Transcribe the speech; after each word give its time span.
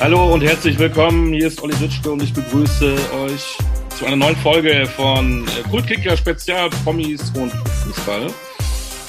Hallo 0.00 0.32
und 0.32 0.42
herzlich 0.42 0.78
willkommen. 0.78 1.32
Hier 1.32 1.48
ist 1.48 1.60
Olli 1.60 1.74
Ditschke 1.74 2.12
und 2.12 2.22
ich 2.22 2.32
begrüße 2.32 2.94
euch 3.24 3.58
zu 3.98 4.06
einer 4.06 4.14
neuen 4.14 4.36
Folge 4.36 4.86
von 4.86 5.44
äh, 5.48 5.68
Kultkicker 5.68 6.16
Spezial 6.16 6.70
Promis 6.84 7.32
und 7.34 7.50
Fußball. 7.50 8.28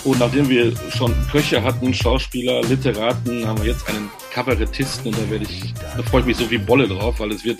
Und 0.03 0.17
nachdem 0.17 0.49
wir 0.49 0.73
schon 0.89 1.13
Köche 1.31 1.61
hatten, 1.61 1.93
Schauspieler, 1.93 2.63
Literaten, 2.63 3.47
haben 3.47 3.61
wir 3.61 3.71
jetzt 3.71 3.87
einen 3.87 4.09
Kabarettisten 4.33 5.13
und 5.13 5.19
da 5.19 5.29
werde 5.29 5.43
ich, 5.43 5.75
da 5.95 6.01
freue 6.01 6.21
ich 6.21 6.27
mich 6.27 6.37
so 6.37 6.49
wie 6.49 6.57
Bolle 6.57 6.87
drauf, 6.87 7.19
weil 7.19 7.33
es 7.33 7.45
wird 7.45 7.59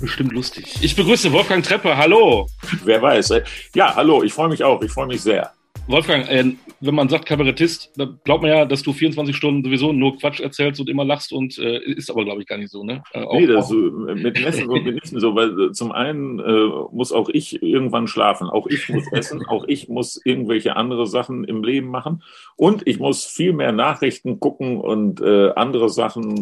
bestimmt 0.00 0.32
lustig. 0.32 0.72
Ich 0.82 0.94
begrüße 0.94 1.32
Wolfgang 1.32 1.64
Trepper. 1.64 1.96
Hallo. 1.96 2.46
Wer 2.84 3.02
weiß. 3.02 3.32
Ja, 3.74 3.92
hallo. 3.96 4.22
Ich 4.22 4.32
freue 4.32 4.48
mich 4.48 4.62
auch. 4.62 4.80
Ich 4.82 4.92
freue 4.92 5.08
mich 5.08 5.20
sehr. 5.20 5.52
Wolfgang, 5.86 6.26
äh, 6.30 6.54
wenn 6.80 6.94
man 6.94 7.08
sagt 7.08 7.26
Kabarettist, 7.26 7.92
da 7.96 8.08
glaubt 8.24 8.42
man 8.42 8.50
ja, 8.50 8.64
dass 8.64 8.82
du 8.82 8.92
24 8.92 9.36
Stunden 9.36 9.62
sowieso 9.62 9.92
nur 9.92 10.18
Quatsch 10.18 10.40
erzählst 10.40 10.80
und 10.80 10.88
immer 10.88 11.04
lachst 11.04 11.32
und 11.32 11.58
äh, 11.58 11.78
ist 11.78 12.10
aber, 12.10 12.24
glaube 12.24 12.40
ich, 12.40 12.46
gar 12.46 12.56
nicht 12.56 12.70
so, 12.70 12.84
ne? 12.84 13.02
Äh, 13.12 13.22
auch, 13.22 13.34
nee, 13.34 13.46
das 13.46 13.68
so, 13.68 13.76
mit 13.76 14.40
Messen 14.42 14.68
und 14.68 14.84
mit 14.84 14.94
Nissen 14.94 15.20
so, 15.20 15.34
weil 15.34 15.60
äh, 15.60 15.72
zum 15.72 15.92
einen 15.92 16.38
äh, 16.38 16.68
muss 16.90 17.12
auch 17.12 17.28
ich 17.28 17.62
irgendwann 17.62 18.06
schlafen, 18.06 18.48
auch 18.48 18.66
ich 18.66 18.88
muss 18.88 19.04
essen, 19.12 19.44
auch 19.48 19.64
ich 19.68 19.88
muss 19.88 20.20
irgendwelche 20.24 20.76
andere 20.76 21.06
Sachen 21.06 21.44
im 21.44 21.62
Leben 21.62 21.88
machen 21.88 22.22
und 22.56 22.86
ich 22.86 22.98
muss 22.98 23.26
viel 23.26 23.52
mehr 23.52 23.72
Nachrichten 23.72 24.40
gucken 24.40 24.78
und 24.80 25.20
äh, 25.20 25.50
andere 25.50 25.90
Sachen 25.90 26.34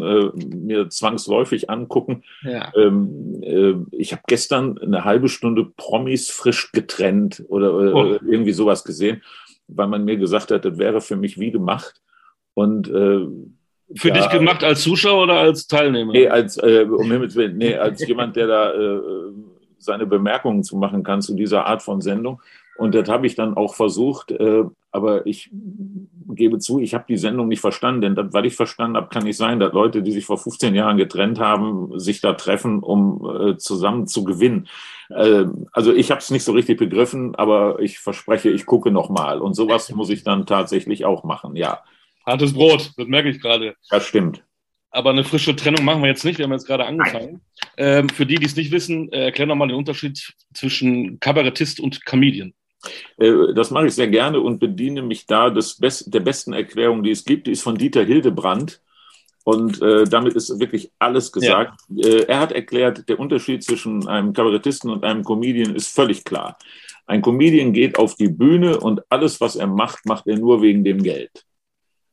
mir 0.64 0.88
zwangsläufig 0.88 1.68
angucken. 1.68 2.22
Ja. 2.42 2.72
Ähm, 2.76 3.42
äh, 3.42 3.74
ich 3.96 4.12
habe 4.12 4.22
gestern 4.26 4.78
eine 4.78 5.04
halbe 5.04 5.28
Stunde 5.28 5.64
Promis 5.76 6.30
frisch 6.30 6.70
getrennt 6.72 7.44
oder 7.48 7.68
äh, 7.68 7.92
oh. 7.92 8.18
irgendwie 8.24 8.52
sowas 8.52 8.84
gesehen 8.84 9.22
weil 9.76 9.88
man 9.88 10.04
mir 10.04 10.16
gesagt 10.16 10.50
hat, 10.50 10.64
das 10.64 10.78
wäre 10.78 11.00
für 11.00 11.16
mich 11.16 11.38
wie 11.38 11.50
gemacht. 11.50 12.00
Und 12.54 12.88
äh, 12.88 13.26
für 13.94 14.08
ja, 14.08 14.14
dich 14.14 14.28
gemacht 14.30 14.64
als 14.64 14.82
Zuschauer 14.82 15.24
oder 15.24 15.38
als 15.38 15.66
Teilnehmer? 15.66 16.12
Nee, 16.12 16.28
als, 16.28 16.56
äh, 16.56 16.86
um 16.88 17.10
Himmels 17.10 17.36
Willen, 17.36 17.58
nee, 17.58 17.74
als 17.74 18.06
jemand, 18.06 18.36
der 18.36 18.46
da 18.46 18.72
äh, 18.72 19.00
seine 19.78 20.06
Bemerkungen 20.06 20.62
zu 20.62 20.76
machen 20.76 21.02
kann 21.02 21.22
zu 21.22 21.34
dieser 21.34 21.66
Art 21.66 21.82
von 21.82 22.00
Sendung. 22.00 22.40
Und 22.78 22.94
das 22.94 23.08
habe 23.08 23.26
ich 23.26 23.34
dann 23.34 23.56
auch 23.56 23.74
versucht, 23.74 24.30
äh, 24.30 24.64
aber 24.90 25.26
ich 25.26 25.50
gebe 26.28 26.58
zu, 26.58 26.80
ich 26.80 26.94
habe 26.94 27.04
die 27.08 27.16
Sendung 27.16 27.48
nicht 27.48 27.60
verstanden, 27.60 28.00
denn 28.00 28.14
das, 28.14 28.32
weil 28.32 28.46
ich 28.46 28.56
verstanden 28.56 28.96
habe, 28.96 29.08
kann 29.08 29.24
nicht 29.24 29.36
sein, 29.36 29.60
dass 29.60 29.72
Leute, 29.72 30.02
die 30.02 30.12
sich 30.12 30.24
vor 30.24 30.38
15 30.38 30.74
Jahren 30.74 30.96
getrennt 30.96 31.38
haben, 31.38 31.98
sich 31.98 32.20
da 32.20 32.32
treffen, 32.32 32.80
um 32.80 33.24
äh, 33.24 33.56
zusammen 33.56 34.06
zu 34.06 34.24
gewinnen. 34.24 34.68
Äh, 35.16 35.46
also 35.72 35.92
ich 35.92 36.10
habe 36.10 36.20
es 36.20 36.30
nicht 36.30 36.44
so 36.44 36.52
richtig 36.52 36.78
begriffen, 36.78 37.34
aber 37.34 37.78
ich 37.80 37.98
verspreche, 37.98 38.50
ich 38.50 38.66
gucke 38.66 38.90
noch 38.90 39.10
mal. 39.10 39.40
Und 39.40 39.54
sowas 39.54 39.90
muss 39.90 40.10
ich 40.10 40.24
dann 40.24 40.46
tatsächlich 40.46 41.04
auch 41.04 41.24
machen, 41.24 41.56
ja. 41.56 41.82
Hartes 42.26 42.52
Brot, 42.52 42.92
das 42.96 43.06
merke 43.06 43.30
ich 43.30 43.40
gerade. 43.40 43.74
Das 43.90 44.06
stimmt. 44.06 44.44
Aber 44.90 45.10
eine 45.10 45.24
frische 45.24 45.56
Trennung 45.56 45.84
machen 45.84 46.02
wir 46.02 46.10
jetzt 46.10 46.24
nicht. 46.24 46.38
Wir 46.38 46.44
haben 46.44 46.52
jetzt 46.52 46.66
gerade 46.66 46.84
angefangen. 46.84 47.40
Ähm, 47.78 48.08
für 48.10 48.26
die, 48.26 48.34
die 48.34 48.44
es 48.44 48.56
nicht 48.56 48.70
wissen, 48.70 49.10
äh, 49.10 49.24
erklär 49.24 49.46
nochmal 49.46 49.68
den 49.68 49.76
Unterschied 49.76 50.34
zwischen 50.52 51.18
Kabarettist 51.18 51.80
und 51.80 52.04
Comedian. 52.04 52.52
Äh, 53.18 53.54
das 53.54 53.70
mache 53.70 53.86
ich 53.86 53.94
sehr 53.94 54.08
gerne 54.08 54.40
und 54.40 54.58
bediene 54.58 55.02
mich 55.02 55.26
da 55.26 55.48
des 55.48 55.78
Best 55.78 56.12
der 56.12 56.20
besten 56.20 56.52
Erklärung, 56.52 57.02
die 57.02 57.10
es 57.10 57.24
gibt. 57.24 57.46
Die 57.46 57.52
ist 57.52 57.62
von 57.62 57.76
Dieter 57.76 58.04
Hildebrand. 58.04 58.82
Und 59.44 59.82
äh, 59.82 60.04
damit 60.04 60.34
ist 60.34 60.58
wirklich 60.60 60.92
alles 60.98 61.32
gesagt. 61.32 61.80
Ja. 61.88 62.08
Äh, 62.08 62.24
er 62.24 62.40
hat 62.40 62.52
erklärt, 62.52 63.08
der 63.08 63.18
Unterschied 63.18 63.64
zwischen 63.64 64.06
einem 64.06 64.32
Kabarettisten 64.32 64.90
und 64.90 65.04
einem 65.04 65.24
Comedian 65.24 65.74
ist 65.74 65.88
völlig 65.88 66.24
klar. 66.24 66.56
Ein 67.06 67.22
Comedian 67.22 67.72
geht 67.72 67.98
auf 67.98 68.14
die 68.14 68.28
Bühne 68.28 68.78
und 68.78 69.00
alles, 69.08 69.40
was 69.40 69.56
er 69.56 69.66
macht, 69.66 70.06
macht 70.06 70.26
er 70.28 70.38
nur 70.38 70.62
wegen 70.62 70.84
dem 70.84 71.02
Geld. 71.02 71.44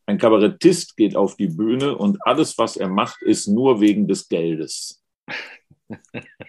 Ein 0.08 0.18
Kabarettist 0.18 0.98
geht 0.98 1.16
auf 1.16 1.36
die 1.36 1.48
Bühne 1.48 1.96
und 1.96 2.18
alles, 2.26 2.58
was 2.58 2.78
er 2.78 2.90
macht, 2.90 3.22
ist 3.22 3.48
nur 3.48 3.80
wegen 3.80 4.08
des 4.08 4.28
Geldes. 4.28 5.04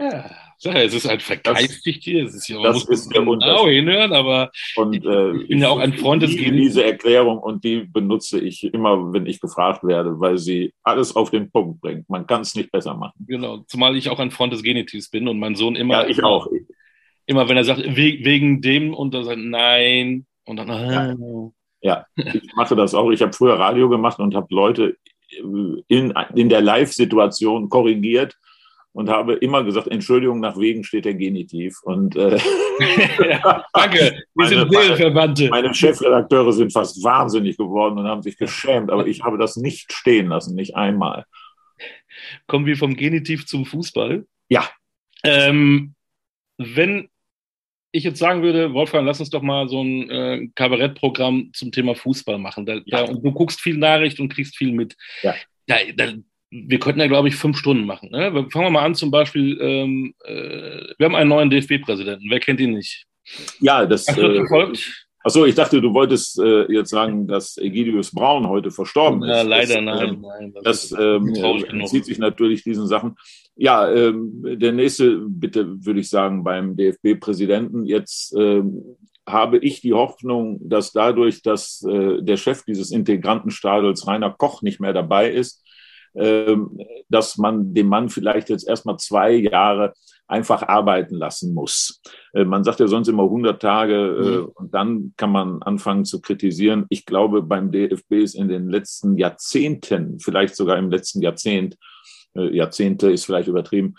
Ja, 0.00 0.30
es 0.60 0.94
ist 0.94 1.08
halt 1.08 1.22
vergeistigt 1.22 2.04
hier. 2.04 2.24
Es 2.24 2.34
ist 2.34 2.48
ja, 2.48 2.62
das 2.62 2.84
ist 2.88 3.12
der 3.12 3.22
genau 3.22 3.66
hinhören, 3.66 4.12
aber 4.12 4.50
und, 4.76 5.04
äh, 5.04 5.36
ich 5.38 5.48
bin 5.48 5.58
ja 5.58 5.68
auch 5.68 5.78
ein 5.78 5.92
Freund 5.92 6.22
des 6.22 6.36
Gegens. 6.36 6.56
Diese 6.56 6.84
Erklärung 6.84 7.38
und 7.38 7.64
die 7.64 7.80
benutze 7.80 8.38
ich 8.40 8.62
immer, 8.62 9.12
wenn 9.12 9.26
ich 9.26 9.40
gefragt 9.40 9.82
werde, 9.82 10.20
weil 10.20 10.38
sie 10.38 10.72
alles 10.84 11.16
auf 11.16 11.30
den 11.30 11.50
Punkt 11.50 11.80
bringt. 11.80 12.08
Man 12.08 12.26
kann 12.26 12.42
es 12.42 12.54
nicht 12.54 12.70
besser 12.70 12.94
machen. 12.94 13.24
Genau, 13.26 13.58
zumal 13.66 13.96
ich 13.96 14.08
auch 14.08 14.20
ein 14.20 14.30
Freund 14.30 14.52
des 14.52 14.62
Genitivs 14.62 15.10
bin 15.10 15.26
und 15.26 15.38
mein 15.40 15.56
Sohn 15.56 15.74
immer. 15.74 16.02
Ja, 16.02 16.08
ich 16.08 16.22
auch. 16.22 16.46
Immer, 17.26 17.48
wenn 17.48 17.56
er 17.56 17.64
sagt, 17.64 17.82
wegen 17.84 18.62
dem 18.62 18.94
und 18.94 19.14
er 19.14 19.24
sagt 19.24 19.38
nein 19.38 20.26
und 20.44 20.56
dann. 20.56 20.68
Ja, 20.68 21.56
ja 21.82 22.06
ich 22.16 22.54
mache 22.54 22.76
das 22.76 22.94
auch. 22.94 23.10
Ich 23.10 23.20
habe 23.20 23.32
früher 23.32 23.58
Radio 23.58 23.88
gemacht 23.88 24.20
und 24.20 24.34
habe 24.34 24.46
Leute 24.50 24.96
in, 25.88 26.14
in 26.34 26.48
der 26.48 26.60
Live-Situation 26.60 27.68
korrigiert 27.68 28.36
und 28.92 29.08
habe 29.08 29.34
immer 29.34 29.64
gesagt, 29.64 29.88
Entschuldigung, 29.88 30.40
nach 30.40 30.58
wegen 30.58 30.82
steht 30.84 31.04
der 31.04 31.14
Genitiv. 31.14 31.80
Und 31.82 32.16
äh, 32.16 32.38
ja, 33.30 33.64
danke, 33.72 34.22
wir 34.34 34.46
sind 34.46 34.72
Seelenverwandte. 34.72 35.48
Meine, 35.50 35.62
meine 35.62 35.74
Chefredakteure 35.74 36.52
sind 36.52 36.72
fast 36.72 37.02
wahnsinnig 37.04 37.56
geworden 37.56 37.98
und 37.98 38.06
haben 38.06 38.22
sich 38.22 38.36
geschämt, 38.36 38.90
aber 38.90 39.06
ich 39.06 39.22
habe 39.22 39.38
das 39.38 39.56
nicht 39.56 39.92
stehen 39.92 40.28
lassen, 40.28 40.54
nicht 40.54 40.74
einmal. 40.74 41.24
Kommen 42.46 42.66
wir 42.66 42.76
vom 42.76 42.96
Genitiv 42.96 43.46
zum 43.46 43.66
Fußball? 43.66 44.26
Ja. 44.48 44.68
Ähm, 45.22 45.94
wenn 46.56 47.08
ich 47.92 48.04
jetzt 48.04 48.18
sagen 48.18 48.42
würde, 48.42 48.74
Wolfgang, 48.74 49.06
lass 49.06 49.20
uns 49.20 49.30
doch 49.30 49.42
mal 49.42 49.68
so 49.68 49.82
ein 49.82 50.10
äh, 50.10 50.48
Kabarettprogramm 50.54 51.50
zum 51.54 51.72
Thema 51.72 51.94
Fußball 51.94 52.38
machen. 52.38 52.66
Da, 52.66 52.74
ja. 52.84 53.04
da, 53.04 53.04
und 53.04 53.24
du 53.24 53.32
guckst 53.32 53.60
viel 53.60 53.78
Nachricht 53.78 54.20
und 54.20 54.28
kriegst 54.28 54.56
viel 54.56 54.72
mit. 54.72 54.96
Ja. 55.22 55.34
Da, 55.66 55.76
da, 55.96 56.12
wir 56.50 56.78
könnten 56.78 57.00
ja, 57.00 57.06
glaube 57.06 57.28
ich, 57.28 57.36
fünf 57.36 57.58
Stunden 57.58 57.84
machen. 57.84 58.10
Ne? 58.10 58.30
Fangen 58.50 58.66
wir 58.66 58.70
mal 58.70 58.84
an, 58.84 58.94
zum 58.94 59.10
Beispiel, 59.10 59.58
ähm, 59.60 60.14
äh, 60.24 60.94
wir 60.96 61.06
haben 61.06 61.14
einen 61.14 61.28
neuen 61.28 61.50
DFB-Präsidenten. 61.50 62.30
Wer 62.30 62.40
kennt 62.40 62.60
ihn 62.60 62.74
nicht? 62.74 63.06
Ja, 63.60 63.84
das. 63.84 64.08
Hast 64.08 64.18
du 64.18 64.22
äh, 64.22 64.72
Achso, 65.24 65.44
ich 65.44 65.56
dachte, 65.56 65.80
du 65.80 65.92
wolltest 65.92 66.38
äh, 66.38 66.72
jetzt 66.72 66.90
sagen, 66.90 67.26
dass 67.26 67.58
Egidius 67.58 68.12
Braun 68.12 68.48
heute 68.48 68.70
verstorben 68.70 69.22
ist. 69.24 69.28
Ja, 69.28 69.42
leider 69.42 69.74
das, 69.74 69.84
nein. 69.84 70.08
Ähm, 70.08 70.20
nein 70.22 70.52
das 70.62 70.88
das 70.88 70.98
ähm, 70.98 71.34
entzieht 71.68 72.04
sich 72.04 72.18
natürlich 72.18 72.62
diesen 72.62 72.86
Sachen. 72.86 73.16
Ja, 73.56 73.90
ähm, 73.90 74.42
der 74.42 74.72
nächste, 74.72 75.18
bitte 75.18 75.84
würde 75.84 76.00
ich 76.00 76.08
sagen, 76.08 76.44
beim 76.44 76.76
DFB-Präsidenten. 76.76 77.84
Jetzt 77.84 78.32
ähm, 78.38 78.96
habe 79.26 79.58
ich 79.58 79.80
die 79.80 79.92
Hoffnung, 79.92 80.60
dass 80.62 80.92
dadurch, 80.92 81.42
dass 81.42 81.84
äh, 81.84 82.22
der 82.22 82.36
Chef 82.36 82.62
dieses 82.62 82.92
Integrantenstadels 82.92 84.06
Rainer 84.06 84.30
Koch 84.30 84.62
nicht 84.62 84.80
mehr 84.80 84.92
dabei 84.92 85.30
ist, 85.30 85.62
ähm, 85.62 85.67
dass 87.08 87.38
man 87.38 87.74
dem 87.74 87.86
Mann 87.88 88.08
vielleicht 88.08 88.48
jetzt 88.48 88.68
erstmal 88.68 88.96
zwei 88.96 89.32
Jahre 89.32 89.94
einfach 90.28 90.62
arbeiten 90.62 91.16
lassen 91.16 91.54
muss. 91.54 92.00
Äh, 92.34 92.44
man 92.44 92.62
sagt 92.62 92.80
ja 92.80 92.86
sonst 92.86 93.08
immer 93.08 93.24
100 93.24 93.60
Tage 93.60 93.94
äh, 93.94 94.38
mhm. 94.38 94.48
und 94.54 94.74
dann 94.74 95.14
kann 95.16 95.32
man 95.32 95.62
anfangen 95.62 96.04
zu 96.04 96.20
kritisieren. 96.20 96.84
Ich 96.90 97.06
glaube, 97.06 97.42
beim 97.42 97.72
DFB 97.72 98.12
ist 98.12 98.34
in 98.34 98.48
den 98.48 98.68
letzten 98.68 99.16
Jahrzehnten, 99.16 100.20
vielleicht 100.20 100.54
sogar 100.54 100.76
im 100.78 100.90
letzten 100.90 101.22
Jahrzehnt, 101.22 101.76
äh, 102.36 102.54
Jahrzehnte 102.54 103.10
ist 103.10 103.24
vielleicht 103.24 103.48
übertrieben, 103.48 103.94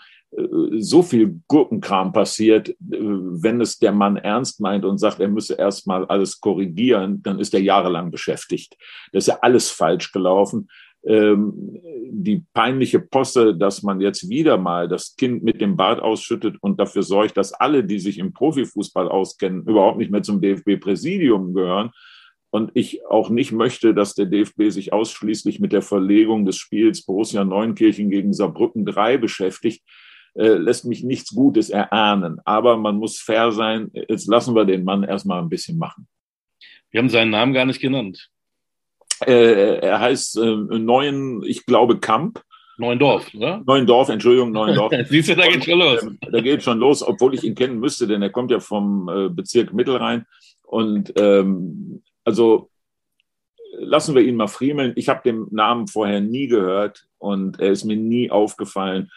so 0.78 1.02
viel 1.02 1.40
Gurkenkram 1.48 2.12
passiert, 2.12 2.72
wenn 2.78 3.60
es 3.60 3.80
der 3.80 3.90
Mann 3.90 4.16
ernst 4.16 4.60
meint 4.60 4.84
und 4.84 4.98
sagt, 4.98 5.18
er 5.18 5.26
müsse 5.26 5.54
erstmal 5.54 6.04
alles 6.04 6.38
korrigieren, 6.38 7.20
dann 7.20 7.40
ist 7.40 7.52
er 7.52 7.60
jahrelang 7.60 8.12
beschäftigt. 8.12 8.76
Das 9.12 9.24
ist 9.24 9.26
ja 9.26 9.38
alles 9.42 9.70
falsch 9.70 10.12
gelaufen 10.12 10.68
ähm, 10.68 10.89
die 11.02 12.44
peinliche 12.52 13.00
Posse, 13.00 13.56
dass 13.56 13.82
man 13.82 14.00
jetzt 14.00 14.28
wieder 14.28 14.58
mal 14.58 14.86
das 14.86 15.16
Kind 15.16 15.42
mit 15.42 15.60
dem 15.60 15.76
Bart 15.76 16.00
ausschüttet 16.00 16.56
und 16.60 16.78
dafür 16.78 17.02
sorgt, 17.02 17.36
dass 17.36 17.54
alle, 17.54 17.84
die 17.84 17.98
sich 17.98 18.18
im 18.18 18.34
Profifußball 18.34 19.08
auskennen, 19.08 19.62
überhaupt 19.62 19.98
nicht 19.98 20.10
mehr 20.10 20.22
zum 20.22 20.40
DFB-Präsidium 20.40 21.54
gehören. 21.54 21.90
Und 22.50 22.72
ich 22.74 23.06
auch 23.06 23.30
nicht 23.30 23.52
möchte, 23.52 23.94
dass 23.94 24.14
der 24.14 24.26
DFB 24.26 24.70
sich 24.70 24.92
ausschließlich 24.92 25.60
mit 25.60 25.72
der 25.72 25.82
Verlegung 25.82 26.44
des 26.44 26.56
Spiels 26.56 27.06
Borussia 27.06 27.44
Neunkirchen 27.44 28.10
gegen 28.10 28.32
Saarbrücken 28.32 28.84
3 28.84 29.18
beschäftigt, 29.18 29.82
äh, 30.34 30.54
lässt 30.54 30.84
mich 30.84 31.04
nichts 31.04 31.34
Gutes 31.34 31.70
erahnen. 31.70 32.40
Aber 32.44 32.76
man 32.76 32.96
muss 32.96 33.20
fair 33.20 33.52
sein. 33.52 33.90
Jetzt 33.92 34.26
lassen 34.28 34.54
wir 34.54 34.64
den 34.64 34.84
Mann 34.84 35.04
erstmal 35.04 35.40
ein 35.40 35.48
bisschen 35.48 35.78
machen. 35.78 36.08
Wir 36.90 36.98
haben 36.98 37.08
seinen 37.08 37.30
Namen 37.30 37.54
gar 37.54 37.64
nicht 37.64 37.80
genannt. 37.80 38.30
Äh, 39.26 39.78
er 39.78 40.00
heißt 40.00 40.38
äh, 40.38 40.56
Neuen, 40.56 41.42
ich 41.44 41.66
glaube, 41.66 41.98
Kamp. 41.98 42.42
Neuendorf, 42.78 43.34
oder? 43.34 43.62
Neuendorf, 43.66 44.08
Entschuldigung, 44.08 44.52
Neuendorf. 44.52 44.92
Siehst 45.08 45.28
du, 45.28 45.36
da 45.36 45.46
geht 45.46 45.64
schon 45.64 45.78
los. 45.78 46.02
Und, 46.02 46.26
äh, 46.26 46.30
da 46.30 46.40
geht 46.40 46.62
schon 46.62 46.78
los, 46.78 47.02
obwohl 47.02 47.34
ich 47.34 47.44
ihn 47.44 47.54
kennen 47.54 47.78
müsste, 47.78 48.06
denn 48.06 48.22
er 48.22 48.30
kommt 48.30 48.50
ja 48.50 48.60
vom 48.60 49.08
äh, 49.08 49.28
Bezirk 49.28 49.72
Mittelrhein. 49.72 50.26
Und 50.62 51.12
ähm, 51.16 52.02
also 52.24 52.70
lassen 53.72 54.14
wir 54.14 54.22
ihn 54.22 54.36
mal 54.36 54.46
friemeln. 54.46 54.92
Ich 54.96 55.08
habe 55.08 55.20
den 55.24 55.46
Namen 55.50 55.86
vorher 55.86 56.20
nie 56.20 56.46
gehört 56.46 57.06
und 57.18 57.60
er 57.60 57.72
ist 57.72 57.84
mir 57.84 57.96
nie 57.96 58.30
aufgefallen. 58.30 59.10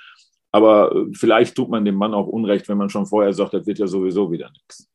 Aber 0.51 0.95
äh, 0.95 1.13
vielleicht 1.13 1.55
tut 1.55 1.69
man 1.69 1.85
dem 1.85 1.95
Mann 1.95 2.13
auch 2.13 2.27
Unrecht, 2.27 2.69
wenn 2.69 2.77
man 2.77 2.89
schon 2.89 3.05
vorher 3.05 3.33
sagt, 3.33 3.53
das 3.53 3.65
wird 3.65 3.79
ja 3.79 3.87
sowieso 3.87 4.31
wieder 4.31 4.51
nichts. 4.51 4.89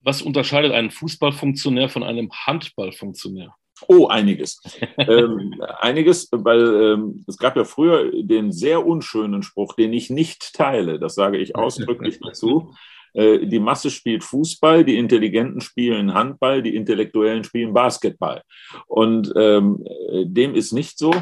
Was 0.00 0.20
unterscheidet 0.20 0.72
einen 0.72 0.90
Fußballfunktionär 0.90 1.88
von 1.88 2.02
einem 2.02 2.30
Handballfunktionär? 2.30 3.54
Oh, 3.88 4.06
einiges. 4.06 4.60
ähm, 4.98 5.54
einiges, 5.80 6.28
weil 6.30 6.92
ähm, 6.92 7.24
es 7.26 7.36
gab 7.38 7.56
ja 7.56 7.64
früher 7.64 8.10
den 8.22 8.52
sehr 8.52 8.86
unschönen 8.86 9.42
Spruch, 9.42 9.74
den 9.74 9.92
ich 9.92 10.10
nicht 10.10 10.54
teile, 10.54 10.98
das 10.98 11.14
sage 11.14 11.38
ich 11.38 11.56
ausdrücklich 11.56 12.18
dazu. 12.20 12.74
Äh, 13.12 13.46
die 13.46 13.60
Masse 13.60 13.90
spielt 13.90 14.24
Fußball, 14.24 14.84
die 14.84 14.98
Intelligenten 14.98 15.60
spielen 15.60 16.14
Handball, 16.14 16.62
die 16.62 16.74
Intellektuellen 16.74 17.44
spielen 17.44 17.74
Basketball. 17.74 18.42
Und 18.86 19.32
ähm, 19.36 19.84
dem 20.24 20.54
ist 20.54 20.72
nicht 20.72 20.98
so. 20.98 21.12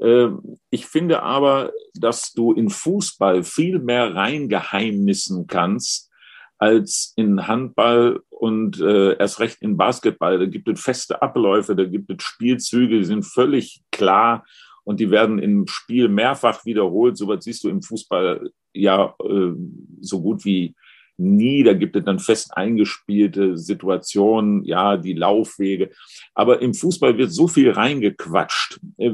Ähm, 0.00 0.58
ich 0.70 0.86
finde 0.86 1.22
aber, 1.22 1.72
dass 1.94 2.32
du 2.32 2.52
in 2.52 2.70
Fußball 2.70 3.42
viel 3.42 3.78
mehr 3.78 4.14
reingeheimnissen 4.14 5.46
kannst 5.46 6.10
als 6.58 7.12
in 7.16 7.46
Handball 7.46 8.20
und 8.36 8.80
äh, 8.80 9.16
erst 9.16 9.40
recht 9.40 9.62
in 9.62 9.76
Basketball. 9.76 10.38
Da 10.38 10.46
gibt 10.46 10.68
es 10.68 10.80
feste 10.80 11.22
Abläufe, 11.22 11.74
da 11.74 11.84
gibt 11.84 12.10
es 12.10 12.22
Spielzüge, 12.22 12.98
die 12.98 13.04
sind 13.04 13.24
völlig 13.24 13.82
klar 13.90 14.44
und 14.84 15.00
die 15.00 15.10
werden 15.10 15.38
im 15.38 15.66
Spiel 15.66 16.08
mehrfach 16.08 16.64
wiederholt. 16.66 17.16
So 17.16 17.28
was 17.28 17.44
siehst 17.44 17.64
du 17.64 17.70
im 17.70 17.82
Fußball 17.82 18.50
ja 18.74 19.14
äh, 19.24 19.52
so 20.00 20.20
gut 20.20 20.44
wie 20.44 20.74
nie. 21.16 21.62
Da 21.62 21.72
gibt 21.72 21.96
es 21.96 22.04
dann 22.04 22.18
fest 22.18 22.56
eingespielte 22.56 23.56
Situationen, 23.56 24.64
ja, 24.64 24.98
die 24.98 25.14
Laufwege. 25.14 25.90
Aber 26.34 26.60
im 26.60 26.74
Fußball 26.74 27.16
wird 27.16 27.32
so 27.32 27.48
viel 27.48 27.70
reingequatscht. 27.70 28.80
Äh, 28.98 29.10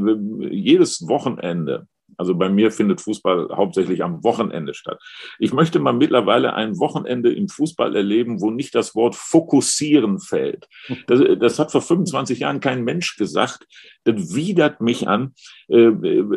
jedes 0.51 1.07
Wochenende 1.07 1.87
also 2.17 2.35
bei 2.35 2.49
mir 2.49 2.70
findet 2.70 3.00
Fußball 3.00 3.49
hauptsächlich 3.53 4.03
am 4.03 4.23
Wochenende 4.25 4.75
statt. 4.75 5.00
Ich 5.38 5.53
möchte 5.53 5.79
mal 5.79 5.93
mittlerweile 5.93 6.55
ein 6.55 6.79
Wochenende 6.79 7.32
im 7.32 7.49
Fußball 7.49 7.94
erleben, 7.94 8.41
wo 8.41 8.50
nicht 8.50 8.75
das 8.75 8.94
Wort 8.94 9.14
fokussieren 9.14 10.19
fällt. 10.19 10.69
Das, 11.06 11.20
das 11.38 11.59
hat 11.59 11.73
vor 11.73 11.82
25 11.82 12.41
Jahren 12.41 12.61
kein 12.61 12.85
Mensch 12.85 13.17
gesagt. 13.17 13.67
Das 14.05 14.35
widert 14.35 14.81
mich 14.81 15.09
an. 15.09 15.35
Äh, 15.69 15.93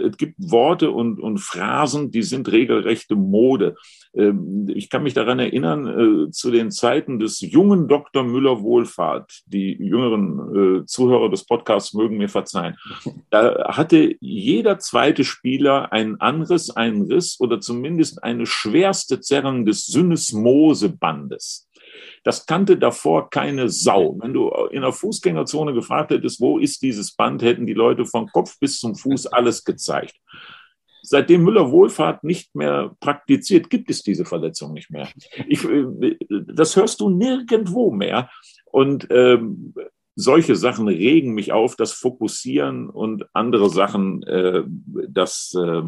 es 0.08 0.18
gibt 0.18 0.36
Worte 0.38 0.92
und, 0.92 1.20
und 1.20 1.40
Phrasen, 1.40 2.12
die 2.12 2.24
sind 2.24 2.52
regelrechte 2.52 3.16
Mode. 3.16 3.76
Ähm, 4.16 4.68
ich 4.74 4.90
kann 4.90 5.04
mich 5.04 5.14
daran 5.14 5.40
erinnern, 5.40 6.28
äh, 6.28 6.32
zu 6.32 6.52
den 6.52 6.72
Zeiten 6.72 7.20
des 7.20 7.42
jungen 7.42 7.88
Dr. 7.88 8.24
Müller-Wohlfahrt, 8.24 9.44
die 9.46 9.74
jüngeren 9.74 10.82
äh, 10.84 10.86
Zuhörer 10.86 11.30
des 11.30 11.46
Podcasts 11.46 11.94
mögen 11.94 12.18
mir 12.18 12.30
verzeihen, 12.30 12.78
da 13.30 13.76
hatte 13.76 14.16
jeder 14.20 14.80
zweite 14.80 15.24
Spieler 15.24 15.92
einen 15.92 16.20
Anriss, 16.22 16.70
einen 16.70 17.04
Riss 17.12 17.40
oder 17.40 17.60
zumindest 17.60 18.24
eine 18.24 18.46
schwerste 18.46 19.20
Zerrung 19.20 19.66
des 19.66 19.86
Synesmosebandes. 19.86 21.68
Das 22.24 22.46
kannte 22.46 22.78
davor 22.78 23.30
keine 23.30 23.70
Sau. 23.70 24.18
Wenn 24.20 24.34
du 24.34 24.50
in 24.72 24.82
der 24.82 24.92
Fußgängerzone 24.92 25.74
gefragt 25.74 26.12
hättest, 26.12 26.42
wo 26.42 26.58
ist 26.58 26.82
dieses 26.82 27.16
Band, 27.16 27.42
hätten 27.42 27.68
die 27.68 27.74
Leute 27.74 28.06
von 28.06 28.28
Kopf 28.28 28.58
bis 28.60 28.80
zum 28.80 28.96
Fuß 28.96 29.28
alles 29.28 29.64
gezeigt. 29.64 30.16
Seitdem 31.08 31.44
Müller 31.44 31.72
Wohlfahrt 31.72 32.24
nicht 32.24 32.56
mehr 32.56 32.96
praktiziert, 33.00 33.70
gibt 33.70 33.90
es 33.90 34.02
diese 34.02 34.26
Verletzung 34.26 34.74
nicht 34.74 34.90
mehr. 34.90 35.08
Ich, 35.48 35.64
äh, 35.64 36.16
das 36.54 36.76
hörst 36.76 37.00
du 37.00 37.10
nirgendwo 37.10 37.92
mehr. 37.92 38.30
Und 38.72 39.08
ähm, 39.12 39.74
solche 40.16 40.56
Sachen 40.56 40.88
regen 40.88 41.34
mich 41.34 41.52
auf, 41.52 41.76
das 41.76 41.94
Fokussieren 41.94 42.90
und 42.90 43.26
andere 43.34 43.70
Sachen, 43.70 44.24
äh, 44.24 44.64
das 45.10 45.54
äh, 45.58 45.84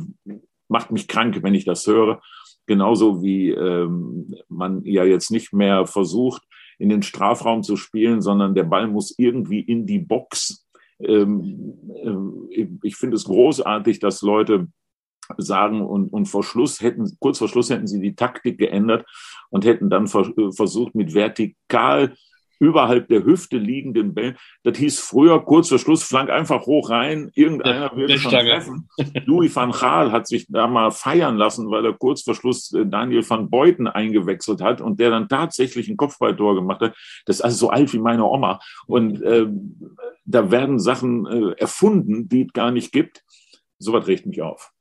macht 0.67 0.91
mich 0.91 1.07
krank, 1.07 1.41
wenn 1.41 1.55
ich 1.55 1.65
das 1.65 1.87
höre. 1.87 2.21
Genauso 2.65 3.23
wie 3.23 3.49
ähm, 3.51 4.35
man 4.49 4.83
ja 4.83 5.05
jetzt 5.05 5.31
nicht 5.31 5.53
mehr 5.53 5.87
versucht, 5.87 6.43
in 6.77 6.89
den 6.89 7.01
Strafraum 7.01 7.63
zu 7.63 7.77
spielen, 7.77 8.21
sondern 8.21 8.53
der 8.53 8.65
Ball 8.65 8.87
muss 8.87 9.17
irgendwie 9.17 9.61
in 9.61 9.85
die 9.85 9.99
Box. 9.99 10.67
Ähm, 10.99 11.73
äh, 12.53 12.67
ich 12.83 12.97
finde 12.97 13.15
es 13.15 13.23
großartig, 13.23 13.99
dass 13.99 14.21
Leute 14.21 14.67
sagen 15.37 15.81
und, 15.81 16.11
und 16.13 16.25
vor 16.25 16.43
Schluss 16.43 16.81
hätten, 16.81 17.17
kurz 17.19 17.39
vor 17.39 17.47
Schluss 17.47 17.69
hätten 17.69 17.87
sie 17.87 17.99
die 17.99 18.15
Taktik 18.15 18.57
geändert 18.57 19.05
und 19.49 19.65
hätten 19.65 19.89
dann 19.89 20.07
versucht, 20.07 20.95
mit 20.95 21.13
vertikal 21.13 22.13
überhalb 22.59 23.07
der 23.07 23.23
Hüfte 23.23 23.57
liegenden 23.57 24.13
Bällen. 24.13 24.37
Das 24.63 24.77
hieß 24.77 24.99
früher 24.99 25.43
kurz 25.43 25.69
vor 25.69 25.79
Schluss, 25.79 26.03
flank 26.03 26.29
einfach 26.29 26.65
hoch 26.65 26.89
rein, 26.89 27.31
irgendeiner 27.33 27.95
würde 27.95 28.17
schon 28.17 28.31
treffen. 28.31 28.89
Louis 29.25 29.55
van 29.55 29.71
Gaal 29.71 30.11
hat 30.11 30.27
sich 30.27 30.47
da 30.49 30.67
mal 30.67 30.91
feiern 30.91 31.37
lassen, 31.37 31.69
weil 31.69 31.85
er 31.85 31.93
kurz 31.93 32.23
vor 32.23 32.35
Schluss 32.35 32.73
äh, 32.73 32.85
Daniel 32.85 33.27
van 33.27 33.49
Beuten 33.49 33.87
eingewechselt 33.87 34.61
hat 34.61 34.81
und 34.81 34.99
der 34.99 35.09
dann 35.11 35.29
tatsächlich 35.29 35.87
ein 35.89 35.97
Kopfballtor 35.97 36.55
gemacht 36.55 36.81
hat. 36.81 36.95
Das 37.25 37.37
ist 37.37 37.41
also 37.41 37.57
so 37.57 37.69
alt 37.69 37.93
wie 37.93 37.99
meine 37.99 38.25
Oma. 38.25 38.59
Und 38.87 39.21
äh, 39.21 39.47
da 40.25 40.51
werden 40.51 40.79
Sachen 40.79 41.25
äh, 41.25 41.51
erfunden, 41.57 42.27
die 42.27 42.45
es 42.47 42.53
gar 42.53 42.71
nicht 42.71 42.91
gibt. 42.91 43.23
Sowas 43.79 44.07
regt 44.07 44.25
mich 44.25 44.41
auf. 44.41 44.71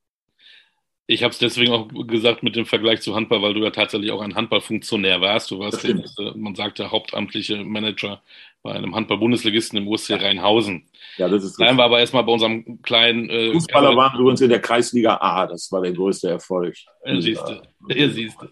Ich 1.09 1.23
habe 1.23 1.31
es 1.31 1.39
deswegen 1.39 1.73
auch 1.73 1.89
gesagt 2.07 2.43
mit 2.43 2.57
dem 2.57 2.67
Vergleich 2.67 3.01
zu 3.01 3.15
Handball, 3.15 3.41
weil 3.41 3.55
du 3.55 3.63
ja 3.63 3.71
tatsächlich 3.71 4.11
auch 4.11 4.23
ein 4.23 4.35
Handballfunktionär 4.35 5.21
warst. 5.21 5.53
Du 5.53 5.61
warst, 5.61 5.85
der, 5.85 6.03
man 6.35 6.57
sagte, 6.57 6.91
hauptamtliche 6.91 7.65
Manager 7.65 8.23
bei 8.63 8.73
einem 8.73 8.95
Handball-Bundesligisten 8.95 9.79
im 9.79 9.87
USC 9.87 10.15
Rheinhausen. 10.15 10.89
Ja, 11.17 11.29
das 11.29 11.45
ist 11.45 11.57
Bleiben 11.57 11.79
wir 11.79 11.85
aber 11.85 12.01
erstmal 12.01 12.25
bei 12.25 12.33
unserem 12.33 12.83
kleinen. 12.83 13.31
Äh, 13.31 13.53
Fußballer 13.53 13.97
waren 13.97 14.19
übrigens 14.19 14.41
in 14.41 14.51
der 14.51 14.61
Kreisliga 14.61 15.19
A. 15.21 15.47
Das 15.47 15.71
war 15.71 15.81
der 15.81 15.93
größte 15.93 16.29
Erfolg. 16.29 16.75
Ja, 17.05 17.21
siehst 17.21 17.43
du. 17.47 17.63
Ja, 17.95 18.09
siehst 18.09 18.43
du. 18.43 18.49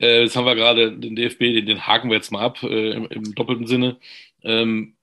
Äh, 0.00 0.22
jetzt 0.22 0.34
haben 0.34 0.46
wir 0.46 0.56
gerade 0.56 0.98
den 0.98 1.14
DFB, 1.14 1.38
den, 1.38 1.66
den, 1.66 1.86
haken 1.86 2.10
wir 2.10 2.16
jetzt 2.16 2.32
mal 2.32 2.42
ab 2.42 2.60
äh, 2.64 2.90
im, 2.90 3.06
im, 3.06 3.34
doppelten 3.36 3.68
Sinne. 3.68 3.98
Ähm, 4.42 4.96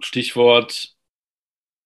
Stichwort 0.00 0.93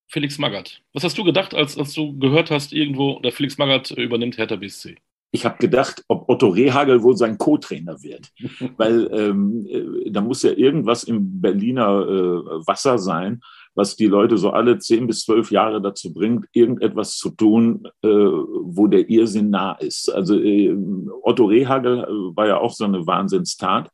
Felix 0.09 0.39
Magath. 0.39 0.81
Was 0.95 1.05
hast 1.05 1.19
du 1.19 1.25
gedacht, 1.25 1.55
als, 1.55 1.79
als 1.79 1.93
du 1.93 2.19
gehört 2.19 2.51
hast, 2.51 2.73
irgendwo, 2.73 3.21
der 3.21 3.33
Felix 3.33 3.59
Magath 3.59 3.91
übernimmt 3.91 4.39
Hertha 4.39 4.57
BSC? 4.57 4.97
Ich 5.31 5.45
habe 5.45 5.59
gedacht, 5.59 6.03
ob 6.09 6.27
Otto 6.29 6.49
Rehagel 6.49 7.03
wohl 7.03 7.17
sein 7.17 7.37
Co-Trainer 7.37 8.03
wird. 8.03 8.31
Weil 8.79 9.11
ähm, 9.13 9.67
äh, 9.69 10.11
da 10.11 10.23
muss 10.23 10.43
ja 10.43 10.53
irgendwas 10.53 11.05
im 11.05 11.41
Berliner 11.41 12.01
äh, 12.01 12.67
Wasser 12.67 12.99
sein, 12.99 13.43
was 13.75 13.95
die 13.95 14.07
Leute 14.07 14.39
so 14.39 14.51
alle 14.51 14.79
zehn 14.79 15.07
bis 15.07 15.25
zwölf 15.25 15.51
Jahre 15.51 15.83
dazu 15.83 16.13
bringt, 16.15 16.47
irgendetwas 16.53 17.17
zu 17.17 17.31
tun, 17.31 17.87
äh, 18.03 18.09
wo 18.09 18.87
der 18.87 19.09
Irrsinn 19.11 19.51
nah 19.51 19.73
ist. 19.73 20.09
Also 20.09 20.41
äh, 20.41 20.75
Otto 21.23 21.45
Rehagel 21.45 22.05
äh, 22.05 22.37
war 22.37 22.47
ja 22.47 22.59
auch 22.59 22.73
so 22.73 22.85
eine 22.85 23.07
Wahnsinnstat. 23.07 23.91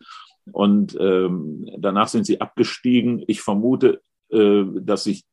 Und 0.52 0.96
ähm, 1.00 1.69
danach 1.78 2.08
sind 2.08 2.26
sie 2.26 2.40
abgestiegen. 2.40 3.25
Ich 3.26 3.40
vermute, 3.40 4.02
äh, 4.31 4.62
dass 4.81 5.05
sich 5.05 5.25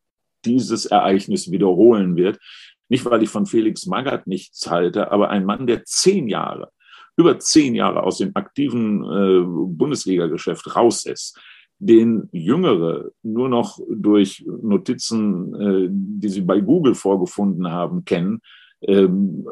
dieses 0.46 0.86
Ereignis 0.86 1.52
wiederholen 1.52 2.16
wird. 2.16 2.40
Nicht, 2.90 3.06
weil 3.06 3.24
ich 3.24 3.30
von 3.30 3.46
Felix 3.46 3.86
Magath 3.86 4.28
nichts 4.28 4.70
halte, 4.70 5.12
aber 5.12 5.30
ein 5.30 5.46
Mann, 5.46 5.68
der 5.68 5.86
zehn 5.86 6.28
Jahre, 6.28 6.72
über 7.16 7.40
zehn 7.40 7.74
Jahre 7.76 8.04
aus 8.04 8.18
dem 8.18 8.32
aktiven 8.36 9.04
äh, 9.04 9.44
Bundesliga-Geschäft 9.46 10.76
raus 10.76 11.06
ist, 11.06 11.40
den 11.80 12.30
Jüngere 12.32 13.12
nur 13.24 13.50
noch 13.50 13.80
durch 13.90 14.46
Notizen, 14.62 15.56
äh, 15.56 15.88
die 15.90 16.30
sie 16.30 16.42
bei 16.42 16.60
Google 16.62 16.94
vorgefunden 16.94 17.72
haben, 17.72 18.06
kennen. 18.06 18.42
Ähm, 18.82 19.48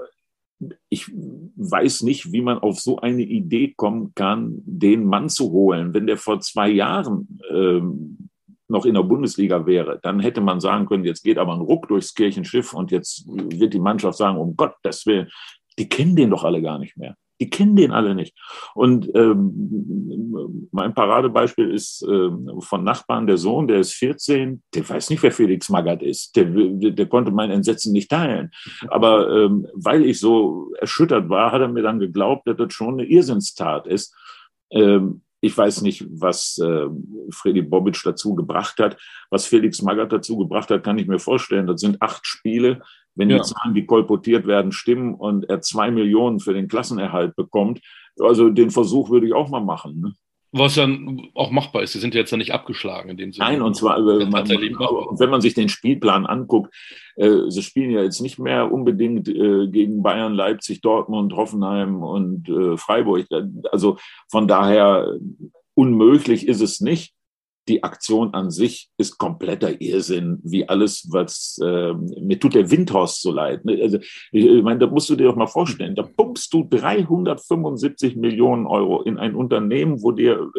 ich 0.89 1.09
weiß 1.09 2.03
nicht, 2.03 2.31
wie 2.31 2.41
man 2.41 2.59
auf 2.59 2.79
so 2.79 2.99
eine 2.99 3.23
Idee 3.23 3.73
kommen 3.75 4.13
kann, 4.13 4.61
den 4.65 5.05
Mann 5.05 5.29
zu 5.29 5.51
holen. 5.51 5.93
Wenn 5.93 6.07
der 6.07 6.17
vor 6.17 6.39
zwei 6.41 6.69
Jahren 6.69 7.39
ähm, 7.49 8.28
noch 8.69 8.85
in 8.85 8.93
der 8.93 9.03
Bundesliga 9.03 9.65
wäre, 9.65 9.99
dann 10.01 10.19
hätte 10.19 10.41
man 10.41 10.59
sagen 10.59 10.85
können, 10.85 11.03
jetzt 11.03 11.23
geht 11.23 11.37
aber 11.37 11.53
ein 11.53 11.61
Ruck 11.61 11.87
durchs 11.87 12.13
Kirchenschiff 12.13 12.73
und 12.73 12.91
jetzt 12.91 13.25
wird 13.27 13.73
die 13.73 13.79
Mannschaft 13.79 14.17
sagen, 14.17 14.37
um 14.37 14.55
Gottes 14.55 15.05
Willen, 15.05 15.29
die 15.77 15.89
kennen 15.89 16.15
den 16.15 16.29
doch 16.29 16.43
alle 16.43 16.61
gar 16.61 16.77
nicht 16.79 16.97
mehr. 16.97 17.15
Die 17.41 17.49
kennen 17.49 17.77
den 17.77 17.91
alle 17.91 18.15
nicht. 18.15 18.37
Und 18.75 19.09
ähm, 19.15 20.67
mein 20.71 20.93
Paradebeispiel 20.93 21.71
ist 21.71 22.03
äh, 22.03 22.29
von 22.59 22.83
Nachbarn 22.83 23.27
der 23.27 23.37
Sohn, 23.37 23.67
der 23.67 23.79
ist 23.79 23.93
14, 23.93 24.61
der 24.75 24.87
weiß 24.87 25.09
nicht, 25.09 25.23
wer 25.23 25.31
Felix 25.31 25.69
Magath 25.69 26.03
ist. 26.03 26.35
Der, 26.35 26.45
der 26.45 27.05
konnte 27.05 27.31
mein 27.31 27.49
Entsetzen 27.49 27.93
nicht 27.93 28.11
teilen. 28.11 28.51
Aber 28.89 29.31
ähm, 29.31 29.65
weil 29.73 30.05
ich 30.05 30.19
so 30.19 30.73
erschüttert 30.79 31.29
war, 31.29 31.53
hat 31.53 31.61
er 31.61 31.69
mir 31.69 31.81
dann 31.81 31.99
geglaubt, 31.99 32.45
dass 32.45 32.57
das 32.57 32.73
schon 32.73 32.95
eine 32.95 33.05
Irrsinnstat 33.05 33.87
ist. 33.87 34.13
Ähm, 34.71 35.21
ich 35.41 35.57
weiß 35.57 35.81
nicht, 35.81 36.05
was 36.09 36.57
äh, 36.57 36.87
Freddy 37.31 37.61
Bobic 37.61 38.01
dazu 38.03 38.35
gebracht 38.35 38.79
hat. 38.79 38.97
Was 39.29 39.45
Felix 39.45 39.81
Magath 39.81 40.11
dazu 40.11 40.37
gebracht 40.37 40.69
hat, 40.69 40.83
kann 40.83 40.97
ich 40.97 41.07
mir 41.07 41.19
vorstellen. 41.19 41.67
Das 41.67 41.81
sind 41.81 42.01
acht 42.01 42.25
Spiele. 42.25 42.81
Wenn 43.15 43.29
ja. 43.29 43.37
die 43.37 43.43
Zahlen, 43.43 43.73
die 43.73 43.85
kolportiert 43.85 44.47
werden, 44.47 44.71
stimmen 44.71 45.13
und 45.13 45.49
er 45.49 45.61
zwei 45.61 45.91
Millionen 45.91 46.39
für 46.39 46.53
den 46.53 46.67
Klassenerhalt 46.67 47.35
bekommt, 47.35 47.81
also 48.19 48.49
den 48.49 48.69
Versuch 48.69 49.09
würde 49.09 49.27
ich 49.27 49.33
auch 49.33 49.49
mal 49.49 49.63
machen. 49.63 50.01
Ne? 50.01 50.13
Was 50.51 50.75
dann 50.75 51.27
auch 51.35 51.51
machbar 51.51 51.83
ist. 51.83 51.93
Sie 51.93 51.99
sind 51.99 52.15
jetzt 52.15 52.31
ja 52.31 52.37
nicht 52.37 52.53
abgeschlagen 52.53 53.09
in 53.09 53.17
dem 53.17 53.31
Sinne. 53.31 53.45
Nein, 53.45 53.61
und 53.61 53.75
zwar, 53.75 53.97
äh, 53.97 54.25
man, 54.25 54.49
wenn 54.49 55.29
man 55.29 55.41
sich 55.41 55.53
den 55.53 55.69
Spielplan 55.69 56.25
anguckt, 56.25 56.73
äh, 57.17 57.49
sie 57.49 57.61
spielen 57.61 57.91
ja 57.91 58.01
jetzt 58.01 58.19
nicht 58.19 58.39
mehr 58.39 58.71
unbedingt 58.71 59.27
äh, 59.27 59.67
gegen 59.67 60.01
Bayern, 60.01 60.33
Leipzig, 60.33 60.81
Dortmund, 60.81 61.33
Hoffenheim 61.33 62.01
und 62.01 62.49
äh, 62.49 62.77
Freiburg. 62.77 63.27
Also 63.71 63.97
von 64.31 64.47
daher 64.47 65.17
unmöglich 65.75 66.47
ist 66.47 66.61
es 66.61 66.81
nicht. 66.81 67.13
Die 67.69 67.83
Aktion 67.83 68.33
an 68.33 68.49
sich 68.49 68.89
ist 68.97 69.17
kompletter 69.17 69.79
Irrsinn, 69.79 70.39
wie 70.43 70.67
alles, 70.67 71.07
was 71.11 71.59
äh, 71.63 71.93
mir 71.93 72.39
tut 72.39 72.55
der 72.55 72.69
Windhorst 72.69 73.21
so 73.21 73.31
leid. 73.31 73.63
Ne? 73.63 73.79
Also, 73.81 73.99
ich 74.31 74.63
meine, 74.63 74.79
da 74.79 74.87
musst 74.87 75.09
du 75.09 75.15
dir 75.15 75.25
doch 75.25 75.35
mal 75.35 75.47
vorstellen, 75.47 75.95
da 75.95 76.03
pumpst 76.03 76.53
du 76.53 76.63
375 76.63 78.15
Millionen 78.15 78.65
Euro 78.65 79.03
in 79.03 79.17
ein 79.17 79.35
Unternehmen, 79.35 80.01
wo 80.01 80.11
dir, 80.11 80.49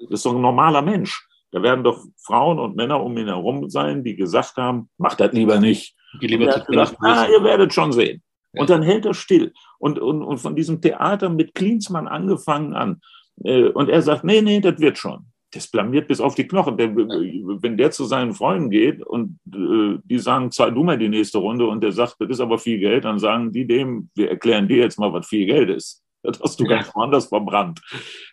das 0.00 0.10
ist 0.10 0.26
doch 0.26 0.34
ein 0.34 0.40
normaler 0.40 0.82
Mensch. 0.82 1.26
Da 1.50 1.62
werden 1.62 1.84
doch 1.84 2.04
Frauen 2.16 2.58
und 2.58 2.76
Männer 2.76 3.02
um 3.02 3.16
ihn 3.16 3.28
herum 3.28 3.70
sein, 3.70 4.04
die 4.04 4.16
gesagt 4.16 4.56
haben, 4.56 4.90
mach 4.98 5.14
das 5.14 5.32
lieber 5.32 5.60
nicht. 5.60 5.94
Die 6.20 6.26
lieber 6.26 6.46
er 6.46 6.56
hat 6.56 6.66
gesagt, 6.66 6.96
ah, 7.00 7.26
ihr 7.26 7.44
werdet 7.44 7.72
schon 7.72 7.92
sehen. 7.92 8.22
Ja. 8.52 8.62
Und 8.62 8.70
dann 8.70 8.82
hält 8.82 9.06
er 9.06 9.14
still. 9.14 9.52
Und, 9.78 9.98
und, 9.98 10.22
und 10.22 10.38
von 10.38 10.56
diesem 10.56 10.80
Theater 10.80 11.28
mit 11.28 11.54
Klinsmann 11.54 12.08
angefangen 12.08 12.74
an. 12.74 13.00
Äh, 13.44 13.68
und 13.68 13.88
er 13.88 14.02
sagt, 14.02 14.24
nee, 14.24 14.42
nee, 14.42 14.60
das 14.60 14.78
wird 14.78 14.98
schon 14.98 15.26
das 15.52 15.68
blamiert 15.68 16.08
bis 16.08 16.20
auf 16.20 16.34
die 16.34 16.46
Knochen. 16.46 16.76
Der, 16.76 16.94
wenn 16.94 17.76
der 17.76 17.90
zu 17.90 18.04
seinen 18.04 18.34
Freunden 18.34 18.70
geht 18.70 19.02
und 19.02 19.38
äh, 19.52 19.98
die 20.04 20.18
sagen, 20.18 20.50
zahl 20.50 20.72
du 20.72 20.84
mal 20.84 20.98
die 20.98 21.08
nächste 21.08 21.38
Runde 21.38 21.66
und 21.66 21.82
der 21.82 21.92
sagt, 21.92 22.16
das 22.18 22.28
ist 22.28 22.40
aber 22.40 22.58
viel 22.58 22.78
Geld, 22.78 23.04
dann 23.04 23.18
sagen 23.18 23.52
die 23.52 23.66
dem, 23.66 24.10
wir 24.14 24.30
erklären 24.30 24.68
dir 24.68 24.78
jetzt 24.78 24.98
mal, 24.98 25.12
was 25.12 25.26
viel 25.26 25.46
Geld 25.46 25.70
ist. 25.70 26.04
Das 26.22 26.40
hast 26.40 26.60
du 26.60 26.64
ja. 26.64 26.76
ganz 26.76 26.94
woanders 26.94 27.26
verbrannt. 27.26 27.80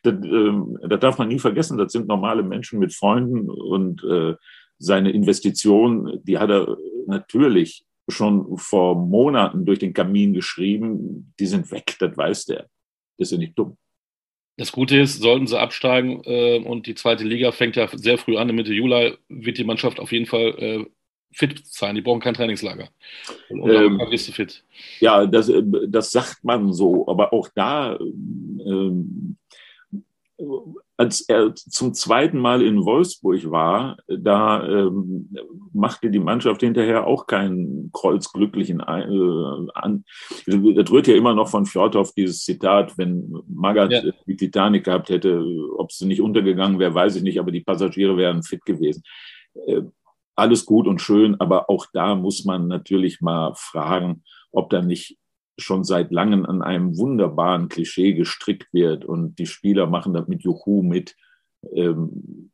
Das, 0.03 0.13
ähm, 0.13 0.77
das 0.87 0.99
darf 0.99 1.17
man 1.17 1.29
nie 1.29 1.39
vergessen. 1.39 1.77
Das 1.77 1.91
sind 1.91 2.07
normale 2.07 2.43
Menschen 2.43 2.79
mit 2.79 2.93
Freunden 2.93 3.49
und 3.49 4.03
äh, 4.03 4.35
seine 4.77 5.11
Investition, 5.11 6.19
die 6.23 6.37
hat 6.37 6.49
er 6.49 6.77
natürlich 7.07 7.85
schon 8.09 8.57
vor 8.57 8.95
Monaten 8.95 9.65
durch 9.65 9.79
den 9.79 9.93
Kamin 9.93 10.33
geschrieben. 10.33 11.33
Die 11.39 11.45
sind 11.45 11.71
weg, 11.71 11.95
das 11.99 12.17
weiß 12.17 12.45
der. 12.45 12.67
Das 13.17 13.27
ist 13.27 13.31
ja 13.31 13.37
nicht 13.37 13.57
dumm. 13.57 13.77
Das 14.57 14.71
Gute 14.71 14.97
ist, 14.97 15.21
sollten 15.21 15.47
sie 15.47 15.59
absteigen 15.59 16.21
äh, 16.23 16.59
und 16.59 16.87
die 16.87 16.95
zweite 16.95 17.25
Liga 17.25 17.51
fängt 17.51 17.75
ja 17.75 17.89
sehr 17.91 18.17
früh 18.17 18.37
an, 18.37 18.53
Mitte 18.55 18.73
Juli 18.73 19.17
wird 19.27 19.57
die 19.57 19.65
Mannschaft 19.65 19.99
auf 19.99 20.11
jeden 20.11 20.25
Fall 20.25 20.55
äh, 20.57 20.85
fit 21.33 21.61
sein. 21.65 21.95
Die 21.95 22.01
brauchen 22.01 22.21
kein 22.21 22.33
Trainingslager. 22.33 22.87
Und 23.49 23.69
ähm, 23.69 24.01
bist 24.09 24.29
du 24.29 24.31
fit. 24.31 24.63
Ja, 25.01 25.25
das, 25.25 25.49
äh, 25.49 25.61
das 25.87 26.11
sagt 26.11 26.43
man 26.43 26.71
so, 26.71 27.07
aber 27.07 27.33
auch 27.33 27.49
da 27.53 27.97
ähm, 27.99 29.37
als 30.97 31.21
er 31.21 31.55
zum 31.55 31.93
zweiten 31.93 32.39
Mal 32.39 32.61
in 32.61 32.83
Wolfsburg 32.83 33.49
war, 33.51 33.97
da 34.07 34.67
ähm, 34.67 35.29
machte 35.73 36.09
die 36.09 36.19
Mannschaft 36.19 36.61
hinterher 36.61 37.07
auch 37.07 37.25
keinen 37.25 37.89
kreuzglücklichen 37.93 38.81
äh, 38.81 39.71
an. 39.73 40.03
Das 40.45 40.91
rührt 40.91 41.07
ja 41.07 41.15
immer 41.15 41.33
noch 41.33 41.47
von 41.47 41.65
Fjordhoff 41.65 42.13
dieses 42.13 42.43
Zitat, 42.43 42.97
wenn 42.97 43.33
Magath 43.47 43.91
ja. 43.91 44.01
die 44.27 44.35
Titanic 44.35 44.85
gehabt 44.85 45.09
hätte, 45.09 45.43
ob 45.77 45.91
sie 45.91 46.05
nicht 46.05 46.21
untergegangen 46.21 46.79
wäre, 46.79 46.93
weiß 46.93 47.15
ich 47.15 47.23
nicht, 47.23 47.39
aber 47.39 47.51
die 47.51 47.61
Passagiere 47.61 48.17
wären 48.17 48.43
fit 48.43 48.65
gewesen. 48.65 49.03
Äh, 49.67 49.83
alles 50.35 50.65
gut 50.65 50.85
und 50.85 50.99
schön, 51.01 51.39
aber 51.39 51.69
auch 51.69 51.85
da 51.93 52.13
muss 52.15 52.43
man 52.43 52.67
natürlich 52.67 53.21
mal 53.21 53.53
fragen, 53.55 54.23
ob 54.51 54.69
da 54.69 54.81
nicht 54.81 55.17
schon 55.57 55.83
seit 55.83 56.11
langem 56.11 56.45
an 56.45 56.61
einem 56.61 56.97
wunderbaren 56.97 57.69
Klischee 57.69 58.13
gestrickt 58.13 58.73
wird 58.73 59.05
und 59.05 59.39
die 59.39 59.45
Spieler 59.45 59.87
machen 59.87 60.13
das 60.13 60.27
mit 60.27 60.43
Juhu 60.43 60.83
mit. 60.83 61.15
Ähm, 61.73 62.51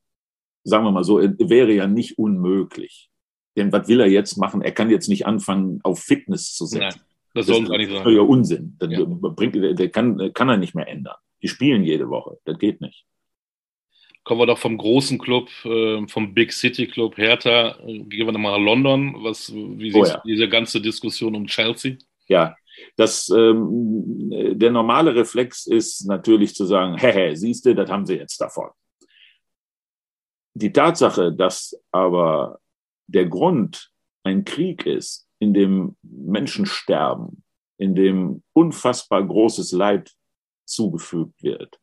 sagen 0.64 0.86
wir 0.86 0.92
mal 0.92 1.04
so, 1.04 1.20
wäre 1.20 1.74
ja 1.74 1.88
nicht 1.88 2.18
unmöglich. 2.18 3.10
Denn 3.58 3.72
was 3.72 3.88
will 3.88 4.00
er 4.00 4.08
jetzt 4.08 4.38
machen? 4.38 4.62
Er 4.62 4.72
kann 4.72 4.90
jetzt 4.90 5.10
nicht 5.10 5.26
anfangen, 5.26 5.80
auf 5.84 6.00
Fitness 6.00 6.54
zu 6.54 6.66
setzen. 6.66 7.00
Nein, 7.00 7.08
das, 7.34 7.48
soll 7.48 7.66
das 7.66 7.80
ist 8.06 8.20
Unsinn. 8.20 8.76
Das 8.80 8.92
ja. 8.92 9.04
bringt, 9.04 9.56
der 9.56 9.90
kann, 9.90 10.32
kann 10.34 10.50
er 10.50 10.58
nicht 10.58 10.76
mehr 10.76 10.88
ändern. 10.88 11.18
Die 11.42 11.48
spielen 11.48 11.84
jede 11.84 12.10
Woche. 12.10 12.38
Das 12.46 12.58
geht 12.60 12.82
nicht. 12.82 13.06
Kommen 14.24 14.40
wir 14.40 14.46
doch 14.46 14.60
vom 14.60 14.78
großen 14.78 15.18
Club, 15.18 15.50
äh, 15.66 16.08
vom 16.08 16.34
Big 16.36 16.54
City 16.54 16.86
Club 16.86 17.18
Hertha, 17.18 17.76
gehen 17.84 18.28
wir 18.28 18.32
nochmal 18.32 18.60
nach 18.60 18.66
London. 18.66 19.16
Was, 19.24 19.52
wie 19.52 19.92
siehst 19.92 19.96
oh 19.96 20.06
ja. 20.06 20.18
du 20.18 20.28
diese 20.28 20.48
ganze 20.48 20.80
Diskussion 20.80 21.36
um 21.36 21.48
Chelsea? 21.48 21.98
Ja, 22.28 22.56
das, 22.96 23.30
ähm, 23.30 24.30
der 24.58 24.72
normale 24.72 25.16
Reflex 25.16 25.66
ist 25.66 26.08
natürlich 26.08 26.56
zu 26.56 26.66
sagen, 26.66 26.98
hehe, 26.98 27.36
siehst 27.36 27.66
du, 27.66 27.76
das 27.76 27.90
haben 27.90 28.06
sie 28.06 28.16
jetzt 28.16 28.40
davon. 28.40 28.70
Die 30.54 30.72
Tatsache, 30.72 31.34
dass 31.34 31.80
aber 31.92 32.60
der 33.08 33.26
Grund 33.28 33.92
ein 34.24 34.44
Krieg 34.46 34.86
ist, 34.86 35.28
in 35.40 35.54
dem 35.54 35.96
Menschen 36.02 36.66
sterben, 36.66 37.44
in 37.78 37.96
dem 37.96 38.44
unfassbar 38.54 39.26
großes 39.26 39.72
Leid 39.72 40.12
zugefügt 40.66 41.42
wird 41.42 41.80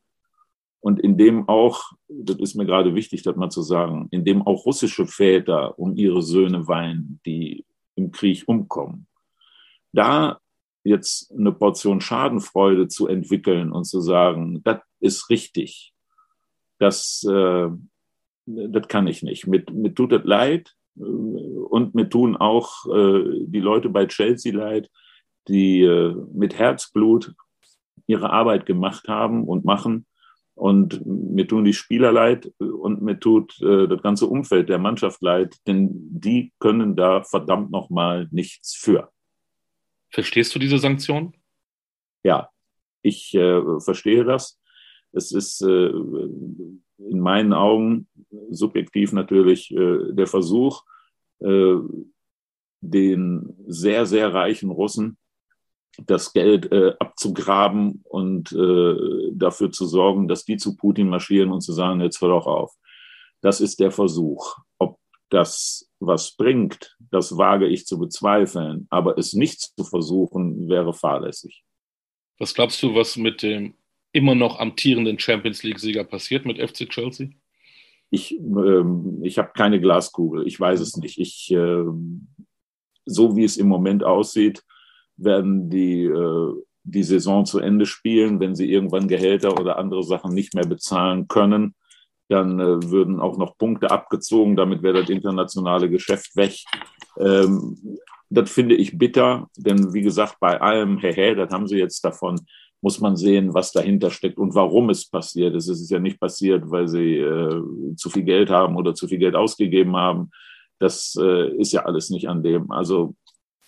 und 0.81 0.99
in 0.99 1.17
dem 1.17 1.47
auch, 1.49 1.91
das 2.07 2.37
ist 2.37 2.55
mir 2.55 2.65
gerade 2.65 2.95
wichtig, 2.95 3.23
das 3.23 3.35
mal 3.35 3.49
zu 3.49 3.61
sagen, 3.61 4.07
in 4.11 4.23
dem 4.23 4.41
auch 4.41 4.65
russische 4.65 5.05
Väter 5.05 5.77
um 5.77 5.95
ihre 5.95 6.21
Söhne 6.21 6.67
weinen, 6.67 7.19
die 7.25 7.65
im 7.95 8.11
Krieg 8.11 8.43
umkommen. 8.47 9.07
Da 9.91 10.39
jetzt 10.83 11.31
eine 11.37 11.51
Portion 11.51 12.01
Schadenfreude 12.01 12.87
zu 12.87 13.07
entwickeln 13.07 13.71
und 13.71 13.85
zu 13.85 14.01
sagen, 14.01 14.61
das 14.63 14.79
ist 14.99 15.29
richtig, 15.29 15.93
das, 16.79 17.23
äh, 17.29 17.69
das 18.45 18.87
kann 18.87 19.07
ich 19.07 19.23
nicht. 19.23 19.47
Mit, 19.47 19.73
mit 19.73 19.95
tut 19.95 20.13
es 20.13 20.23
leid 20.23 20.75
äh, 20.97 21.01
und 21.01 21.95
mir 21.95 22.09
tun 22.09 22.35
auch 22.35 22.85
äh, 22.87 23.45
die 23.45 23.59
Leute 23.59 23.89
bei 23.89 24.05
Chelsea 24.07 24.53
leid, 24.53 24.89
die 25.47 25.81
äh, 25.81 26.15
mit 26.33 26.57
Herzblut 26.57 27.33
ihre 28.07 28.31
Arbeit 28.31 28.65
gemacht 28.65 29.07
haben 29.07 29.43
und 29.43 29.65
machen. 29.65 30.05
Und 30.55 31.05
mir 31.05 31.47
tun 31.47 31.63
die 31.63 31.73
Spieler 31.73 32.11
leid 32.11 32.51
und 32.59 33.01
mir 33.01 33.17
tut 33.17 33.61
äh, 33.61 33.87
das 33.87 34.01
ganze 34.01 34.27
Umfeld 34.27 34.67
der 34.67 34.77
Mannschaft 34.77 35.21
leid, 35.21 35.55
denn 35.67 35.89
die 36.11 36.51
können 36.59 36.97
da 36.97 37.23
verdammt 37.23 37.71
nochmal 37.71 38.27
nichts 38.31 38.75
für. 38.75 39.09
Verstehst 40.09 40.53
du 40.55 40.59
diese 40.59 40.79
Sanktion? 40.79 41.33
Ja, 42.23 42.49
ich 43.01 43.33
äh, 43.33 43.79
verstehe 43.79 44.23
das. 44.23 44.59
Es 45.11 45.31
ist 45.31 45.61
äh, 45.61 45.87
in 45.89 47.19
meinen 47.19 47.53
Augen 47.53 48.07
subjektiv 48.49 49.13
natürlich 49.13 49.71
äh, 49.71 50.11
der 50.11 50.27
Versuch, 50.27 50.83
äh, 51.39 51.75
den 52.81 53.55
sehr, 53.67 54.05
sehr 54.05 54.33
reichen 54.33 54.69
Russen 54.69 55.17
das 56.05 56.33
Geld 56.33 56.71
äh, 56.71 56.93
abzugraben 56.99 58.01
und 58.05 58.51
äh, 58.51 59.31
dafür 59.33 59.71
zu 59.71 59.85
sorgen, 59.85 60.27
dass 60.27 60.45
die 60.45 60.57
zu 60.57 60.75
Putin 60.75 61.09
marschieren 61.09 61.51
und 61.51 61.61
zu 61.61 61.73
sagen, 61.73 62.01
jetzt 62.01 62.21
hör 62.21 62.29
doch 62.29 62.47
auf. 62.47 62.75
Das 63.41 63.61
ist 63.61 63.79
der 63.79 63.91
Versuch. 63.91 64.57
Ob 64.77 64.98
das 65.29 65.89
was 65.99 66.35
bringt, 66.35 66.97
das 67.11 67.37
wage 67.37 67.67
ich 67.67 67.85
zu 67.85 67.99
bezweifeln. 67.99 68.87
Aber 68.89 69.17
es 69.17 69.33
nicht 69.33 69.61
zu 69.61 69.83
versuchen, 69.83 70.69
wäre 70.69 70.93
fahrlässig. 70.93 71.63
Was 72.37 72.53
glaubst 72.53 72.81
du, 72.81 72.95
was 72.95 73.17
mit 73.17 73.41
dem 73.43 73.73
immer 74.11 74.33
noch 74.33 74.59
amtierenden 74.59 75.19
Champions 75.19 75.63
League-Sieger 75.63 76.05
passiert 76.05 76.45
mit 76.45 76.57
FC 76.57 76.89
Chelsea? 76.89 77.29
Ich, 78.09 78.39
ähm, 78.39 79.19
ich 79.23 79.37
habe 79.37 79.51
keine 79.53 79.79
Glaskugel. 79.79 80.47
Ich 80.47 80.59
weiß 80.59 80.79
es 80.79 80.95
nicht. 80.95 81.19
Ich, 81.19 81.51
äh, 81.51 81.83
so 83.05 83.35
wie 83.35 83.43
es 83.43 83.57
im 83.57 83.67
Moment 83.67 84.03
aussieht, 84.03 84.63
werden 85.17 85.69
die 85.69 86.03
äh, 86.05 86.53
die 86.83 87.03
Saison 87.03 87.45
zu 87.45 87.59
Ende 87.59 87.85
spielen, 87.85 88.39
wenn 88.39 88.55
sie 88.55 88.71
irgendwann 88.71 89.07
Gehälter 89.07 89.59
oder 89.59 89.77
andere 89.77 90.03
Sachen 90.03 90.33
nicht 90.33 90.55
mehr 90.55 90.65
bezahlen 90.65 91.27
können 91.27 91.75
dann 92.29 92.59
äh, 92.59 92.91
würden 92.91 93.19
auch 93.19 93.37
noch 93.37 93.57
Punkte 93.57 93.91
abgezogen, 93.91 94.55
damit 94.55 94.83
wäre 94.83 95.01
das 95.01 95.09
internationale 95.09 95.89
Geschäft 95.89 96.35
weg. 96.35 96.55
Ähm, 97.19 97.97
das 98.29 98.51
finde 98.51 98.75
ich 98.75 98.97
bitter, 98.97 99.49
denn 99.57 99.93
wie 99.93 100.03
gesagt, 100.03 100.37
bei 100.39 100.61
allem, 100.61 100.99
hey, 100.99 101.35
das 101.35 101.51
haben 101.51 101.67
sie 101.67 101.77
jetzt 101.77 102.05
davon, 102.05 102.39
muss 102.81 102.99
man 102.99 103.17
sehen, 103.17 103.53
was 103.53 103.71
dahinter 103.71 104.11
steckt 104.11 104.37
und 104.37 104.55
warum 104.55 104.89
es 104.89 105.09
passiert 105.09 105.55
ist. 105.55 105.67
Es 105.67 105.81
ist 105.81 105.89
ja 105.89 105.99
nicht 105.99 106.19
passiert, 106.19 106.69
weil 106.69 106.87
sie 106.87 107.17
äh, 107.17 107.61
zu 107.95 108.09
viel 108.09 108.23
Geld 108.23 108.49
haben 108.49 108.77
oder 108.77 108.93
zu 108.93 109.07
viel 109.07 109.17
Geld 109.17 109.35
ausgegeben 109.35 109.97
haben. 109.97 110.29
Das 110.77 111.17
äh, 111.19 111.49
ist 111.57 111.73
ja 111.73 111.85
alles 111.85 112.09
nicht 112.09 112.29
an 112.29 112.43
dem. 112.43 112.71
Also 112.71 113.15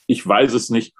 ich 0.07 0.25
weiß 0.25 0.53
es 0.53 0.69
nicht 0.69 0.93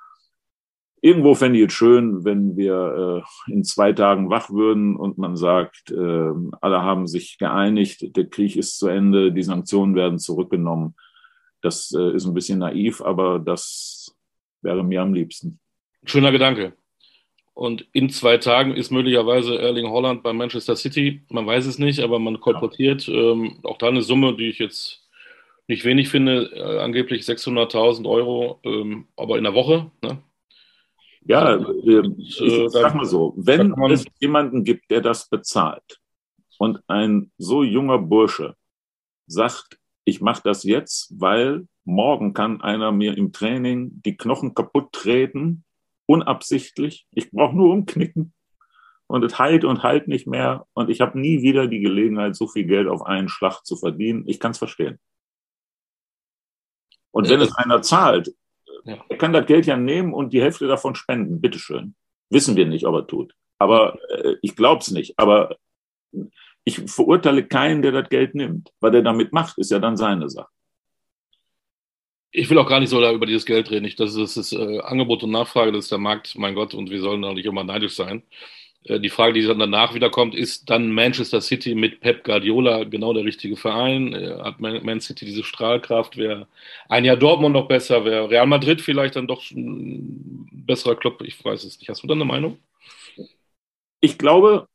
irgendwo 1.01 1.36
fände 1.36 1.60
ich 1.60 1.65
es 1.65 1.74
schön, 1.74 2.24
wenn 2.24 2.55
wir 2.55 3.24
äh, 3.48 3.51
in 3.51 3.63
zwei 3.63 3.91
Tagen 3.91 4.29
wach 4.29 4.51
würden 4.51 4.96
und 4.96 5.17
man 5.17 5.36
sagt, 5.36 5.91
äh, 5.91 6.31
alle 6.62 6.81
haben 6.84 7.08
sich 7.08 7.38
geeinigt, 7.38 8.15
der 8.15 8.25
Krieg 8.25 8.55
ist 8.55 8.77
zu 8.77 8.88
Ende, 8.88 9.31
die 9.31 9.43
Sanktionen 9.43 9.96
werden 9.96 10.20
zurückgenommen. 10.20 10.96
Das 11.62 11.93
äh, 11.98 12.15
ist 12.15 12.25
ein 12.25 12.34
bisschen 12.34 12.60
naiv, 12.60 13.01
aber 13.01 13.39
das 13.39 14.15
wäre 14.62 14.84
mir 14.84 15.01
am 15.01 15.13
liebsten. 15.13 15.60
Schöner 16.05 16.31
Gedanke. 16.31 16.74
Und 17.53 17.86
in 17.91 18.10
zwei 18.10 18.38
Tagen 18.38 18.74
ist 18.75 18.91
möglicherweise 18.91 19.60
Erling 19.60 19.89
Holland 19.89 20.24
bei 20.24 20.34
Manchester 20.34 20.75
City. 20.75 21.22
Man 21.29 21.46
weiß 21.46 21.65
es 21.65 21.79
nicht, 21.79 22.00
aber 22.00 22.17
man 22.17 22.39
kolportiert 22.39 23.08
ähm, 23.10 23.60
auch 23.63 23.77
da 23.77 23.88
eine 23.88 24.01
Summe, 24.01 24.36
die 24.36 24.50
ich 24.50 24.60
jetzt 24.60 25.01
nicht 25.67 25.84
wenig 25.84 26.10
finde, 26.10 26.51
äh, 26.55 26.79
angeblich 26.79 27.24
600.000 27.24 28.10
Euro, 28.10 28.60
ähm, 28.63 29.08
aber 29.15 29.38
in 29.38 29.43
der 29.43 29.53
Woche. 29.53 29.91
Ne? 30.01 30.22
Ja, 31.25 31.56
äh, 31.56 32.10
ich 32.18 32.42
sag 32.68 32.96
mal 32.96 33.06
so, 33.06 33.34
wenn 33.38 33.74
es 33.92 34.06
jemanden 34.20 34.63
gibt, 34.63 34.90
der 34.90 35.01
das 35.01 35.30
bezahlt 35.30 36.00
und 36.58 36.82
ein 36.88 37.32
so 37.38 37.63
junger 37.63 38.00
Bursche 38.00 38.56
sagt, 39.28 39.80
ich 40.04 40.22
mache 40.22 40.42
das 40.44 40.63
jetzt, 40.63 41.13
weil 41.20 41.68
morgen 41.84 42.34
kann 42.34 42.62
einer 42.62 42.92
mir 42.92 43.18
im 43.18 43.32
Training 43.32 44.01
die 44.04 44.18
Knochen 44.18 44.54
kaputt 44.54 44.92
treten, 44.92 45.63
unabsichtlich. 46.06 47.08
Ich 47.12 47.32
brauche 47.32 47.56
nur 47.56 47.72
umknicken 47.72 48.34
und 49.08 49.24
es 49.24 49.38
heilt 49.38 49.63
und 49.63 49.84
heilt 49.84 50.08
nicht 50.08 50.28
mehr 50.28 50.66
und 50.74 50.90
ich 50.90 51.01
habe 51.01 51.20
nie 51.20 51.42
wieder 51.42 51.68
die 51.68 51.82
Gelegenheit, 51.82 52.36
so 52.36 52.48
viel 52.48 52.66
Geld 52.66 52.88
auf 52.88 53.04
einen 53.04 53.30
Schlag 53.30 53.63
zu 53.63 53.75
verdienen. 53.75 54.24
Ich 54.28 54.40
kann 54.40 54.51
es 54.51 54.58
verstehen. 54.58 55.00
Und 57.12 57.30
wenn 57.30 57.42
es 57.42 57.54
einer 57.56 57.82
zahlt, 57.82 58.34
ja. 58.83 59.03
er 59.07 59.17
kann 59.17 59.33
das 59.33 59.45
Geld 59.45 59.65
ja 59.65 59.77
nehmen 59.77 60.13
und 60.13 60.33
die 60.33 60.41
Hälfte 60.41 60.67
davon 60.67 60.95
spenden. 60.95 61.41
Bitteschön. 61.41 61.95
Wissen 62.29 62.55
wir 62.55 62.65
nicht, 62.65 62.85
ob 62.85 62.95
er 62.95 63.07
tut. 63.07 63.35
Aber 63.59 63.97
äh, 64.09 64.35
ich 64.41 64.55
glaube 64.55 64.81
es 64.81 64.91
nicht. 64.91 65.17
Aber 65.17 65.57
ich 66.63 66.79
verurteile 66.91 67.45
keinen, 67.45 67.81
der 67.81 67.91
das 67.91 68.09
Geld 68.09 68.35
nimmt. 68.35 68.71
Was 68.79 68.93
er 68.93 69.01
damit 69.01 69.33
macht, 69.33 69.57
ist 69.57 69.71
ja 69.71 69.79
dann 69.79 69.97
seine 69.97 70.29
Sache. 70.29 70.50
Ich 72.33 72.50
will 72.50 72.57
auch 72.59 72.69
gar 72.69 72.79
nicht 72.79 72.89
so 72.89 73.05
über 73.11 73.25
dieses 73.25 73.45
Geld 73.45 73.69
reden. 73.71 73.85
Ich, 73.85 73.97
das 73.97 74.15
ist 74.15 74.38
das 74.38 74.53
äh, 74.53 74.79
Angebot 74.79 75.23
und 75.23 75.31
Nachfrage, 75.31 75.71
das 75.71 75.85
ist 75.85 75.91
der 75.91 75.97
Markt, 75.97 76.38
mein 76.38 76.55
Gott, 76.55 76.73
und 76.73 76.89
wir 76.89 77.01
sollen 77.01 77.21
da 77.21 77.33
nicht 77.33 77.45
immer 77.45 77.63
neidisch 77.63 77.95
sein. 77.95 78.23
Äh, 78.85 79.00
die 79.00 79.09
Frage, 79.09 79.33
die 79.33 79.45
dann 79.45 79.59
danach 79.59 79.93
wieder 79.93 80.09
kommt, 80.09 80.35
ist 80.35 80.69
dann 80.69 80.91
Manchester 80.91 81.41
City 81.41 81.75
mit 81.75 82.00
Pep 82.01 82.23
Guardiola 82.23 82.83
genau 82.83 83.13
der 83.13 83.25
richtige 83.25 83.57
Verein? 83.57 84.13
Äh, 84.13 84.38
hat 84.41 84.59
Man 84.59 85.01
City 85.01 85.25
diese 85.25 85.43
Strahlkraft? 85.43 86.17
Wäre 86.17 86.47
ein 86.89 87.05
Jahr 87.05 87.17
Dortmund 87.17 87.53
noch 87.53 87.67
besser? 87.67 88.05
Wäre 88.05 88.29
Real 88.29 88.47
Madrid 88.47 88.81
vielleicht 88.81 89.15
dann 89.15 89.27
doch 89.27 89.50
ein 89.51 90.47
besserer 90.51 90.95
Club? 90.95 91.21
Ich 91.23 91.43
weiß 91.43 91.63
es 91.63 91.79
nicht. 91.79 91.89
Hast 91.89 92.03
du 92.03 92.07
da 92.07 92.13
eine 92.13 92.25
Meinung? 92.25 92.57
Ich 94.00 94.17
glaube, 94.17 94.67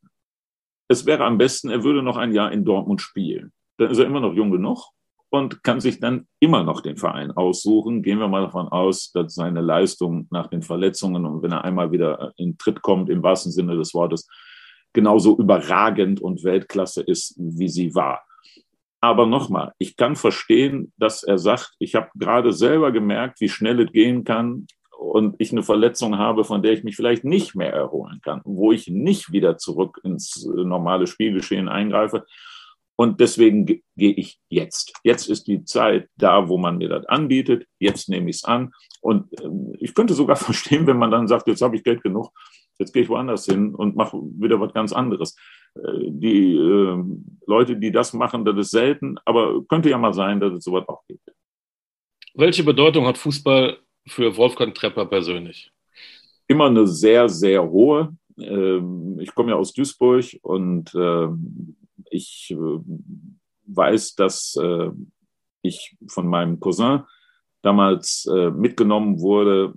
es 0.87 1.05
wäre 1.05 1.25
am 1.25 1.37
besten, 1.37 1.69
er 1.69 1.83
würde 1.83 2.01
noch 2.01 2.17
ein 2.17 2.33
Jahr 2.33 2.51
in 2.51 2.63
Dortmund 2.63 3.01
spielen. 3.01 3.51
Dann 3.77 3.91
ist 3.91 3.97
er 3.97 4.05
immer 4.05 4.21
noch 4.21 4.33
jung 4.33 4.51
genug 4.51 4.91
und 5.29 5.63
kann 5.63 5.79
sich 5.79 5.99
dann 5.99 6.27
immer 6.39 6.63
noch 6.63 6.81
den 6.81 6.97
Verein 6.97 7.31
aussuchen. 7.31 8.01
Gehen 8.01 8.19
wir 8.19 8.27
mal 8.27 8.43
davon 8.43 8.67
aus, 8.67 9.11
dass 9.11 9.35
seine 9.35 9.61
Leistung 9.61 10.27
nach 10.31 10.47
den 10.47 10.61
Verletzungen 10.61 11.25
und 11.25 11.43
wenn 11.43 11.51
er 11.51 11.65
einmal 11.65 11.91
wieder 11.91 12.33
in 12.37 12.57
Tritt 12.57 12.81
kommt, 12.81 13.09
im 13.09 13.23
wahrsten 13.23 13.51
Sinne 13.51 13.75
des 13.77 13.93
Wortes, 13.93 14.27
genauso 14.93 15.37
überragend 15.37 16.21
und 16.21 16.43
Weltklasse 16.43 17.01
ist, 17.01 17.35
wie 17.37 17.69
sie 17.69 17.93
war. 17.93 18.23
Aber 18.99 19.27
nochmal, 19.27 19.73
ich 19.77 19.95
kann 19.95 20.15
verstehen, 20.15 20.91
dass 20.97 21.23
er 21.23 21.37
sagt, 21.37 21.75
ich 21.79 21.93
habe 21.93 22.09
gerade 22.15 22.51
selber 22.51 22.91
gemerkt, 22.91 23.39
wie 23.41 23.49
schnell 23.49 23.79
es 23.81 23.91
gehen 23.91 24.23
kann 24.23 24.65
und 24.97 25.35
ich 25.37 25.51
eine 25.51 25.61
Verletzung 25.61 26.17
habe, 26.17 26.43
von 26.43 26.63
der 26.63 26.73
ich 26.73 26.83
mich 26.83 26.95
vielleicht 26.95 27.23
nicht 27.23 27.53
mehr 27.55 27.71
erholen 27.71 28.19
kann, 28.23 28.41
wo 28.43 28.71
ich 28.71 28.87
nicht 28.87 29.31
wieder 29.31 29.57
zurück 29.57 29.99
ins 30.03 30.45
normale 30.45 31.05
Spielgeschehen 31.05 31.69
eingreife. 31.69 32.25
Und 32.99 33.19
deswegen 33.19 33.65
gehe 33.65 33.83
ich 33.95 34.39
jetzt. 34.49 34.91
Jetzt 35.03 35.29
ist 35.29 35.47
die 35.47 35.63
Zeit 35.63 36.09
da, 36.17 36.49
wo 36.49 36.57
man 36.57 36.79
mir 36.79 36.89
das 36.89 37.05
anbietet. 37.05 37.67
Jetzt 37.79 38.09
nehme 38.09 38.31
ich 38.31 38.37
es 38.37 38.43
an. 38.43 38.73
Und 39.01 39.27
ähm, 39.41 39.75
ich 39.79 39.93
könnte 39.93 40.15
sogar 40.15 40.35
verstehen, 40.49 40.87
wenn 40.87 40.97
man 40.97 41.11
dann 41.11 41.27
sagt, 41.27 41.47
jetzt 41.47 41.61
habe 41.61 41.75
ich 41.75 41.83
Geld 41.83 42.01
genug, 42.01 42.31
jetzt 42.79 42.93
gehe 42.93 43.03
ich 43.03 43.09
woanders 43.09 43.45
hin 43.45 43.75
und 43.75 43.95
mache 43.95 44.17
wieder 44.17 44.59
was 44.59 44.73
ganz 44.73 44.93
anderes. 44.93 45.35
Äh, 45.75 46.09
die 46.09 46.55
äh, 46.55 47.03
Leute, 47.45 47.77
die 47.77 47.91
das 47.91 48.13
machen, 48.13 48.43
das 48.43 48.57
ist 48.57 48.71
selten, 48.71 49.17
aber 49.25 49.63
könnte 49.67 49.91
ja 49.91 49.97
mal 49.99 50.13
sein, 50.13 50.39
dass 50.39 50.53
es 50.53 50.63
sowas 50.63 50.87
auch 50.87 51.05
gibt. 51.07 51.31
Welche 52.33 52.63
Bedeutung 52.63 53.05
hat 53.05 53.19
Fußball 53.19 53.77
für 54.07 54.35
Wolfgang 54.37 54.73
Trepper 54.73 55.05
persönlich? 55.05 55.71
Immer 56.47 56.65
eine 56.65 56.87
sehr, 56.87 57.29
sehr 57.29 57.63
hohe. 57.63 58.15
Ähm, 58.39 59.19
ich 59.19 59.33
komme 59.35 59.51
ja 59.51 59.55
aus 59.55 59.73
Duisburg 59.73 60.25
und 60.41 60.93
ähm, 60.95 61.76
ich 62.11 62.51
äh, 62.51 62.79
weiß, 63.65 64.15
dass 64.15 64.55
äh, 64.61 64.89
ich 65.61 65.97
von 66.07 66.27
meinem 66.27 66.59
Cousin 66.59 67.03
damals 67.61 68.25
äh, 68.31 68.51
mitgenommen 68.51 69.19
wurde 69.19 69.73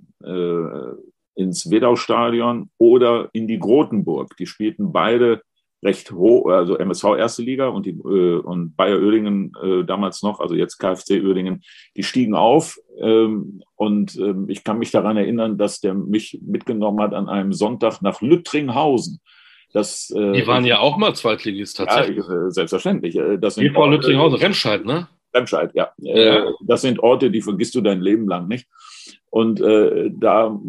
ins 1.33 1.71
Wedau-Stadion 1.71 2.69
oder 2.77 3.29
in 3.33 3.47
die 3.47 3.57
Grotenburg. 3.57 4.37
Die 4.37 4.45
spielten 4.45 4.91
beide 4.91 5.41
recht 5.83 6.11
hoch, 6.11 6.47
also 6.47 6.77
MSV 6.77 7.15
erste 7.17 7.41
Liga 7.41 7.67
und, 7.67 7.85
die, 7.85 7.91
äh, 7.91 8.39
und 8.39 8.75
Bayer 8.75 9.01
Oerdingen 9.01 9.51
äh, 9.61 9.83
damals 9.83 10.21
noch, 10.21 10.39
also 10.39 10.53
jetzt 10.55 10.77
KfC 10.77 11.25
Oerdingen, 11.25 11.63
die 11.97 12.03
stiegen 12.03 12.35
auf 12.35 12.77
ähm, 12.99 13.63
und 13.75 14.15
ähm, 14.17 14.45
ich 14.47 14.63
kann 14.63 14.77
mich 14.77 14.91
daran 14.91 15.17
erinnern, 15.17 15.57
dass 15.57 15.79
der 15.79 15.95
mich 15.95 16.39
mitgenommen 16.45 17.01
hat 17.01 17.13
an 17.13 17.29
einem 17.29 17.51
Sonntag 17.53 18.01
nach 18.01 18.21
Lüttringhausen. 18.21 19.19
Das, 19.73 20.09
äh, 20.15 20.33
die 20.33 20.47
waren 20.47 20.65
ja 20.65 20.79
auch 20.79 20.97
mal 20.97 21.13
Zweitligist 21.15 21.77
tatsächlich. 21.77 22.25
Ja, 22.27 22.47
äh, 22.47 22.51
selbstverständlich. 22.51 23.15
Äh, 23.15 23.37
das 23.37 23.55
sind 23.55 23.73
vor 23.73 23.89
Lüttringhausen, 23.89 24.39
Remscheid, 24.39 24.85
ne? 24.85 25.07
Remscheid, 25.33 25.71
ja. 25.73 25.91
ja. 25.97 26.51
Das 26.65 26.81
sind 26.81 26.99
Orte, 26.99 27.31
die 27.31 27.41
vergisst 27.41 27.75
du 27.75 27.81
dein 27.81 28.01
Leben 28.01 28.27
lang 28.27 28.47
nicht. 28.47 28.67
Und 29.29 29.61
äh, 29.61 30.11
da 30.13 30.59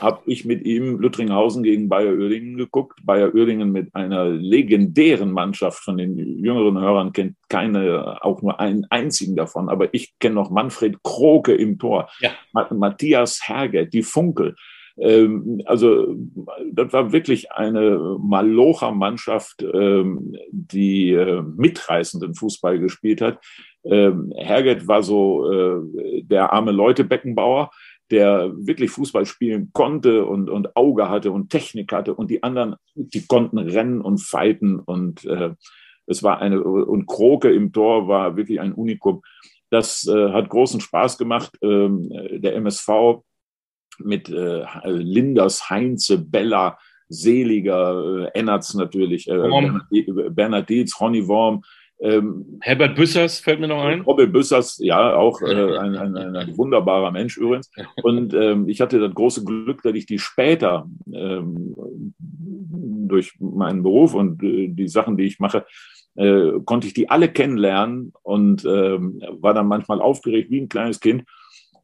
habe 0.00 0.22
ich 0.26 0.44
mit 0.44 0.64
ihm 0.64 0.98
Lüttringhausen 0.98 1.62
gegen 1.62 1.88
Bayer 1.88 2.18
Oerdingen 2.18 2.56
geguckt. 2.56 2.98
Bayer 3.04 3.32
Oerdingen 3.34 3.70
mit 3.70 3.94
einer 3.94 4.28
legendären 4.28 5.30
Mannschaft 5.30 5.78
von 5.78 5.96
den 5.96 6.18
jüngeren 6.18 6.80
Hörern 6.80 7.12
kennt 7.12 7.36
keine, 7.48 8.18
auch 8.24 8.42
nur 8.42 8.58
einen 8.58 8.84
einzigen 8.90 9.36
davon. 9.36 9.68
Aber 9.68 9.94
ich 9.94 10.18
kenne 10.18 10.34
noch 10.34 10.50
Manfred 10.50 11.02
Kroke 11.04 11.54
im 11.54 11.78
Tor, 11.78 12.10
ja. 12.20 12.30
Matthias 12.52 13.48
Herget, 13.48 13.92
die 13.92 14.02
Funkel. 14.02 14.56
Ähm, 14.98 15.62
also 15.64 16.14
das 16.70 16.92
war 16.92 17.12
wirklich 17.12 17.52
eine 17.52 18.16
Malocher-Mannschaft, 18.20 19.62
ähm, 19.62 20.36
die 20.50 21.12
äh, 21.12 21.42
mitreißenden 21.42 22.34
Fußball 22.34 22.78
gespielt 22.78 23.20
hat. 23.20 23.38
Ähm, 23.84 24.32
Herget 24.36 24.86
war 24.86 25.02
so 25.02 25.50
äh, 25.50 26.22
der 26.22 26.52
arme 26.52 26.72
Leute-Beckenbauer 26.72 27.70
der 28.10 28.52
wirklich 28.54 28.90
Fußball 28.90 29.24
spielen 29.24 29.70
konnte 29.72 30.26
und, 30.26 30.50
und 30.50 30.76
Auge 30.76 31.08
hatte 31.08 31.32
und 31.32 31.48
Technik 31.48 31.92
hatte 31.92 32.14
und 32.14 32.30
die 32.30 32.42
anderen, 32.42 32.76
die 32.94 33.26
konnten 33.26 33.56
rennen 33.56 34.02
und 34.02 34.18
fighten 34.18 34.78
und 34.78 35.24
äh, 35.24 35.54
es 36.06 36.22
war 36.22 36.40
eine, 36.40 36.62
und 36.62 37.06
Kroke 37.06 37.50
im 37.50 37.72
Tor 37.72 38.08
war 38.08 38.36
wirklich 38.36 38.60
ein 38.60 38.72
Unikum. 38.72 39.22
Das 39.70 40.06
äh, 40.06 40.30
hat 40.30 40.50
großen 40.50 40.80
Spaß 40.80 41.16
gemacht. 41.16 41.56
Ähm, 41.62 42.08
der 42.10 42.54
MSV 42.56 43.22
mit 43.98 44.28
äh, 44.28 44.64
Linders, 44.84 45.70
Heinze, 45.70 46.18
Bella, 46.18 46.78
Seliger, 47.08 48.28
äh, 48.32 48.38
Ennertz 48.38 48.74
natürlich, 48.74 49.28
äh, 49.28 49.36
Bernhard, 49.36 50.34
Bernhard 50.34 50.68
Dietz, 50.68 51.00
Ronny 51.00 51.26
Worm, 51.26 51.62
ähm, 52.02 52.58
Herbert 52.60 52.96
Büssers 52.96 53.38
fällt 53.38 53.60
mir 53.60 53.68
noch 53.68 53.84
ein. 53.84 54.00
Robert 54.00 54.32
Büssers, 54.32 54.78
ja, 54.78 55.14
auch 55.14 55.40
äh, 55.40 55.44
ein, 55.78 55.96
ein, 55.96 56.36
ein, 56.36 56.56
wunderbarer 56.58 57.12
Mensch 57.12 57.36
übrigens. 57.36 57.70
Und 58.02 58.34
ähm, 58.34 58.68
ich 58.68 58.80
hatte 58.80 58.98
das 58.98 59.14
große 59.14 59.44
Glück, 59.44 59.82
dass 59.82 59.94
ich 59.94 60.06
die 60.06 60.18
später 60.18 60.88
ähm, 61.12 61.74
durch 62.18 63.34
meinen 63.38 63.84
Beruf 63.84 64.14
und 64.14 64.42
äh, 64.42 64.68
die 64.68 64.88
Sachen, 64.88 65.16
die 65.16 65.24
ich 65.24 65.38
mache, 65.38 65.64
äh, 66.16 66.50
konnte 66.64 66.88
ich 66.88 66.94
die 66.94 67.08
alle 67.08 67.28
kennenlernen 67.28 68.12
und 68.22 68.64
ähm, 68.64 69.22
war 69.40 69.54
dann 69.54 69.68
manchmal 69.68 70.00
aufgeregt 70.00 70.50
wie 70.50 70.60
ein 70.60 70.68
kleines 70.68 70.98
Kind. 70.98 71.22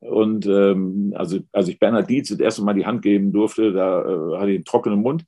Und 0.00 0.46
ähm, 0.46 1.12
also, 1.16 1.40
als 1.52 1.68
ich 1.68 1.78
Bernhard 1.78 2.08
Dietz 2.08 2.28
das 2.28 2.38
erste 2.38 2.62
Mal 2.62 2.74
die 2.74 2.86
Hand 2.86 3.02
geben 3.02 3.32
durfte, 3.32 3.72
da 3.72 4.02
äh, 4.02 4.38
hatte 4.38 4.50
ich 4.50 4.56
einen 4.56 4.64
trockenen 4.64 5.00
Mund. 5.00 5.24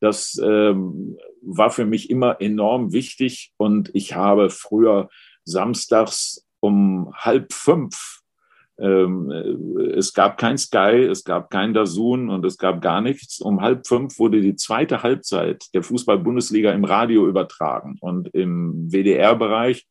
Das 0.00 0.40
ähm, 0.42 1.16
war 1.42 1.70
für 1.70 1.84
mich 1.84 2.08
immer 2.10 2.40
enorm 2.40 2.92
wichtig 2.92 3.52
und 3.58 3.90
ich 3.94 4.14
habe 4.14 4.48
früher 4.50 5.08
samstags 5.44 6.46
um 6.60 7.12
halb 7.14 7.52
fünf 7.52 8.22
ähm, 8.78 9.30
es 9.96 10.12
gab 10.12 10.36
kein 10.36 10.58
Sky, 10.58 11.06
es 11.08 11.22
gab 11.22 11.50
kein 11.50 11.74
Dazun 11.74 12.28
und 12.28 12.44
es 12.44 12.58
gab 12.58 12.82
gar 12.82 13.00
nichts. 13.00 13.40
Um 13.40 13.60
halb 13.60 13.86
fünf 13.86 14.18
wurde 14.18 14.40
die 14.40 14.56
zweite 14.56 15.02
Halbzeit 15.02 15.66
der 15.74 15.82
Fußball-Bundesliga 15.82 16.72
im 16.72 16.84
Radio 16.84 17.28
übertragen 17.28 17.98
und 18.00 18.28
im 18.34 18.90
WDR-Bereich 18.90 19.86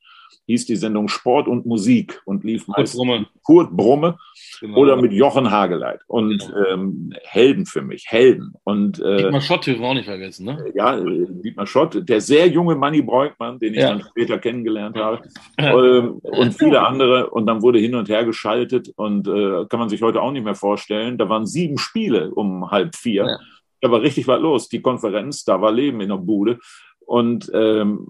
hieß 0.47 0.65
die 0.65 0.75
Sendung 0.75 1.07
Sport 1.07 1.47
und 1.47 1.65
Musik 1.65 2.21
und 2.25 2.43
lief 2.43 2.67
Kurt 2.67 2.91
Brumme, 2.91 3.25
Kurt 3.43 3.71
Brumme 3.71 4.17
genau. 4.59 4.77
oder 4.77 4.95
mit 4.95 5.11
Jochen 5.11 5.51
Hageleit. 5.51 6.01
Und 6.07 6.39
genau. 6.39 6.65
ähm, 6.67 7.13
Helden 7.23 7.65
für 7.65 7.81
mich, 7.81 8.05
Helden. 8.07 8.53
Und, 8.63 8.99
äh, 8.99 9.17
Dietmar 9.17 9.41
Schott 9.41 9.65
dürfen 9.65 9.81
wir 9.81 9.89
auch 9.89 9.93
nicht 9.93 10.05
vergessen, 10.05 10.45
ne? 10.45 10.65
Ja, 10.73 10.99
Dietmar 10.99 11.67
Schott, 11.67 12.07
der 12.07 12.21
sehr 12.21 12.47
junge 12.47 12.75
Manny 12.75 13.01
Breukmann, 13.01 13.59
den 13.59 13.73
ich 13.73 13.79
ja. 13.79 13.89
dann 13.89 14.01
später 14.01 14.37
kennengelernt 14.39 14.97
habe. 14.97 15.21
ähm, 15.57 16.19
und 16.21 16.53
viele 16.53 16.85
andere. 16.85 17.29
Und 17.29 17.45
dann 17.45 17.61
wurde 17.61 17.79
hin 17.79 17.95
und 17.95 18.09
her 18.09 18.25
geschaltet 18.25 18.91
und 18.95 19.27
äh, 19.27 19.65
kann 19.69 19.79
man 19.79 19.89
sich 19.89 20.01
heute 20.01 20.21
auch 20.21 20.31
nicht 20.31 20.45
mehr 20.45 20.55
vorstellen. 20.55 21.17
Da 21.17 21.29
waren 21.29 21.45
sieben 21.45 21.77
Spiele 21.77 22.31
um 22.31 22.71
halb 22.71 22.95
vier. 22.95 23.25
Ja. 23.25 23.39
Da 23.81 23.91
war 23.91 24.01
richtig 24.01 24.27
was 24.27 24.39
los. 24.39 24.69
Die 24.69 24.81
Konferenz, 24.81 25.43
da 25.43 25.61
war 25.61 25.71
Leben 25.71 25.99
in 26.01 26.09
der 26.09 26.17
Bude. 26.17 26.59
Und 27.05 27.51
ähm, 27.53 28.07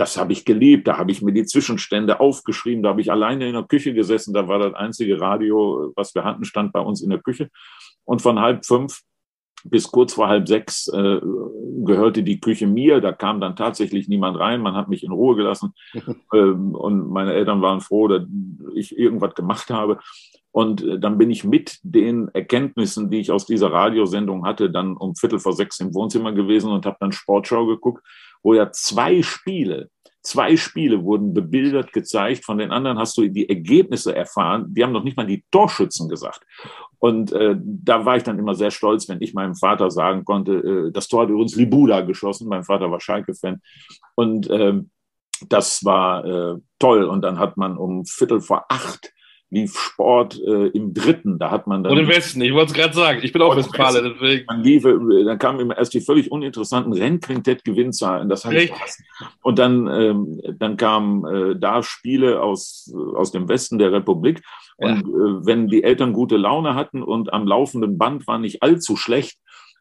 das 0.00 0.16
habe 0.16 0.32
ich 0.32 0.46
geliebt. 0.46 0.88
Da 0.88 0.96
habe 0.96 1.10
ich 1.10 1.20
mir 1.20 1.32
die 1.32 1.44
Zwischenstände 1.44 2.20
aufgeschrieben. 2.20 2.82
Da 2.82 2.88
habe 2.88 3.02
ich 3.02 3.12
alleine 3.12 3.46
in 3.46 3.52
der 3.52 3.64
Küche 3.64 3.92
gesessen. 3.92 4.32
Da 4.32 4.48
war 4.48 4.58
das 4.58 4.72
einzige 4.72 5.20
Radio, 5.20 5.92
was 5.94 6.14
wir 6.14 6.24
hatten, 6.24 6.46
stand 6.46 6.72
bei 6.72 6.80
uns 6.80 7.02
in 7.02 7.10
der 7.10 7.20
Küche. 7.20 7.50
Und 8.04 8.22
von 8.22 8.40
halb 8.40 8.64
fünf 8.64 9.02
bis 9.62 9.92
kurz 9.92 10.14
vor 10.14 10.26
halb 10.26 10.48
sechs 10.48 10.88
äh, 10.88 11.20
gehörte 11.84 12.22
die 12.22 12.40
Küche 12.40 12.66
mir. 12.66 13.02
Da 13.02 13.12
kam 13.12 13.42
dann 13.42 13.56
tatsächlich 13.56 14.08
niemand 14.08 14.38
rein. 14.38 14.62
Man 14.62 14.74
hat 14.74 14.88
mich 14.88 15.04
in 15.04 15.12
Ruhe 15.12 15.36
gelassen. 15.36 15.74
ähm, 16.34 16.74
und 16.74 17.10
meine 17.10 17.34
Eltern 17.34 17.60
waren 17.60 17.82
froh, 17.82 18.08
dass 18.08 18.22
ich 18.74 18.96
irgendwas 18.96 19.34
gemacht 19.34 19.68
habe. 19.68 19.98
Und 20.50 20.82
äh, 20.82 20.98
dann 20.98 21.18
bin 21.18 21.30
ich 21.30 21.44
mit 21.44 21.78
den 21.82 22.28
Erkenntnissen, 22.28 23.10
die 23.10 23.20
ich 23.20 23.32
aus 23.32 23.44
dieser 23.44 23.70
Radiosendung 23.70 24.46
hatte, 24.46 24.70
dann 24.70 24.96
um 24.96 25.14
Viertel 25.14 25.38
vor 25.38 25.52
sechs 25.52 25.78
im 25.80 25.92
Wohnzimmer 25.94 26.32
gewesen 26.32 26.72
und 26.72 26.86
habe 26.86 26.96
dann 27.00 27.12
Sportschau 27.12 27.66
geguckt, 27.66 28.02
wo 28.42 28.54
ja 28.54 28.70
zwei 28.72 29.22
Spiele 29.22 29.90
Zwei 30.22 30.54
Spiele 30.56 31.02
wurden 31.02 31.32
bebildert 31.32 31.94
gezeigt. 31.94 32.44
Von 32.44 32.58
den 32.58 32.72
anderen 32.72 32.98
hast 32.98 33.16
du 33.16 33.26
die 33.26 33.48
Ergebnisse 33.48 34.14
erfahren. 34.14 34.66
Die 34.68 34.84
haben 34.84 34.92
noch 34.92 35.02
nicht 35.02 35.16
mal 35.16 35.26
die 35.26 35.44
Torschützen 35.50 36.10
gesagt. 36.10 36.42
Und 36.98 37.32
äh, 37.32 37.56
da 37.58 38.04
war 38.04 38.18
ich 38.18 38.22
dann 38.22 38.38
immer 38.38 38.54
sehr 38.54 38.70
stolz, 38.70 39.08
wenn 39.08 39.22
ich 39.22 39.32
meinem 39.32 39.54
Vater 39.54 39.90
sagen 39.90 40.26
konnte, 40.26 40.52
äh, 40.52 40.92
das 40.92 41.08
Tor 41.08 41.22
hat 41.22 41.30
übrigens 41.30 41.56
Libula 41.56 42.02
geschossen. 42.02 42.48
Mein 42.48 42.64
Vater 42.64 42.90
war 42.90 43.00
Schalke-Fan. 43.00 43.62
Und 44.14 44.50
äh, 44.50 44.82
das 45.48 45.84
war 45.86 46.24
äh, 46.26 46.56
toll. 46.78 47.04
Und 47.04 47.22
dann 47.22 47.38
hat 47.38 47.56
man 47.56 47.78
um 47.78 48.04
Viertel 48.04 48.42
vor 48.42 48.66
acht 48.68 49.14
lief 49.50 49.76
Sport 49.78 50.40
äh, 50.40 50.68
im 50.68 50.94
dritten. 50.94 51.38
Da 51.38 51.50
hat 51.50 51.66
man 51.66 51.82
dann. 51.82 51.92
Und 51.92 51.98
im 51.98 52.08
Westen, 52.08 52.40
ich 52.40 52.54
wollte 52.54 52.72
es 52.72 52.74
gerade 52.74 52.94
sagen. 52.94 53.20
Ich 53.22 53.32
bin 53.32 53.42
auch 53.42 53.56
Westfale, 53.56 54.14
deswegen. 54.14 54.44
Man 54.46 54.62
lief, 54.62 54.84
äh, 54.84 55.24
dann 55.24 55.38
kamen 55.38 55.60
immer 55.60 55.76
erst 55.76 55.92
die 55.92 56.00
völlig 56.00 56.30
uninteressanten 56.30 56.92
Rennquintett-Gewinnzahlen. 56.92 58.28
Das 58.28 58.44
hatte 58.44 58.58
ich 58.58 58.72
Und 59.42 59.58
dann, 59.58 59.88
ähm, 59.88 60.40
dann 60.58 60.76
kamen 60.76 61.24
äh, 61.24 61.56
da 61.58 61.82
Spiele 61.82 62.42
aus, 62.42 62.92
aus 63.16 63.32
dem 63.32 63.48
Westen 63.48 63.78
der 63.78 63.92
Republik. 63.92 64.42
Und 64.76 64.88
ja. 64.88 64.96
äh, 64.96 65.46
wenn 65.46 65.68
die 65.68 65.82
Eltern 65.82 66.12
gute 66.12 66.36
Laune 66.36 66.74
hatten 66.74 67.02
und 67.02 67.32
am 67.32 67.46
laufenden 67.46 67.98
Band 67.98 68.26
war 68.26 68.38
nicht 68.38 68.62
allzu 68.62 68.96
schlecht, 68.96 69.38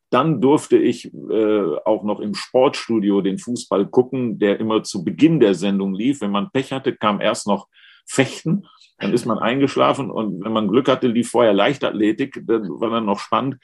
dann 0.09 0.41
durfte 0.41 0.77
ich 0.77 1.13
äh, 1.13 1.75
auch 1.85 2.03
noch 2.03 2.19
im 2.19 2.33
Sportstudio 2.33 3.21
den 3.21 3.37
Fußball 3.37 3.85
gucken, 3.85 4.39
der 4.39 4.59
immer 4.59 4.81
zu 4.81 5.03
Beginn 5.03 5.39
der 5.39 5.53
Sendung 5.53 5.93
lief. 5.93 6.21
Wenn 6.21 6.31
man 6.31 6.49
Pech 6.49 6.71
hatte, 6.71 6.95
kam 6.95 7.21
erst 7.21 7.45
noch 7.45 7.67
Fechten. 8.09 8.65
Dann 8.97 9.13
ist 9.13 9.25
man 9.25 9.37
eingeschlafen 9.37 10.09
und 10.09 10.43
wenn 10.43 10.51
man 10.51 10.67
Glück 10.67 10.89
hatte, 10.89 11.07
lief 11.07 11.29
vorher 11.29 11.53
Leichtathletik, 11.53 12.43
dann 12.45 12.63
war 12.63 12.89
dann 12.89 13.05
noch 13.05 13.19
spannend. 13.19 13.57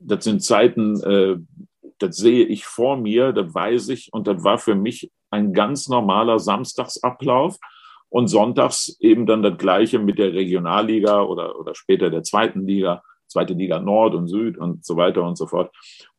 Das 0.00 0.24
sind 0.24 0.42
Zeiten, 0.42 1.00
äh, 1.02 1.36
das 1.98 2.16
sehe 2.16 2.44
ich 2.44 2.66
vor 2.66 2.96
mir, 2.96 3.32
das 3.32 3.54
weiß 3.54 3.88
ich 3.90 4.12
und 4.12 4.26
das 4.26 4.42
war 4.42 4.58
für 4.58 4.74
mich 4.74 5.10
ein 5.30 5.52
ganz 5.52 5.88
normaler 5.88 6.38
Samstagsablauf 6.38 7.56
und 8.08 8.28
sonntags 8.28 8.96
eben 9.00 9.24
dann 9.24 9.42
das 9.42 9.56
Gleiche 9.56 9.98
mit 9.98 10.18
der 10.18 10.34
Regionalliga 10.34 11.22
oder, 11.22 11.58
oder 11.58 11.74
später 11.74 12.10
der 12.10 12.24
zweiten 12.24 12.66
Liga, 12.66 13.02
zweite 13.26 13.54
Liga 13.54 13.78
Nord 13.78 14.14
und 14.14 14.28
Süd 14.28 14.58
und 14.58 14.84
so 14.84 14.96
weiter 14.96 15.22
und 15.22 15.38
so 15.38 15.46
fort. 15.46 15.74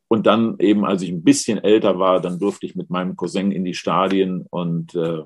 Und 0.08 0.26
dann 0.26 0.56
eben, 0.60 0.86
als 0.86 1.02
ich 1.02 1.12
ein 1.12 1.24
bisschen 1.24 1.64
älter 1.64 2.00
war, 2.00 2.22
dann 2.22 2.40
durfte 2.40 2.66
ich 2.66 2.76
mit 2.76 2.90
meinem 2.90 3.16
Cousin 3.16 3.52
in 3.52 3.66
die 3.66 3.74
Stadien 3.74 4.46
und 4.50 4.96
äh, 4.96 5.24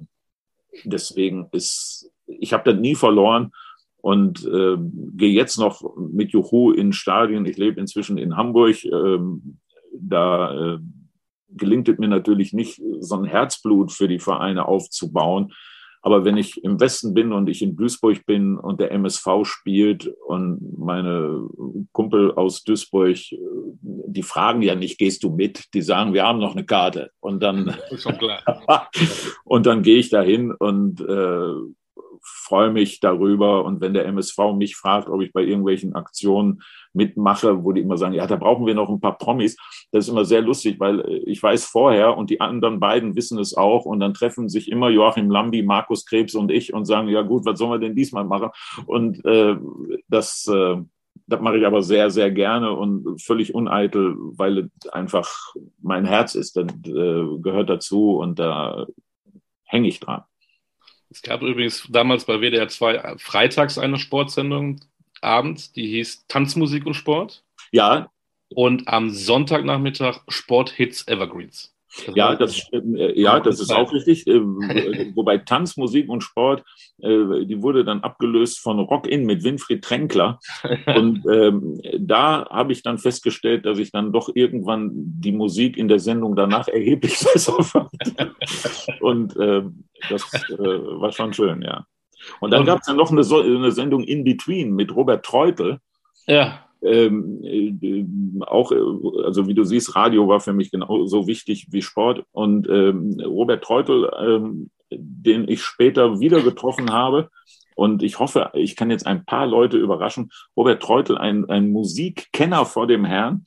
deswegen 0.84 1.47
ist 1.51 2.12
ich 2.27 2.53
habe 2.53 2.71
das 2.71 2.80
nie 2.80 2.95
verloren 2.95 3.51
und 3.97 4.45
äh, 4.45 4.77
gehe 5.15 5.32
jetzt 5.32 5.58
noch 5.58 5.82
mit 5.97 6.32
Juhu 6.32 6.71
in 6.71 6.93
Stadien. 6.93 7.45
Ich 7.45 7.58
lebe 7.58 7.80
inzwischen 7.80 8.17
in 8.17 8.38
Hamburg. 8.38 8.84
Ähm, 8.86 9.60
da 9.93 10.75
äh, 10.75 10.80
gelingt 11.49 11.89
es 11.89 11.97
mir 11.97 12.08
natürlich 12.08 12.53
nicht, 12.53 12.82
so 12.99 13.15
ein 13.15 13.25
Herzblut 13.25 13.91
für 13.91 14.08
die 14.08 14.19
Vereine 14.19 14.67
aufzubauen. 14.67 15.53
Aber 16.01 16.23
wenn 16.23 16.38
ich 16.38 16.63
im 16.63 16.80
Westen 16.80 17.13
bin 17.13 17.34
und 17.34 17.49
ich 17.49 17.62
in 17.62 17.75
Duisburg 17.75 18.25
bin 18.25 18.58
und 18.58 18.80
der 18.80 18.91
MSV 18.91 19.43
spielt 19.43 20.08
und 20.25 20.77
meine 20.77 21.47
Kumpel 21.91 22.32
aus 22.34 22.63
Duisburg, 22.63 23.17
die 24.08 24.24
fragen 24.24 24.62
ja 24.62 24.76
nicht, 24.76 24.98
gehst 24.98 25.24
du 25.24 25.30
mit? 25.30 25.74
Die 25.74 25.82
sagen, 25.82 26.13
wir 26.13 26.24
haben 26.24 26.39
noch 26.39 26.54
eine 26.56 26.65
Karte. 26.65 27.12
Und 27.20 27.43
dann, 27.43 27.76
und 29.43 29.65
dann 29.65 29.84
gehe 29.84 29.98
ich 29.98 30.10
dahin 30.10 30.52
und 30.52 31.02
äh, 31.02 31.54
freue 32.22 32.72
mich 32.72 33.00
darüber. 33.00 33.65
Und 33.65 33.82
wenn 33.82 33.93
der 33.93 34.06
MSV 34.06 34.54
mich 34.56 34.76
fragt, 34.76 35.10
ob 35.10 35.22
ich 35.22 35.32
bei 35.34 35.41
irgendwelchen 35.41 35.96
Aktionen 35.96 36.62
mitmache, 36.93 37.63
wo 37.63 37.72
die 37.72 37.82
immer 37.82 37.98
sagen, 37.98 38.13
ja, 38.13 38.28
da 38.28 38.36
brauchen 38.36 38.65
wir 38.65 38.74
noch 38.74 38.89
ein 38.89 39.00
paar 39.00 39.17
Promis, 39.17 39.56
das 39.91 40.06
ist 40.06 40.12
immer 40.12 40.26
sehr 40.26 40.41
lustig, 40.41 40.80
weil 40.80 41.02
äh, 41.02 41.17
ich 41.26 41.41
weiß 41.41 41.65
vorher 41.65 42.17
und 42.17 42.30
die 42.30 42.41
anderen 42.41 42.80
beiden 42.80 43.15
wissen 43.15 43.39
es 43.39 43.56
auch 43.56 43.86
und 43.86 44.00
dann 44.00 44.13
treffen 44.13 44.50
sich 44.50 44.72
immer 44.72 44.89
Joachim 44.89 45.30
Lambi, 45.30 45.63
Markus 45.63 46.06
Krebs 46.06 46.36
und 46.36 46.52
ich 46.52 46.74
und 46.74 46.86
sagen, 46.86 47.08
ja 47.10 47.22
gut, 47.22 47.46
was 47.46 47.60
sollen 47.60 47.72
wir 47.72 47.80
denn 47.80 47.96
diesmal 47.96 48.26
machen? 48.26 48.50
Und 48.86 49.24
äh, 49.26 49.58
das, 50.08 50.48
äh, 50.48 50.78
das 51.27 51.41
mache 51.41 51.57
ich 51.57 51.65
aber 51.65 51.83
sehr, 51.83 52.09
sehr 52.09 52.31
gerne 52.31 52.71
und 52.71 53.21
völlig 53.21 53.53
uneitel, 53.53 54.15
weil 54.17 54.69
es 54.81 54.89
einfach 54.89 55.53
mein 55.81 56.05
Herz 56.05 56.35
ist, 56.35 56.55
das 56.55 56.67
äh, 56.85 57.39
gehört 57.41 57.69
dazu 57.69 58.17
und 58.17 58.39
da 58.39 58.87
hänge 59.65 59.89
ich 59.89 59.99
dran. 59.99 60.23
Es 61.09 61.21
gab 61.21 61.41
übrigens 61.41 61.87
damals 61.89 62.25
bei 62.25 62.39
WDR 62.39 62.67
2 62.67 63.15
freitags 63.17 63.77
eine 63.77 63.97
Sportsendung 63.97 64.79
abends, 65.21 65.71
die 65.71 65.87
hieß 65.87 66.27
Tanzmusik 66.27 66.85
und 66.85 66.93
Sport. 66.93 67.43
Ja. 67.71 68.09
Und 68.49 68.87
am 68.87 69.09
Sonntagnachmittag 69.09 70.21
Sporthits 70.29 71.07
Evergreens. 71.07 71.76
Ja, 72.13 72.36
das, 72.36 72.69
äh, 72.71 73.19
ja, 73.19 73.39
das 73.39 73.60
ist 73.60 73.71
auch 73.71 73.91
richtig. 73.91 74.28
Äh, 74.28 74.41
wobei 75.15 75.38
Tanz, 75.38 75.78
Musik 75.78 76.10
und 76.10 76.21
Sport, 76.21 76.63
äh, 77.00 77.45
die 77.45 77.62
wurde 77.62 77.84
dann 77.84 78.02
abgelöst 78.02 78.60
von 78.60 78.80
Rock 78.80 79.08
In 79.08 79.26
mit 79.26 79.43
Winfried 79.43 79.84
Tränkler. 79.84 80.39
Und 80.86 81.26
ähm, 81.32 81.80
da 82.00 82.47
habe 82.50 82.73
ich 82.73 82.84
dann 82.84 82.97
festgestellt, 82.97 83.65
dass 83.65 83.80
ich 83.80 83.91
dann 83.91 84.12
doch 84.12 84.30
irgendwann 84.34 84.91
die 84.93 85.32
Musik 85.32 85.78
in 85.78 85.88
der 85.88 86.00
Sendung 86.00 86.36
danach 86.36 86.67
erheblich 86.67 87.19
besser 87.34 87.63
fand. 87.63 87.89
Und 89.00 89.36
ähm, 89.39 89.86
das 90.10 90.23
war 90.23 91.12
schon 91.12 91.34
schön, 91.34 91.62
ja. 91.62 91.86
Und 92.39 92.52
dann 92.52 92.65
gab 92.65 92.82
es 92.82 92.88
ja 92.88 92.93
noch 92.93 93.12
eine, 93.12 93.21
eine 93.21 93.71
Sendung 93.71 94.04
In 94.04 94.23
Between 94.23 94.73
mit 94.73 94.95
Robert 94.95 95.26
Treutel. 95.26 95.80
Ja 96.26 96.66
ähm, 96.81 97.41
äh, 97.43 98.05
auch, 98.45 98.71
also 99.23 99.47
wie 99.47 99.53
du 99.53 99.63
siehst, 99.63 99.95
Radio 99.95 100.27
war 100.27 100.39
für 100.39 100.53
mich 100.53 100.71
genauso 100.71 101.27
wichtig 101.27 101.67
wie 101.71 101.81
Sport. 101.81 102.23
Und 102.31 102.67
ähm, 102.69 103.19
Robert 103.23 103.63
Treutel, 103.63 104.09
ähm, 104.19 104.69
den 104.91 105.47
ich 105.47 105.63
später 105.63 106.19
wieder 106.19 106.41
getroffen 106.41 106.91
habe, 106.91 107.29
und 107.77 108.01
ich 108.01 108.17
hoffe, 108.17 108.49
ich 108.55 108.75
kann 108.75 108.89
jetzt 108.89 109.05
ein 109.05 109.23
paar 109.23 109.45
Leute 109.45 109.77
überraschen. 109.77 110.31
Robert 110.55 110.81
Treutel, 110.81 111.15
ein, 111.15 111.47
ein 111.47 111.69
Musikkenner 111.69 112.65
vor 112.65 112.87
dem 112.87 113.05
Herrn. 113.05 113.45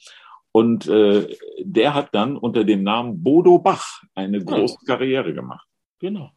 Und 0.52 0.86
äh, 0.86 1.36
der 1.58 1.94
hat 1.94 2.14
dann 2.14 2.36
unter 2.36 2.62
dem 2.62 2.84
Namen 2.84 3.24
Bodo 3.24 3.58
Bach 3.58 4.02
eine 4.14 4.44
große 4.44 4.78
Karriere 4.86 5.34
gemacht. 5.34 5.66
Genau. 5.98 6.30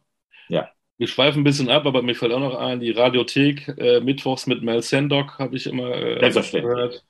Ja. 0.48 0.68
Wir 0.96 1.08
schweifen 1.08 1.40
ein 1.40 1.44
bisschen 1.44 1.68
ab, 1.68 1.86
aber 1.86 2.02
mir 2.02 2.14
fällt 2.14 2.32
auch 2.32 2.40
noch 2.40 2.56
ein, 2.56 2.80
die 2.80 2.92
Radiothek 2.92 3.68
äh, 3.78 4.00
Mittwochs 4.00 4.46
mit 4.46 4.62
Mel 4.62 4.82
Sendok 4.82 5.38
habe 5.38 5.56
ich 5.56 5.66
immer 5.66 5.90
äh, 5.90 6.30
gehört. 6.30 7.04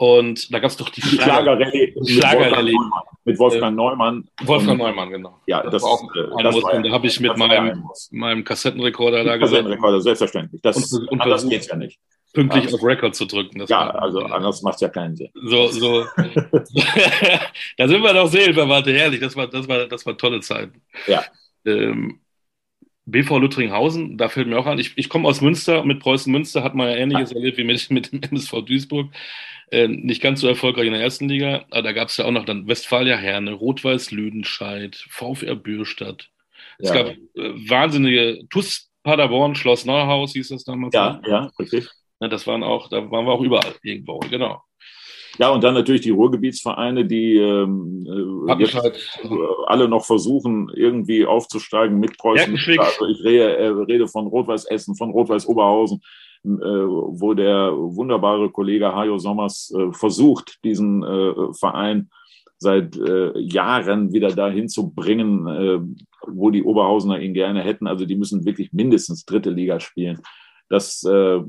Und 0.00 0.50
da 0.50 0.60
gab 0.60 0.70
es 0.70 0.78
doch 0.78 0.88
die, 0.88 1.02
die 1.02 1.18
Schlagerrallye 1.18 1.94
Schlager 2.06 2.62
mit, 2.62 2.74
mit 3.26 3.38
Wolfgang 3.38 3.76
Neumann. 3.76 4.26
Wolfgang 4.44 4.78
Neumann, 4.78 5.10
genau. 5.10 5.38
Ja, 5.46 5.62
das, 5.62 5.72
das 5.72 5.84
auch 5.84 6.02
äh, 6.14 6.42
das 6.42 6.54
war, 6.54 6.82
Da 6.82 6.90
habe 6.90 7.06
ich 7.06 7.20
mit 7.20 7.36
meinem, 7.36 7.84
meinem 8.10 8.42
Kassettenrekorder 8.42 9.24
da 9.24 9.36
gesagt. 9.36 9.50
Kassettenrekorder, 9.50 10.00
selbstverständlich. 10.00 10.62
Das, 10.62 10.90
und, 10.90 11.06
und 11.06 11.20
anders 11.20 11.46
geht's 11.46 11.66
ja 11.66 11.76
nicht. 11.76 11.98
Pünktlich 12.32 12.64
also, 12.64 12.78
auf 12.78 12.84
Record 12.84 13.14
zu 13.14 13.26
drücken. 13.26 13.62
ja, 13.66 13.90
also 13.90 14.20
anders 14.20 14.62
macht 14.62 14.76
es 14.76 14.80
ja 14.80 14.88
keinen 14.88 15.16
Sinn. 15.16 15.28
So, 15.34 15.66
so. 15.66 16.06
da 17.76 17.86
sind 17.86 18.02
wir 18.02 18.14
doch 18.14 18.28
Seelenverwandte, 18.28 18.94
herrlich. 18.94 19.20
Das 19.20 19.36
war, 19.36 19.48
das 19.48 19.68
war, 19.68 19.86
das 19.86 20.06
war 20.06 20.16
tolle 20.16 20.40
Zeit. 20.40 20.70
Ja. 21.08 21.24
Ähm, 21.66 22.20
BV 23.10 23.38
Lüttringhausen, 23.38 24.16
da 24.16 24.28
fällt 24.28 24.48
mir 24.48 24.58
auch 24.58 24.66
an, 24.66 24.78
ich, 24.78 24.92
ich 24.96 25.08
komme 25.08 25.28
aus 25.28 25.40
Münster, 25.40 25.84
mit 25.84 26.00
Preußen 26.00 26.32
Münster 26.32 26.62
hat 26.62 26.74
man 26.74 26.88
ja 26.88 26.96
ähnliches 26.96 27.30
ja. 27.30 27.36
erlebt 27.36 27.58
wie 27.58 27.64
mit, 27.64 27.90
mit 27.90 28.12
dem 28.12 28.22
MSV 28.22 28.62
Duisburg. 28.64 29.10
Äh, 29.70 29.88
nicht 29.88 30.20
ganz 30.20 30.40
so 30.40 30.48
erfolgreich 30.48 30.86
in 30.86 30.92
der 30.92 31.02
ersten 31.02 31.28
Liga, 31.28 31.64
aber 31.70 31.82
da 31.82 31.92
gab 31.92 32.08
es 32.08 32.16
ja 32.16 32.24
auch 32.24 32.32
noch 32.32 32.44
dann 32.44 32.66
Westfalia 32.66 33.16
Herne, 33.16 33.52
Rot-Weiß 33.52 34.10
Lüdenscheid, 34.10 34.96
VfR 35.08 35.54
Bürstadt. 35.54 36.30
Ja. 36.80 36.88
Es 36.88 36.92
gab 36.92 37.08
äh, 37.08 37.70
wahnsinnige 37.70 38.46
TUS 38.50 38.90
Paderborn, 39.02 39.54
Schloss 39.54 39.84
Neuhaus 39.84 40.32
hieß 40.32 40.48
das 40.48 40.64
damals. 40.64 40.94
Ja, 40.94 41.20
ja, 41.26 41.50
richtig. 41.58 41.88
Ja, 42.20 42.28
das 42.28 42.46
waren 42.46 42.62
auch, 42.62 42.88
da 42.88 43.10
waren 43.10 43.24
wir 43.24 43.32
auch 43.32 43.40
überall 43.40 43.74
irgendwo, 43.82 44.18
genau. 44.18 44.62
Ja, 45.38 45.50
und 45.50 45.62
dann 45.64 45.74
natürlich 45.74 46.02
die 46.02 46.10
Ruhrgebietsvereine, 46.10 47.06
die 47.06 47.36
ähm, 47.36 48.46
äh, 48.48 48.54
jetzt 48.58 48.74
halt. 48.74 49.20
alle 49.66 49.88
noch 49.88 50.04
versuchen, 50.04 50.70
irgendwie 50.74 51.24
aufzusteigen 51.24 51.98
mit 51.98 52.18
Preußen. 52.18 52.54
Also 52.78 53.06
ich 53.06 53.24
rede, 53.24 53.56
äh, 53.56 53.68
rede 53.68 54.08
von 54.08 54.26
Rot-Weiß 54.26 54.66
Essen, 54.66 54.96
von 54.96 55.10
Rot-Weiß 55.10 55.46
Oberhausen, 55.46 56.02
äh, 56.44 56.48
wo 56.48 57.34
der 57.34 57.72
wunderbare 57.74 58.50
Kollege 58.50 58.94
Hajo 58.94 59.18
Sommers 59.18 59.72
äh, 59.76 59.92
versucht, 59.92 60.58
diesen 60.64 61.02
äh, 61.02 61.54
Verein 61.58 62.10
seit 62.58 62.96
äh, 62.96 63.38
Jahren 63.38 64.12
wieder 64.12 64.28
dahin 64.28 64.68
zu 64.68 64.90
bringen, 64.90 65.46
äh, 65.46 65.80
wo 66.26 66.50
die 66.50 66.62
Oberhausener 66.62 67.18
ihn 67.20 67.32
gerne 67.32 67.62
hätten. 67.62 67.86
Also 67.86 68.04
die 68.04 68.16
müssen 68.16 68.44
wirklich 68.44 68.72
mindestens 68.72 69.24
dritte 69.24 69.50
Liga 69.50 69.80
spielen. 69.80 70.20
Das, 70.70 71.02
äh, 71.02 71.40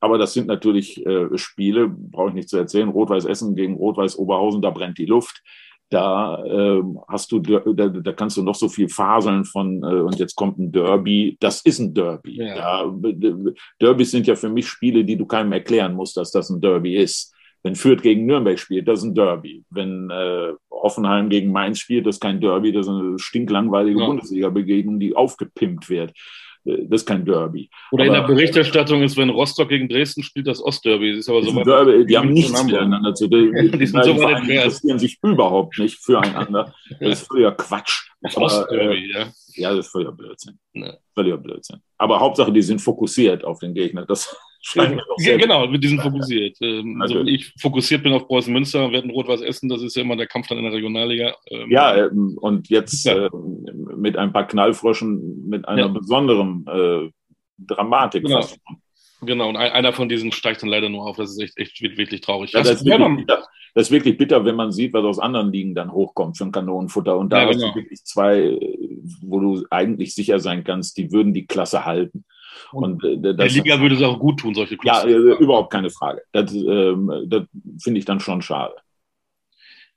aber 0.00 0.18
das 0.18 0.34
sind 0.34 0.48
natürlich 0.48 1.06
äh, 1.06 1.38
Spiele, 1.38 1.88
brauche 1.88 2.30
ich 2.30 2.34
nicht 2.34 2.48
zu 2.48 2.56
erzählen. 2.58 2.88
Rot-Weiß 2.88 3.24
Essen 3.24 3.54
gegen 3.54 3.76
Rot-Weiß 3.76 4.18
Oberhausen, 4.18 4.60
da 4.60 4.70
brennt 4.70 4.98
die 4.98 5.06
Luft. 5.06 5.40
Da 5.88 6.44
äh, 6.44 6.82
hast 7.08 7.30
du, 7.30 7.38
da, 7.38 7.60
da 7.60 8.12
kannst 8.12 8.36
du 8.36 8.42
noch 8.42 8.56
so 8.56 8.68
viel 8.68 8.88
faseln 8.88 9.44
von, 9.44 9.82
äh, 9.84 10.00
und 10.00 10.18
jetzt 10.18 10.34
kommt 10.34 10.58
ein 10.58 10.72
Derby. 10.72 11.36
Das 11.38 11.60
ist 11.62 11.78
ein 11.78 11.94
Derby. 11.94 12.38
Ja. 12.38 12.84
ja. 12.84 12.94
Derbys 13.80 14.10
sind 14.10 14.26
ja 14.26 14.34
für 14.34 14.48
mich 14.48 14.68
Spiele, 14.68 15.04
die 15.04 15.16
du 15.16 15.26
keinem 15.26 15.52
erklären 15.52 15.94
musst, 15.94 16.16
dass 16.16 16.32
das 16.32 16.50
ein 16.50 16.60
Derby 16.60 16.96
ist. 16.96 17.32
Wenn 17.62 17.76
Fürth 17.76 18.02
gegen 18.02 18.26
Nürnberg 18.26 18.58
spielt, 18.58 18.88
das 18.88 19.00
ist 19.00 19.04
ein 19.04 19.14
Derby. 19.14 19.64
Wenn 19.70 20.10
äh, 20.10 20.52
Offenheim 20.70 21.28
gegen 21.28 21.52
Mainz 21.52 21.78
spielt, 21.78 22.06
das 22.06 22.16
ist 22.16 22.20
kein 22.20 22.40
Derby, 22.40 22.72
das 22.72 22.86
ist 22.86 22.92
eine 22.92 23.18
stinklangweilige 23.18 24.00
ja. 24.00 24.06
Bundesliga-Begegnung, 24.06 24.98
die 24.98 25.14
aufgepimpt 25.14 25.88
wird. 25.88 26.12
Äh, 26.64 26.86
das 26.88 27.02
ist 27.02 27.06
kein 27.06 27.24
Derby. 27.24 27.70
Oder 27.92 28.04
aber, 28.04 28.14
in 28.14 28.20
der 28.20 28.26
Berichterstattung 28.26 29.02
ist, 29.02 29.16
wenn 29.16 29.30
Rostock 29.30 29.68
gegen 29.68 29.88
Dresden 29.88 30.22
spielt, 30.22 30.46
das 30.46 30.62
Ostderby. 30.62 31.12
Das 31.12 31.20
ist 31.20 31.28
aber 31.28 31.42
so 31.42 31.62
Derby, 31.62 32.06
die 32.06 32.16
haben 32.16 32.32
nichts 32.32 32.62
miteinander 32.64 33.14
zu 33.14 33.28
tun. 33.28 33.54
Die, 33.60 33.78
die, 33.78 33.86
sind 33.86 34.04
so 34.04 34.10
interessieren 34.10 34.98
sich 34.98 35.18
überhaupt 35.22 35.78
nicht 35.78 35.98
füreinander. 35.98 36.74
Das 37.00 37.22
ist 37.22 37.28
völliger 37.28 37.52
Quatsch. 37.52 38.08
Das 38.20 38.36
aber, 38.36 38.46
Ostderby, 38.46 39.10
äh, 39.10 39.12
ja. 39.12 39.32
Ja, 39.54 39.74
das 39.74 39.86
ist 39.86 39.92
völliger 39.92 40.12
Blödsinn. 40.12 40.58
Ne. 40.72 40.98
Völliger 41.14 41.38
Blödsinn. 41.38 41.80
Aber 41.98 42.20
Hauptsache, 42.20 42.52
die 42.52 42.62
sind 42.62 42.80
fokussiert 42.80 43.44
auf 43.44 43.58
den 43.58 43.74
Gegner. 43.74 44.06
Das 44.06 44.34
sehr 44.62 45.38
Genau, 45.38 45.66
mit 45.66 45.82
diesen 45.82 46.00
fokussiert. 46.00 46.56
Ähm, 46.60 47.00
also 47.02 47.22
ich 47.24 47.52
fokussiert 47.58 48.02
bin 48.02 48.12
auf 48.12 48.26
Preußen 48.26 48.52
Münster, 48.52 48.90
werden 48.92 49.10
Rot-Weiß 49.10 49.40
Essen, 49.40 49.68
das 49.68 49.82
ist 49.82 49.96
ja 49.96 50.02
immer 50.02 50.16
der 50.16 50.26
Kampf 50.26 50.48
dann 50.48 50.58
in 50.58 50.64
der 50.64 50.72
Regionalliga. 50.72 51.34
Ähm, 51.48 51.70
ja, 51.70 51.96
ähm, 51.96 52.38
und 52.40 52.68
jetzt 52.68 53.04
ja. 53.04 53.26
äh, 53.26 53.30
mit 53.96 54.16
ein 54.16 54.32
paar 54.32 54.46
Knallfroschen, 54.46 55.48
mit 55.48 55.66
einer 55.66 55.82
ja. 55.82 55.88
besonderen 55.88 56.66
äh, 56.66 57.10
Dramatik. 57.58 58.24
Genau. 58.24 58.44
Genau, 59.22 59.50
und 59.50 59.56
einer 59.56 59.92
von 59.92 60.08
diesen 60.08 60.32
steigt 60.32 60.62
dann 60.62 60.70
leider 60.70 60.88
nur 60.88 61.06
auf. 61.06 61.16
Das 61.16 61.30
ist 61.30 61.40
echt, 61.40 61.58
echt 61.58 61.98
wirklich 61.98 62.22
traurig. 62.22 62.52
Ja, 62.52 62.60
das, 62.60 62.80
ist 62.80 62.86
wirklich 62.86 63.16
bitter. 63.18 63.44
das 63.74 63.86
ist 63.86 63.90
wirklich 63.90 64.16
bitter, 64.16 64.44
wenn 64.46 64.56
man 64.56 64.72
sieht, 64.72 64.94
was 64.94 65.04
aus 65.04 65.18
anderen 65.18 65.52
Ligen 65.52 65.74
dann 65.74 65.92
hochkommt 65.92 66.38
für 66.38 66.44
ein 66.44 66.52
Kanonenfutter. 66.52 67.18
Und 67.18 67.30
da 67.30 67.42
ja, 67.42 67.50
genau. 67.50 67.66
hast 67.66 67.74
du 67.74 67.80
wirklich 67.80 68.04
zwei, 68.04 68.58
wo 69.20 69.40
du 69.40 69.66
eigentlich 69.70 70.14
sicher 70.14 70.40
sein 70.40 70.64
kannst, 70.64 70.96
die 70.96 71.12
würden 71.12 71.34
die 71.34 71.46
Klasse 71.46 71.84
halten. 71.84 72.24
Und, 72.72 73.04
und 73.04 73.24
äh, 73.24 73.34
das, 73.34 73.52
der 73.52 73.62
Liga 73.62 73.80
würde 73.80 73.94
es 73.94 74.02
auch 74.02 74.18
gut 74.18 74.40
tun, 74.40 74.54
solche 74.54 74.76
Clubs. 74.76 75.02
Ja, 75.04 75.08
äh, 75.08 75.12
überhaupt 75.12 75.72
keine 75.72 75.90
Frage. 75.90 76.22
Das, 76.32 76.52
ähm, 76.52 77.26
das 77.26 77.44
finde 77.82 77.98
ich 77.98 78.04
dann 78.04 78.20
schon 78.20 78.42
schade. 78.42 78.74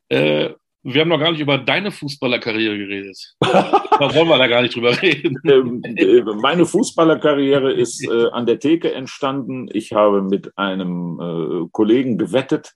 Äh, 0.10 0.50
wir 0.86 1.00
haben 1.00 1.10
noch 1.10 1.20
gar 1.20 1.32
nicht 1.32 1.40
über 1.40 1.58
deine 1.58 1.92
Fußballerkarriere 1.92 2.78
geredet. 2.78 3.36
da 3.40 4.14
wollen 4.14 4.28
wir 4.28 4.38
da 4.38 4.48
gar 4.48 4.62
nicht 4.62 4.76
drüber 4.76 5.02
reden. 5.02 5.40
Ähm, 5.46 5.82
äh, 5.84 6.22
meine 6.42 6.66
Fußballerkarriere 6.66 7.72
ist 7.74 8.04
äh, 8.04 8.30
an 8.32 8.46
der 8.46 8.60
Theke 8.60 8.94
entstanden. 8.94 9.70
Ich 9.72 9.94
habe 9.94 10.22
mit 10.22 10.58
einem 10.58 11.20
äh, 11.20 11.70
Kollegen 11.72 12.18
gewettet 12.18 12.74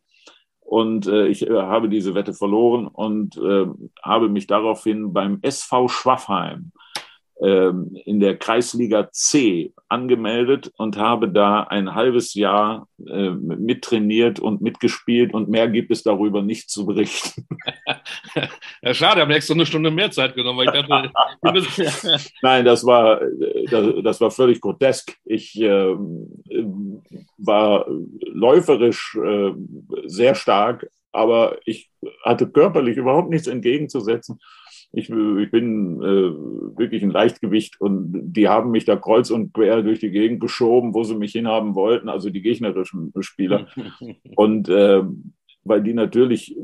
und 0.59 1.07
äh, 1.07 1.27
ich 1.27 1.47
äh, 1.47 1.53
habe 1.53 1.89
diese 1.89 2.13
Wette 2.13 2.33
verloren 2.33 2.87
und 2.87 3.37
äh, 3.37 3.65
habe 4.03 4.29
mich 4.29 4.47
daraufhin 4.47 5.13
beim 5.13 5.39
SV 5.41 5.87
Schwaffheim 5.87 6.71
in 7.39 8.19
der 8.19 8.37
Kreisliga 8.37 9.09
C 9.11 9.71
angemeldet 9.89 10.71
und 10.77 10.97
habe 10.97 11.29
da 11.29 11.63
ein 11.63 11.95
halbes 11.95 12.33
Jahr 12.33 12.87
äh, 13.05 13.29
mittrainiert 13.29 14.39
und 14.39 14.61
mitgespielt 14.61 15.33
und 15.33 15.47
mehr 15.47 15.67
gibt 15.69 15.91
es 15.91 16.03
darüber 16.03 16.41
nicht 16.41 16.69
zu 16.69 16.85
berichten. 16.85 17.47
ja, 18.81 18.93
schade, 18.93 19.21
haben 19.21 19.31
extra 19.31 19.53
eine 19.53 19.65
Stunde 19.65 19.91
mehr 19.91 20.11
Zeit 20.11 20.35
genommen. 20.35 20.59
Weil 20.59 20.75
ich 20.75 20.87
dachte, 20.87 22.31
Nein, 22.41 22.65
das 22.65 22.85
war, 22.85 23.21
das, 23.69 23.93
das, 24.03 24.21
war 24.21 24.31
völlig 24.31 24.59
grotesk. 24.59 25.15
Ich 25.23 25.59
äh, 25.61 25.95
war 27.37 27.85
läuferisch 28.21 29.15
äh, 29.15 29.53
sehr 30.05 30.35
stark, 30.35 30.89
aber 31.11 31.57
ich 31.65 31.89
hatte 32.25 32.49
körperlich 32.49 32.97
überhaupt 32.97 33.29
nichts 33.29 33.47
entgegenzusetzen. 33.47 34.39
Ich, 34.93 35.09
ich 35.09 35.51
bin 35.51 36.01
äh, 36.01 36.77
wirklich 36.77 37.03
ein 37.03 37.11
Leichtgewicht 37.11 37.79
und 37.79 38.33
die 38.33 38.47
haben 38.47 38.71
mich 38.71 38.85
da 38.85 38.95
kreuz 38.95 39.29
und 39.29 39.53
quer 39.53 39.83
durch 39.83 39.99
die 39.99 40.11
Gegend 40.11 40.39
geschoben, 40.39 40.93
wo 40.93 41.03
sie 41.03 41.15
mich 41.15 41.33
hinhaben 41.33 41.75
wollten, 41.75 42.09
also 42.09 42.29
die 42.29 42.41
gegnerischen 42.41 43.11
Spieler. 43.19 43.67
und 44.35 44.69
äh, 44.69 45.03
weil 45.63 45.83
die 45.83 45.93
natürlich 45.93 46.55
äh, 46.57 46.61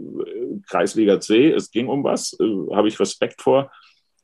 Kreisliga 0.68 1.20
C, 1.20 1.52
es 1.52 1.72
ging 1.72 1.88
um 1.88 2.04
was, 2.04 2.38
äh, 2.40 2.76
habe 2.76 2.88
ich 2.88 3.00
Respekt 3.00 3.42
vor. 3.42 3.72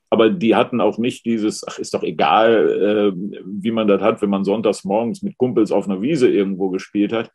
Aber 0.09 0.29
die 0.29 0.55
hatten 0.55 0.81
auch 0.81 0.97
nicht 0.97 1.25
dieses, 1.25 1.63
ach, 1.67 1.77
ist 1.77 1.93
doch 1.93 2.01
egal, 2.01 3.13
äh, 3.13 3.41
wie 3.45 3.71
man 3.71 3.87
das 3.87 4.01
hat, 4.01 4.21
wenn 4.21 4.29
man 4.29 4.43
sonntags 4.43 4.83
morgens 4.83 5.21
mit 5.21 5.37
Kumpels 5.37 5.71
auf 5.71 5.87
einer 5.87 6.01
Wiese 6.01 6.29
irgendwo 6.29 6.69
gespielt 6.69 7.13
hat. 7.13 7.31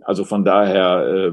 Also 0.00 0.24
von 0.24 0.44
daher 0.44 1.32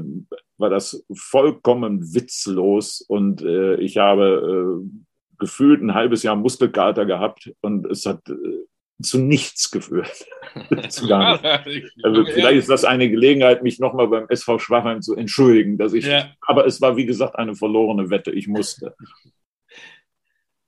war 0.60 0.70
das 0.70 1.04
vollkommen 1.12 2.14
witzlos 2.14 3.00
und 3.00 3.42
äh, 3.42 3.76
ich 3.76 3.96
habe 3.96 4.80
äh, 4.82 5.38
gefühlt 5.38 5.82
ein 5.82 5.94
halbes 5.94 6.22
Jahr 6.22 6.36
Muskelkater 6.36 7.06
gehabt 7.06 7.52
und 7.60 7.86
es 7.86 8.06
hat 8.06 8.28
äh, 8.28 8.66
zu 9.02 9.18
nichts 9.18 9.70
geführt. 9.70 10.26
zu 10.90 11.08
gar 11.08 11.40
nicht. 11.66 11.90
Also 12.02 12.24
vielleicht 12.26 12.58
ist 12.58 12.68
das 12.68 12.84
eine 12.84 13.10
Gelegenheit, 13.10 13.62
mich 13.62 13.78
nochmal 13.78 14.08
beim 14.08 14.28
SV 14.28 14.58
Schwachheim 14.58 15.00
zu 15.00 15.16
entschuldigen, 15.16 15.78
dass 15.78 15.94
ich, 15.94 16.06
ja. 16.06 16.30
aber 16.42 16.66
es 16.66 16.80
war 16.80 16.96
wie 16.96 17.06
gesagt 17.06 17.36
eine 17.36 17.54
verlorene 17.54 18.10
Wette. 18.10 18.30
Ich 18.30 18.46
musste. 18.46 18.94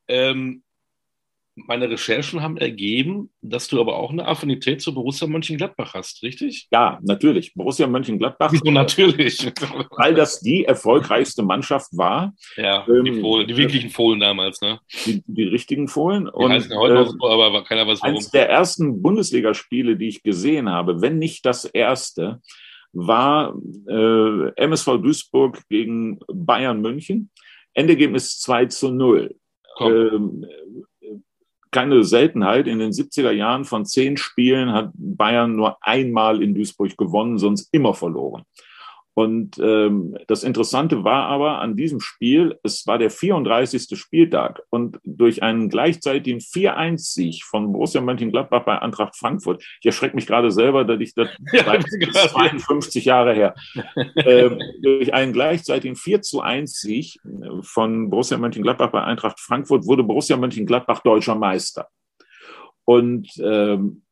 Ähm, 0.09 0.63
meine 1.55 1.91
Recherchen 1.91 2.43
haben 2.43 2.57
ergeben, 2.57 3.31
dass 3.43 3.69
du 3.69 3.81
aber 3.81 3.97
auch 3.97 4.11
eine 4.11 4.27
Affinität 4.27 4.81
zu 4.81 4.95
Borussia 4.95 5.27
Mönchengladbach 5.27 5.95
hast, 5.95 6.23
richtig? 6.23 6.69
Ja, 6.73 6.99
natürlich. 7.03 7.55
Borussia 7.55 7.87
Mönchengladbach. 7.87 8.53
Wieso 8.53 8.71
natürlich? 8.71 9.53
Weil 9.97 10.15
das 10.15 10.41
die 10.41 10.65
erfolgreichste 10.65 11.43
Mannschaft 11.43 11.89
war. 11.93 12.33
Ja, 12.57 12.87
ähm, 12.89 13.05
die, 13.05 13.21
Fohlen, 13.21 13.47
die 13.47 13.57
wirklichen 13.57 13.91
Fohlen 13.91 14.21
damals, 14.21 14.61
ne? 14.63 14.81
Die, 15.05 15.23
die 15.27 15.45
richtigen 15.45 15.89
Fohlen. 15.89 16.25
Die 16.25 16.31
und, 16.31 16.53
heißen 16.53 16.77
heute 16.77 16.95
äh, 16.95 17.07
so, 17.07 17.29
aber 17.29 17.65
keiner 17.65 17.87
weiß 17.87 18.01
warum. 18.01 18.15
Eines 18.15 18.31
der 18.31 18.49
ersten 18.49 19.03
Bundesligaspiele, 19.03 19.97
die 19.97 20.09
ich 20.09 20.23
gesehen 20.23 20.71
habe, 20.71 21.03
wenn 21.03 21.19
nicht 21.19 21.45
das 21.45 21.65
erste, 21.65 22.41
war 22.93 23.55
äh, 23.89 24.49
MSV 24.57 24.87
Duisburg 25.03 25.63
gegen 25.69 26.19
Bayern 26.29 26.81
München. 26.81 27.31
Endergebnis 27.75 28.39
2 28.41 28.67
zu 28.67 28.91
0. 28.91 29.35
Ähm, 29.81 30.47
keine 31.73 32.05
Seltenheit. 32.05 32.69
In 32.69 32.79
den 32.79 32.93
70er 32.93 33.33
Jahren 33.33 33.65
von 33.65 33.85
zehn 33.85 34.17
Spielen 34.17 34.73
hat 34.73 34.93
Bayern 34.95 35.57
nur 35.57 35.79
einmal 35.81 36.43
in 36.43 36.55
Duisburg 36.55 36.97
gewonnen, 36.97 37.39
sonst 37.39 37.69
immer 37.73 37.95
verloren. 37.95 38.45
Und 39.15 39.59
ähm, 39.59 40.17
das 40.27 40.43
Interessante 40.43 41.05
war 41.05 41.27
aber 41.27 41.61
an 41.61 41.77
diesem 41.77 42.01
Spiel, 42.01 42.59
es 42.63 42.87
war 42.87 42.97
der 42.97 43.11
34. 43.11 43.99
Spieltag 43.99 44.63
und 44.71 45.01
durch 45.05 45.43
einen 45.43 45.69
gleichzeitigen 45.69 46.41
4-1-Sieg 46.41 47.45
von 47.45 47.73
Borussia 47.73 48.01
Mönchengladbach 48.01 48.65
bei 48.65 48.81
Eintracht 48.81 49.15
Frankfurt, 49.17 49.63
ich 49.81 49.87
erschrecke 49.87 50.17
mich 50.17 50.27
gerade 50.27 50.51
selber, 50.51 50.85
dass 50.85 50.99
ich 51.01 51.15
das 51.15 51.29
ja, 51.53 51.79
52 51.79 53.05
Jahre 53.05 53.35
her, 53.35 53.55
äh, 54.15 54.51
durch 54.81 55.13
einen 55.13 55.35
gleichzeitigen 55.35 55.97
4-1-Sieg 55.97 57.19
von 57.61 58.09
Borussia 58.09 58.39
Mönchengladbach 58.39 58.93
bei 58.93 59.03
Eintracht 59.03 59.41
Frankfurt 59.41 59.87
wurde 59.87 60.05
Borussia 60.05 60.39
Mönchengladbach 60.39 61.01
deutscher 61.01 61.35
Meister. 61.35 61.89
Und 62.85 63.29
ähm, 63.43 64.03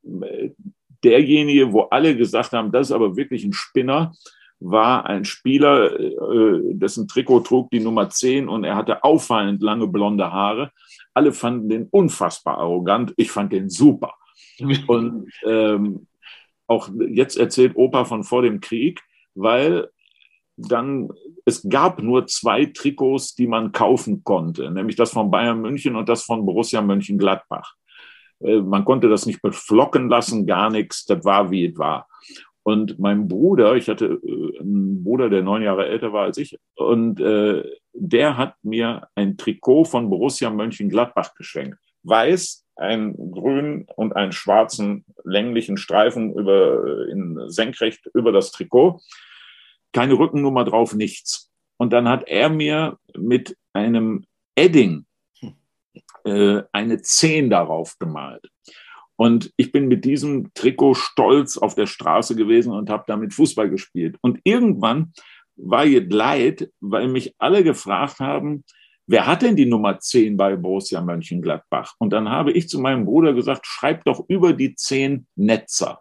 derjenige, 1.02 1.72
wo 1.72 1.82
alle 1.82 2.16
gesagt 2.16 2.52
haben, 2.52 2.70
das 2.70 2.88
ist 2.88 2.92
aber 2.92 3.16
wirklich 3.16 3.44
ein 3.44 3.52
Spinner, 3.52 4.12
war 4.60 5.06
ein 5.06 5.24
Spieler, 5.24 5.98
äh, 5.98 6.74
dessen 6.74 7.08
Trikot 7.08 7.40
trug 7.40 7.70
die 7.70 7.80
Nummer 7.80 8.10
10 8.10 8.48
und 8.48 8.64
er 8.64 8.76
hatte 8.76 9.02
auffallend 9.02 9.62
lange 9.62 9.86
blonde 9.86 10.30
Haare. 10.30 10.70
Alle 11.14 11.32
fanden 11.32 11.68
den 11.70 11.88
unfassbar 11.90 12.58
arrogant. 12.58 13.14
Ich 13.16 13.30
fand 13.30 13.52
den 13.52 13.68
super. 13.70 14.14
Und 14.86 15.30
ähm, 15.44 16.06
auch 16.66 16.88
jetzt 17.08 17.36
erzählt 17.36 17.74
Opa 17.74 18.04
von 18.04 18.22
vor 18.22 18.42
dem 18.42 18.60
Krieg, 18.60 19.00
weil 19.34 19.88
dann 20.56 21.08
es 21.46 21.66
gab 21.68 22.02
nur 22.02 22.26
zwei 22.26 22.66
Trikots, 22.66 23.34
die 23.34 23.46
man 23.46 23.72
kaufen 23.72 24.22
konnte, 24.22 24.70
nämlich 24.70 24.96
das 24.96 25.12
von 25.12 25.30
Bayern 25.30 25.62
München 25.62 25.96
und 25.96 26.08
das 26.08 26.22
von 26.22 26.44
Borussia 26.44 26.82
Mönchengladbach. 26.82 27.74
Äh, 28.40 28.60
man 28.60 28.84
konnte 28.84 29.08
das 29.08 29.26
nicht 29.26 29.42
beflocken 29.42 30.08
lassen, 30.08 30.46
gar 30.46 30.70
nichts. 30.70 31.04
Das 31.06 31.24
war 31.24 31.50
wie 31.50 31.66
es 31.66 31.78
war. 31.78 32.06
Und 32.62 32.98
mein 32.98 33.26
Bruder, 33.28 33.74
ich 33.74 33.88
hatte 33.88 34.20
äh, 34.22 34.60
einen 34.60 35.02
Bruder, 35.02 35.30
der 35.30 35.42
neun 35.42 35.62
Jahre 35.62 35.86
älter 35.86 36.12
war 36.12 36.24
als 36.24 36.38
ich, 36.38 36.58
und 36.74 37.20
äh, 37.20 37.64
der 37.92 38.36
hat 38.36 38.54
mir 38.62 39.08
ein 39.14 39.36
Trikot 39.36 39.84
von 39.84 40.10
Borussia 40.10 40.50
Mönchengladbach 40.50 41.34
geschenkt. 41.34 41.78
Weiß, 42.02 42.64
einen 42.76 43.30
grünen 43.30 43.86
und 43.96 44.16
einen 44.16 44.32
schwarzen 44.32 45.04
länglichen 45.24 45.76
Streifen 45.76 46.32
über, 46.34 47.08
in 47.08 47.38
senkrecht 47.48 48.06
über 48.14 48.32
das 48.32 48.52
Trikot. 48.52 49.00
Keine 49.92 50.18
Rückennummer 50.18 50.64
drauf, 50.64 50.94
nichts. 50.94 51.50
Und 51.76 51.92
dann 51.92 52.08
hat 52.08 52.26
er 52.26 52.48
mir 52.48 52.98
mit 53.16 53.56
einem 53.72 54.24
Edding 54.54 55.04
äh, 56.24 56.62
eine 56.72 57.02
10 57.02 57.50
darauf 57.50 57.98
gemalt. 57.98 58.48
Und 59.20 59.52
ich 59.58 59.70
bin 59.70 59.86
mit 59.88 60.06
diesem 60.06 60.50
Trikot 60.54 60.94
stolz 60.94 61.58
auf 61.58 61.74
der 61.74 61.84
Straße 61.84 62.34
gewesen 62.36 62.72
und 62.72 62.88
habe 62.88 63.04
damit 63.06 63.34
Fußball 63.34 63.68
gespielt. 63.68 64.16
Und 64.22 64.40
irgendwann 64.44 65.12
war 65.56 65.84
jetzt 65.84 66.10
leid, 66.10 66.70
weil 66.80 67.06
mich 67.06 67.34
alle 67.36 67.62
gefragt 67.62 68.20
haben, 68.20 68.64
wer 69.06 69.26
hat 69.26 69.42
denn 69.42 69.56
die 69.56 69.66
Nummer 69.66 69.98
10 69.98 70.38
bei 70.38 70.56
Borussia 70.56 71.02
Mönchengladbach? 71.02 71.96
Und 71.98 72.14
dann 72.14 72.30
habe 72.30 72.52
ich 72.52 72.70
zu 72.70 72.80
meinem 72.80 73.04
Bruder 73.04 73.34
gesagt, 73.34 73.66
schreib 73.66 74.06
doch 74.06 74.24
über 74.26 74.54
die 74.54 74.74
10 74.74 75.26
Netzer. 75.36 76.00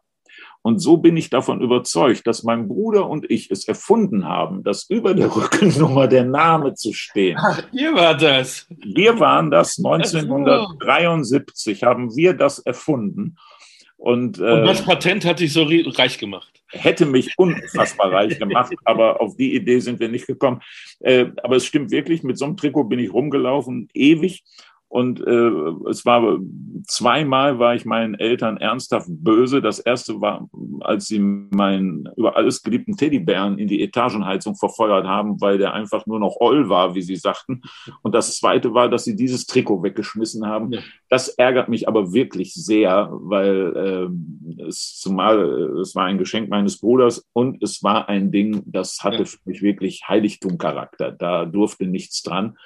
Und 0.61 0.79
so 0.79 0.97
bin 0.97 1.15
ich 1.15 1.29
davon 1.29 1.61
überzeugt, 1.61 2.27
dass 2.27 2.43
mein 2.43 2.67
Bruder 2.67 3.09
und 3.09 3.29
ich 3.31 3.49
es 3.49 3.67
erfunden 3.67 4.25
haben, 4.25 4.63
dass 4.63 4.89
über 4.89 5.13
der 5.13 5.27
Rückennummer 5.35 6.07
der 6.07 6.25
Name 6.25 6.73
zu 6.73 6.93
stehen. 6.93 7.37
Ach, 7.39 7.63
ihr 7.71 7.93
war 7.93 8.15
das. 8.15 8.67
Wir 8.69 9.19
waren 9.19 9.51
das 9.51 9.77
1973, 9.77 11.83
haben 11.83 12.15
wir 12.15 12.33
das 12.33 12.59
erfunden. 12.59 13.37
Und, 13.99 14.39
äh, 14.39 14.43
und 14.43 14.65
das 14.65 14.83
Patent 14.83 15.25
hat 15.25 15.41
dich 15.41 15.51
so 15.51 15.63
reich 15.63 16.17
gemacht. 16.17 16.63
Hätte 16.69 17.05
mich 17.05 17.33
unfassbar 17.37 18.13
reich 18.13 18.39
gemacht, 18.39 18.73
aber 18.85 19.19
auf 19.19 19.35
die 19.35 19.55
Idee 19.55 19.79
sind 19.79 19.99
wir 19.99 20.07
nicht 20.07 20.25
gekommen. 20.25 20.61
Äh, 21.01 21.25
aber 21.43 21.57
es 21.57 21.65
stimmt 21.65 21.91
wirklich, 21.91 22.23
mit 22.23 22.37
so 22.37 22.45
einem 22.45 22.55
Trikot 22.55 22.85
bin 22.85 22.99
ich 22.99 23.11
rumgelaufen, 23.11 23.89
ewig. 23.93 24.43
Und 24.89 25.21
äh, 25.21 25.51
es 25.89 26.03
war 26.03 26.39
zweimal 26.87 27.59
war 27.59 27.75
ich 27.75 27.85
meinen 27.85 28.15
Eltern 28.15 28.57
ernsthaft 28.57 29.07
böse. 29.07 29.61
Das 29.61 29.77
erste 29.77 30.19
war, 30.19 30.49
als 30.81 31.05
sie 31.05 31.19
meinen 31.19 32.09
über 32.17 32.35
alles 32.35 32.63
geliebten 32.63 32.97
Teddybären 32.97 33.59
in 33.59 33.67
die 33.67 33.83
Etagenheizung 33.83 34.55
verfeuert 34.55 35.05
haben, 35.05 35.39
weil 35.41 35.59
der 35.59 35.73
einfach 35.73 36.07
nur 36.07 36.19
noch 36.19 36.37
oll 36.39 36.69
war, 36.69 36.95
wie 36.95 37.03
sie 37.03 37.17
sagten. 37.17 37.61
Und 38.01 38.15
das 38.15 38.37
zweite 38.37 38.73
war, 38.73 38.89
dass 38.89 39.03
sie 39.03 39.15
dieses 39.15 39.45
Trikot 39.45 39.83
weggeschmissen 39.83 40.47
haben. 40.47 40.71
Ja. 40.71 40.79
Das 41.07 41.29
ärgert 41.29 41.69
mich 41.69 41.87
aber 41.87 42.11
wirklich 42.11 42.55
sehr, 42.55 43.09
weil 43.11 44.09
äh, 44.57 44.63
es 44.63 44.97
zumal 44.99 45.39
es 45.81 45.95
war 45.95 46.05
ein 46.05 46.17
Geschenk 46.17 46.49
meines 46.49 46.79
Bruders 46.79 47.27
und 47.33 47.61
es 47.61 47.83
war 47.83 48.09
ein 48.09 48.31
Ding, 48.31 48.63
das 48.65 49.03
hatte 49.03 49.19
ja. 49.19 49.25
für 49.25 49.37
mich 49.45 49.61
wirklich 49.61 50.01
Heiligtumcharakter. 50.07 51.11
Da 51.11 51.45
durfte 51.45 51.85
nichts 51.85 52.23
dran. 52.23 52.57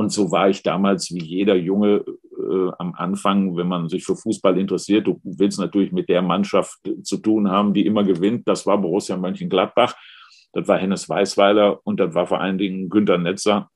Und 0.00 0.08
so 0.12 0.30
war 0.30 0.48
ich 0.48 0.62
damals 0.62 1.12
wie 1.14 1.22
jeder 1.22 1.54
Junge 1.56 2.02
äh, 2.06 2.70
am 2.78 2.94
Anfang, 2.94 3.54
wenn 3.58 3.68
man 3.68 3.90
sich 3.90 4.02
für 4.02 4.16
Fußball 4.16 4.58
interessiert. 4.58 5.06
Du 5.06 5.20
willst 5.24 5.60
natürlich 5.60 5.92
mit 5.92 6.08
der 6.08 6.22
Mannschaft 6.22 6.78
zu 7.02 7.18
tun 7.18 7.50
haben, 7.50 7.74
die 7.74 7.84
immer 7.84 8.02
gewinnt. 8.02 8.48
Das 8.48 8.64
war 8.64 8.78
Borussia 8.78 9.18
Mönchengladbach. 9.18 9.94
Das 10.54 10.66
war 10.66 10.78
Hennes 10.78 11.06
Weißweiler 11.06 11.80
und 11.84 12.00
das 12.00 12.14
war 12.14 12.26
vor 12.26 12.40
allen 12.40 12.56
Dingen 12.56 12.88
Günter 12.88 13.18
Netzer. 13.18 13.68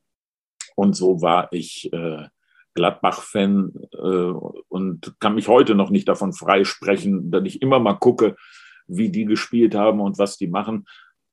Und 0.77 0.97
so 0.97 1.21
war 1.21 1.53
ich 1.53 1.93
äh, 1.93 2.23
Gladbach-Fan 2.73 3.75
äh, 3.93 4.33
und 4.69 5.17
kann 5.21 5.35
mich 5.35 5.49
heute 5.49 5.75
noch 5.75 5.91
nicht 5.91 6.09
davon 6.09 6.33
freisprechen, 6.33 7.33
dass 7.33 7.45
ich 7.45 7.61
immer 7.61 7.81
mal 7.81 7.99
gucke, 7.99 8.35
wie 8.87 9.11
die 9.11 9.27
gespielt 9.27 9.75
haben 9.75 10.01
und 10.01 10.17
was 10.17 10.39
die 10.39 10.49
machen. 10.49 10.87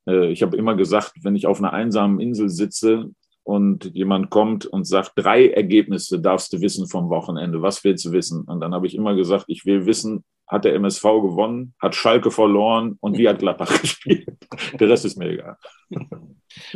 Äh, 0.06 0.34
ich 0.34 0.44
habe 0.44 0.58
immer 0.58 0.76
gesagt, 0.76 1.14
wenn 1.24 1.38
ich 1.38 1.48
auf 1.48 1.60
einer 1.60 1.72
einsamen 1.72 2.20
Insel 2.20 2.50
sitze, 2.50 3.12
und 3.52 3.94
jemand 3.94 4.30
kommt 4.30 4.66
und 4.66 4.86
sagt, 4.86 5.12
drei 5.16 5.50
Ergebnisse 5.50 6.22
darfst 6.22 6.54
du 6.54 6.62
wissen 6.62 6.88
vom 6.88 7.10
Wochenende. 7.10 7.62
Was 7.62 7.84
willst 7.84 8.06
du 8.06 8.14
wissen? 8.14 8.46
Und 8.46 8.62
dann 8.62 8.74
habe 8.74 8.88
ich 8.88 8.96
immer 8.96 9.14
gesagt, 9.14 9.44
ich 9.50 9.66
will 9.66 9.86
wissen, 9.86 10.24
hat 10.48 10.64
der 10.64 10.74
MSV 10.76 11.04
gewonnen, 11.04 11.74
hat 11.78 11.94
Schalke 11.94 12.32
verloren 12.32 12.98
und 13.02 13.18
wie 13.18 13.28
hat 13.28 13.40
Gladbach 13.40 13.82
gespielt? 13.82 14.26
Der 14.80 14.88
Rest 14.88 15.04
ist 15.04 15.18
mir 15.18 15.32
egal. 15.32 15.58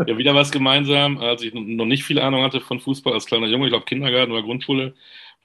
Ja, 0.06 0.18
wieder 0.18 0.36
was 0.36 0.52
gemeinsam, 0.52 1.18
als 1.18 1.44
ich 1.44 1.54
noch 1.54 1.86
nicht 1.86 2.04
viel 2.04 2.20
Ahnung 2.20 2.44
hatte 2.44 2.60
von 2.60 2.82
Fußball 2.82 3.14
als 3.14 3.26
kleiner 3.26 3.48
Junge, 3.48 3.68
ich 3.68 3.72
glaube 3.72 3.86
Kindergarten 3.86 4.34
oder 4.34 4.44
Grundschule, 4.44 4.96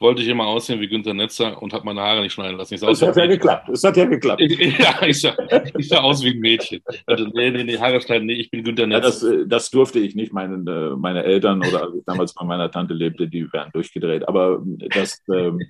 wollte 0.01 0.23
ich 0.23 0.29
immer 0.29 0.47
aussehen 0.47 0.81
wie 0.81 0.89
Günter 0.89 1.13
Netzer 1.13 1.61
und 1.61 1.73
habe 1.75 1.85
meine 1.85 2.01
Haare 2.01 2.23
nicht 2.23 2.33
schneiden 2.33 2.57
lassen. 2.57 2.75
Ich 2.75 2.81
das 2.81 3.03
hat 3.03 3.17
ja 3.17 3.27
geklappt. 3.27 3.69
Das 3.69 3.85
hat 3.85 3.97
ja 3.97 4.07
geklappt. 4.07 4.41
ja, 4.41 5.07
ich 5.07 5.21
sah, 5.21 5.37
ich 5.77 5.89
sah 5.89 6.01
aus 6.01 6.25
wie 6.25 6.31
ein 6.31 6.41
Mädchen. 6.41 6.83
Also, 7.07 7.27
nee, 7.27 7.51
nee, 7.51 7.65
nee, 7.65 7.79
Haare 7.79 8.01
schneiden, 8.01 8.27
nee, 8.27 8.35
ich 8.35 8.51
bin 8.51 8.65
Günter 8.65 8.87
Netzer. 8.87 9.03
Ja, 9.03 9.11
das, 9.11 9.23
äh, 9.23 9.47
das 9.47 9.71
durfte 9.71 9.99
ich 9.99 10.15
nicht. 10.15 10.33
Meine, 10.33 10.55
äh, 10.71 10.97
meine 10.97 11.23
Eltern 11.25 11.59
oder 11.59 11.83
als 11.83 11.95
ich 11.95 12.05
damals 12.07 12.35
bei 12.35 12.45
meiner 12.45 12.71
Tante 12.71 12.95
lebte, 12.95 13.29
die 13.29 13.53
wären 13.53 13.71
durchgedreht. 13.73 14.27
Aber, 14.27 14.63
das, 14.65 15.23
ähm, 15.33 15.61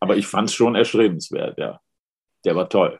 aber 0.00 0.16
ich 0.16 0.26
fand 0.26 0.48
es 0.48 0.54
schon 0.54 0.74
erstrebenswert, 0.74 1.56
ja. 1.58 1.80
Der 2.44 2.56
war 2.56 2.68
toll. 2.68 2.98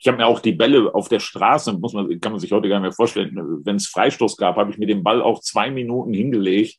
Ich 0.00 0.06
habe 0.06 0.16
mir 0.16 0.26
auch 0.26 0.40
die 0.40 0.52
Bälle 0.52 0.94
auf 0.94 1.08
der 1.08 1.20
Straße, 1.20 1.72
muss 1.72 1.92
man, 1.92 2.20
kann 2.20 2.32
man 2.32 2.40
sich 2.40 2.52
heute 2.52 2.68
gar 2.68 2.76
nicht 2.76 2.82
mehr 2.82 2.92
vorstellen, 2.92 3.36
wenn 3.64 3.76
es 3.76 3.88
Freistoß 3.88 4.36
gab, 4.36 4.56
habe 4.56 4.70
ich 4.70 4.78
mir 4.78 4.86
den 4.86 5.02
Ball 5.02 5.20
auch 5.20 5.40
zwei 5.40 5.70
Minuten 5.70 6.14
hingelegt 6.14 6.78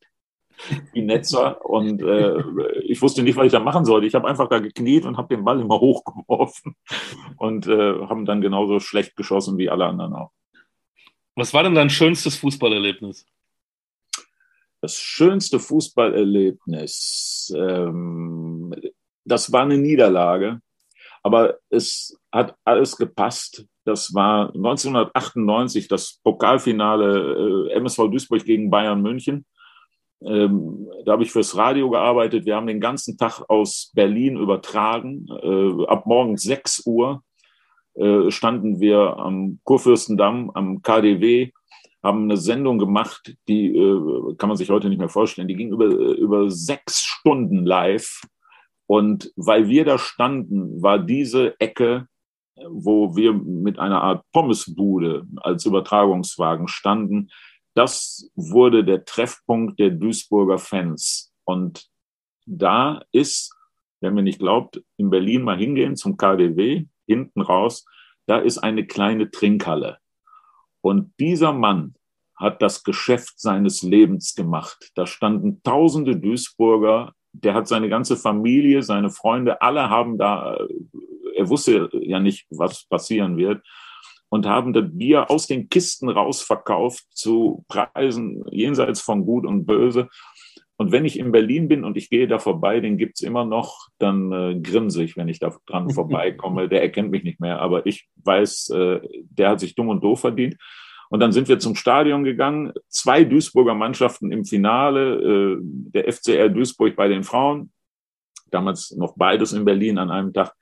wie 0.93 1.02
Netzer. 1.02 1.65
Und 1.65 2.02
äh, 2.02 2.41
ich 2.84 3.02
wusste 3.02 3.24
nicht, 3.24 3.36
was 3.36 3.48
ich 3.48 3.52
da 3.52 3.60
machen 3.60 3.86
sollte. 3.86 4.08
Ich 4.08 4.15
habe 4.15 4.28
einfach 4.28 4.50
da 4.50 4.60
gekniet 4.60 5.06
und 5.06 5.17
habe 5.17 5.36
den 5.36 5.45
Ball 5.45 5.60
immer 5.60 5.80
hochgeworfen 5.80 6.76
und 7.38 7.67
äh, 7.67 8.06
haben 8.08 8.26
dann 8.26 8.41
genauso 8.41 8.80
schlecht 8.80 9.15
geschossen 9.15 9.58
wie 9.58 9.69
alle 9.69 9.86
anderen 9.86 10.13
auch. 10.13 10.32
Was 11.36 11.54
war 11.54 11.63
denn 11.63 11.76
dein 11.76 11.89
schönstes 11.89 12.36
Fußballerlebnis? 12.38 13.26
Das 14.82 14.98
schönste 14.98 15.60
Fußballerlebnis, 15.60 17.54
ähm, 17.56 18.74
das 19.26 19.52
war 19.52 19.63
eine 19.63 19.78
Niederlage, 19.78 20.62
aber 21.22 21.60
es 21.69 22.17
hat 22.32 22.56
alles 22.63 22.95
gepasst. 22.95 23.65
Das 23.84 24.13
war 24.13 24.48
1998 24.56 25.88
das 25.88 26.19
Pokalfinale 26.24 27.69
äh, 27.72 27.74
MSV 27.74 28.10
Duisburg 28.10 28.45
gegen 28.45 28.69
Bayern 28.69 29.02
München. 29.02 29.45
Ähm, 30.21 30.88
da 31.05 31.13
habe 31.13 31.23
ich 31.23 31.32
fürs 31.32 31.55
Radio 31.55 31.89
gearbeitet. 31.89 32.45
Wir 32.45 32.55
haben 32.55 32.67
den 32.67 32.82
ganzen 32.82 33.17
Tag 33.17 33.41
aus 33.47 33.91
Berlin 33.93 34.38
übertragen. 34.38 35.27
Äh, 35.29 35.86
ab 35.86 36.05
morgens 36.05 36.43
6 36.43 36.86
Uhr 36.86 37.23
äh, 37.95 38.29
standen 38.29 38.79
wir 38.79 39.17
am 39.17 39.60
Kurfürstendamm, 39.63 40.51
am 40.53 40.82
KDW, 40.82 41.51
haben 42.03 42.23
eine 42.23 42.38
Sendung 42.38 42.77
gemacht, 42.79 43.36
die 43.47 43.75
äh, 43.75 44.36
kann 44.38 44.49
man 44.49 44.58
sich 44.58 44.69
heute 44.69 44.89
nicht 44.89 44.99
mehr 44.99 45.10
vorstellen. 45.10 45.47
Die 45.47 45.55
ging 45.55 45.71
über, 45.71 45.86
über 45.86 46.49
sechs 46.49 47.01
Stunden 47.03 47.65
live. 47.65 48.21
Und 48.88 49.32
weil 49.36 49.67
wir 49.67 49.86
da 49.86 49.97
standen, 49.97 50.82
war 50.82 50.99
diese 50.99 51.60
Ecke, 51.60 52.08
wo 52.67 53.15
wir 53.15 53.34
mit 53.34 53.79
einer 53.79 54.01
Art 54.01 54.25
Pommesbude 54.34 55.25
als 55.38 55.65
Übertragungswagen 55.65 56.67
standen, 56.67 57.29
das 57.80 58.30
wurde 58.36 58.84
der 58.84 59.06
Treffpunkt 59.06 59.80
der 59.80 59.92
Duisburger 59.92 60.58
Fans. 60.58 61.32
Und 61.46 61.88
da 62.46 63.02
ist, 63.13 63.56
wenn 64.02 64.15
mir 64.15 64.22
nicht 64.22 64.39
glaubt, 64.39 64.84
in 64.98 65.10
Berlin 65.10 65.44
mal 65.44 65.58
hingehen 65.58 65.96
zum 65.96 66.18
KDW, 66.18 66.88
hinten 67.08 67.42
raus, 67.42 67.86
da 68.26 68.39
ist 68.39 68.58
eine 68.58 68.86
kleine 68.86 69.32
Trinkhalle. 69.32 69.98
Und 70.82 71.13
dieser 71.22 71.54
Mann 71.54 71.96
hat 72.36 72.62
das 72.62 72.84
Geschäft 72.84 73.39
seines 73.39 73.82
Lebens 73.82 74.36
gemacht. 74.36 74.92
Da 74.96 75.08
standen 75.08 75.63
tausende 75.63 76.18
Duisburger, 76.18 77.13
der 77.32 77.54
hat 77.54 77.70
seine 77.70 77.88
ganze 77.88 78.18
Familie, 78.18 78.84
seine 78.84 79.10
Freunde, 79.10 79.62
alle 79.62 79.89
haben 79.89 80.18
da, 80.18 80.58
er 81.34 81.48
wusste 81.48 81.89
ja 81.94 82.20
nicht, 82.20 82.46
was 82.50 82.84
passieren 82.84 83.38
wird 83.38 83.63
und 84.30 84.46
haben 84.46 84.74
das 84.74 84.86
Bier 84.92 85.30
aus 85.30 85.48
den 85.48 85.70
Kisten 85.70 86.10
rausverkauft 86.10 87.06
zu 87.12 87.65
Preisen 87.68 88.44
jenseits 88.52 89.02
von 89.02 89.26
Gut 89.26 89.46
und 89.46 89.65
Böse. 89.65 90.08
Und 90.78 90.94
wenn 90.94 91.04
ich 91.04 91.20
in 91.20 91.34
Berlin 91.34 91.68
bin 91.68 91.84
und 91.84 91.98
ich 91.98 92.10
gehe 92.10 92.28
da 92.28 92.39
vorbei, 92.39 92.80
den 92.80 92.98
gibt's 92.98 93.22
immer 93.22 93.44
noch, 93.44 93.89
dann 93.98 94.32
äh, 94.32 94.60
grinse 94.62 95.04
ich, 95.04 95.18
wenn 95.18 95.28
ich 95.28 95.39
da 95.39 95.54
dran 95.65 95.89
vorbeikomme. 95.94 96.70
Der 96.70 96.82
erkennt 96.82 97.12
mich 97.12 97.24
nicht 97.24 97.42
mehr, 97.42 97.60
aber 97.60 97.86
ich 97.86 98.08
weiß, 98.24 98.70
äh, 98.70 99.02
der 99.30 99.50
hat 99.50 99.60
sich 99.60 99.76
dumm 99.76 99.89
und 99.89 100.04
doof 100.04 100.22
verdient. 100.22 100.56
Und 101.10 101.20
dann 101.20 101.32
sind 101.32 101.50
wir 101.50 101.60
zum 101.60 101.76
Stadion 101.76 102.24
gegangen. 102.24 102.72
Zwei 102.88 103.26
Duisburger 103.26 103.74
Mannschaften 103.74 104.32
im 104.32 104.46
Finale, 104.46 105.15
äh, 105.15 105.58
der 105.62 106.13
FCR 106.13 106.50
Duisburg 106.50 106.96
bei 106.96 107.08
den 107.08 107.24
Frauen, 107.24 107.72
damals 108.52 108.92
noch 108.92 109.18
beides 109.18 109.52
in 109.52 109.65
Berlin 109.65 109.98
an 109.98 110.12
einem 110.12 110.32
Tag 110.32 110.54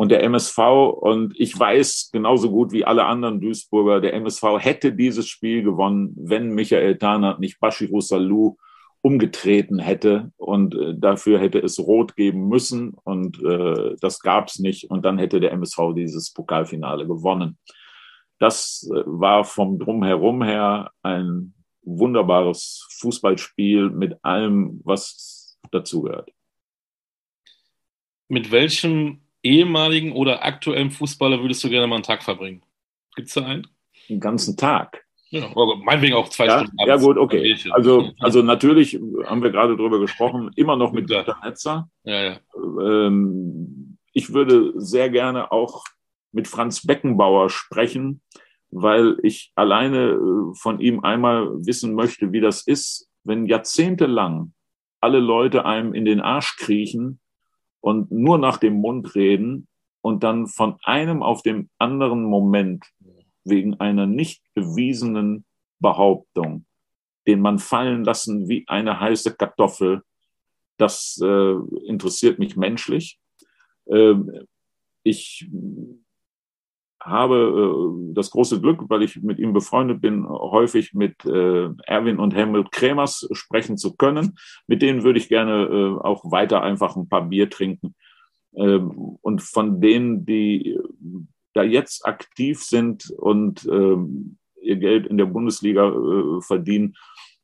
und 0.00 0.08
der 0.08 0.22
MSV. 0.22 0.58
Und 0.58 1.38
ich 1.38 1.58
weiß 1.58 2.08
genauso 2.10 2.50
gut 2.50 2.72
wie 2.72 2.86
alle 2.86 3.04
anderen 3.04 3.38
Duisburger, 3.38 4.00
der 4.00 4.14
MSV 4.14 4.56
hätte 4.58 4.94
dieses 4.94 5.28
Spiel 5.28 5.62
gewonnen, 5.62 6.14
wenn 6.16 6.54
Michael 6.54 6.96
Tarnert 6.96 7.38
nicht 7.38 7.60
Bashiru 7.60 8.00
Salou 8.00 8.56
umgetreten 9.02 9.78
hätte 9.78 10.32
und 10.38 10.74
äh, 10.74 10.94
dafür 10.96 11.38
hätte 11.38 11.58
es 11.58 11.78
rot 11.78 12.16
geben 12.16 12.48
müssen 12.48 12.94
und 13.04 13.42
äh, 13.44 13.94
das 14.00 14.20
gab 14.20 14.48
es 14.48 14.58
nicht 14.58 14.90
und 14.90 15.04
dann 15.04 15.18
hätte 15.18 15.38
der 15.38 15.52
MSV 15.52 15.92
dieses 15.94 16.32
Pokalfinale 16.32 17.06
gewonnen. 17.06 17.58
Das 18.38 18.90
äh, 18.90 19.02
war 19.04 19.44
vom 19.44 19.78
Drumherum 19.78 20.42
her 20.42 20.92
ein 21.02 21.52
wunderbares 21.82 22.88
Fußballspiel 23.00 23.90
mit 23.90 24.16
allem, 24.24 24.80
was 24.82 25.58
dazugehört. 25.70 26.30
Mit 28.28 28.50
welchem 28.50 29.20
ehemaligen 29.42 30.12
oder 30.12 30.44
aktuellen 30.44 30.90
Fußballer 30.90 31.40
würdest 31.40 31.62
du 31.64 31.70
gerne 31.70 31.86
mal 31.86 31.96
einen 31.96 32.04
Tag 32.04 32.22
verbringen? 32.22 32.62
Gibt 33.16 33.28
es 33.28 33.34
da 33.34 33.44
einen? 33.44 33.66
Den 34.08 34.20
ganzen 34.20 34.56
Tag. 34.56 35.04
Ja, 35.30 35.48
meinetwegen 35.84 36.14
auch 36.14 36.28
zwei 36.28 36.46
ja, 36.46 36.58
Stunden. 36.58 36.76
Ja, 36.86 36.96
gut, 36.96 37.16
okay. 37.16 37.56
Also, 37.70 38.10
also 38.18 38.42
natürlich 38.42 38.98
haben 39.26 39.42
wir 39.42 39.50
gerade 39.50 39.76
drüber 39.76 40.00
gesprochen, 40.00 40.50
immer 40.56 40.76
noch 40.76 40.92
mit 40.92 41.06
Günter 41.06 41.38
Netzer. 41.44 41.88
Ja, 42.02 42.22
ja. 42.22 42.40
Ähm, 42.56 43.96
ich 44.12 44.32
würde 44.32 44.72
sehr 44.74 45.08
gerne 45.08 45.52
auch 45.52 45.84
mit 46.32 46.48
Franz 46.48 46.84
Beckenbauer 46.84 47.48
sprechen, 47.48 48.22
weil 48.70 49.18
ich 49.22 49.52
alleine 49.54 50.10
äh, 50.10 50.54
von 50.54 50.80
ihm 50.80 51.00
einmal 51.04 51.64
wissen 51.64 51.94
möchte, 51.94 52.32
wie 52.32 52.40
das 52.40 52.66
ist, 52.66 53.08
wenn 53.22 53.46
jahrzehntelang 53.46 54.52
alle 55.00 55.20
Leute 55.20 55.64
einem 55.64 55.94
in 55.94 56.04
den 56.04 56.20
Arsch 56.20 56.56
kriechen 56.56 57.20
und 57.80 58.10
nur 58.10 58.38
nach 58.38 58.58
dem 58.58 58.74
Mund 58.74 59.14
reden 59.14 59.68
und 60.00 60.22
dann 60.22 60.46
von 60.46 60.76
einem 60.82 61.22
auf 61.22 61.42
dem 61.42 61.68
anderen 61.78 62.24
Moment 62.24 62.84
wegen 63.44 63.80
einer 63.80 64.06
nicht 64.06 64.42
bewiesenen 64.54 65.44
Behauptung, 65.78 66.66
den 67.26 67.40
man 67.40 67.58
fallen 67.58 68.04
lassen 68.04 68.48
wie 68.48 68.64
eine 68.66 69.00
heiße 69.00 69.36
Kartoffel, 69.36 70.02
das 70.76 71.20
äh, 71.22 71.54
interessiert 71.86 72.38
mich 72.38 72.56
menschlich. 72.56 73.18
Äh, 73.86 74.14
ich 75.02 75.48
habe 77.00 78.04
äh, 78.10 78.14
das 78.14 78.30
große 78.30 78.60
Glück, 78.60 78.84
weil 78.88 79.02
ich 79.02 79.22
mit 79.22 79.38
ihm 79.38 79.52
befreundet 79.52 80.00
bin, 80.00 80.28
häufig 80.28 80.94
mit 80.94 81.24
äh, 81.24 81.68
Erwin 81.86 82.18
und 82.18 82.34
Helmut 82.34 82.72
Kremers 82.72 83.28
sprechen 83.32 83.76
zu 83.76 83.96
können. 83.96 84.36
Mit 84.66 84.82
denen 84.82 85.02
würde 85.02 85.18
ich 85.18 85.28
gerne 85.28 85.64
äh, 85.64 86.06
auch 86.06 86.30
weiter 86.30 86.62
einfach 86.62 86.96
ein 86.96 87.08
paar 87.08 87.26
Bier 87.28 87.48
trinken. 87.48 87.94
Ähm, 88.54 88.90
und 89.22 89.42
von 89.42 89.80
denen, 89.80 90.26
die 90.26 90.78
da 91.54 91.62
jetzt 91.62 92.06
aktiv 92.06 92.62
sind 92.62 93.10
und 93.10 93.66
ähm, 93.66 94.38
ihr 94.62 94.76
Geld 94.76 95.06
in 95.06 95.18
der 95.18 95.26
Bundesliga 95.26 95.88
äh, 95.88 96.40
verdienen 96.42 96.96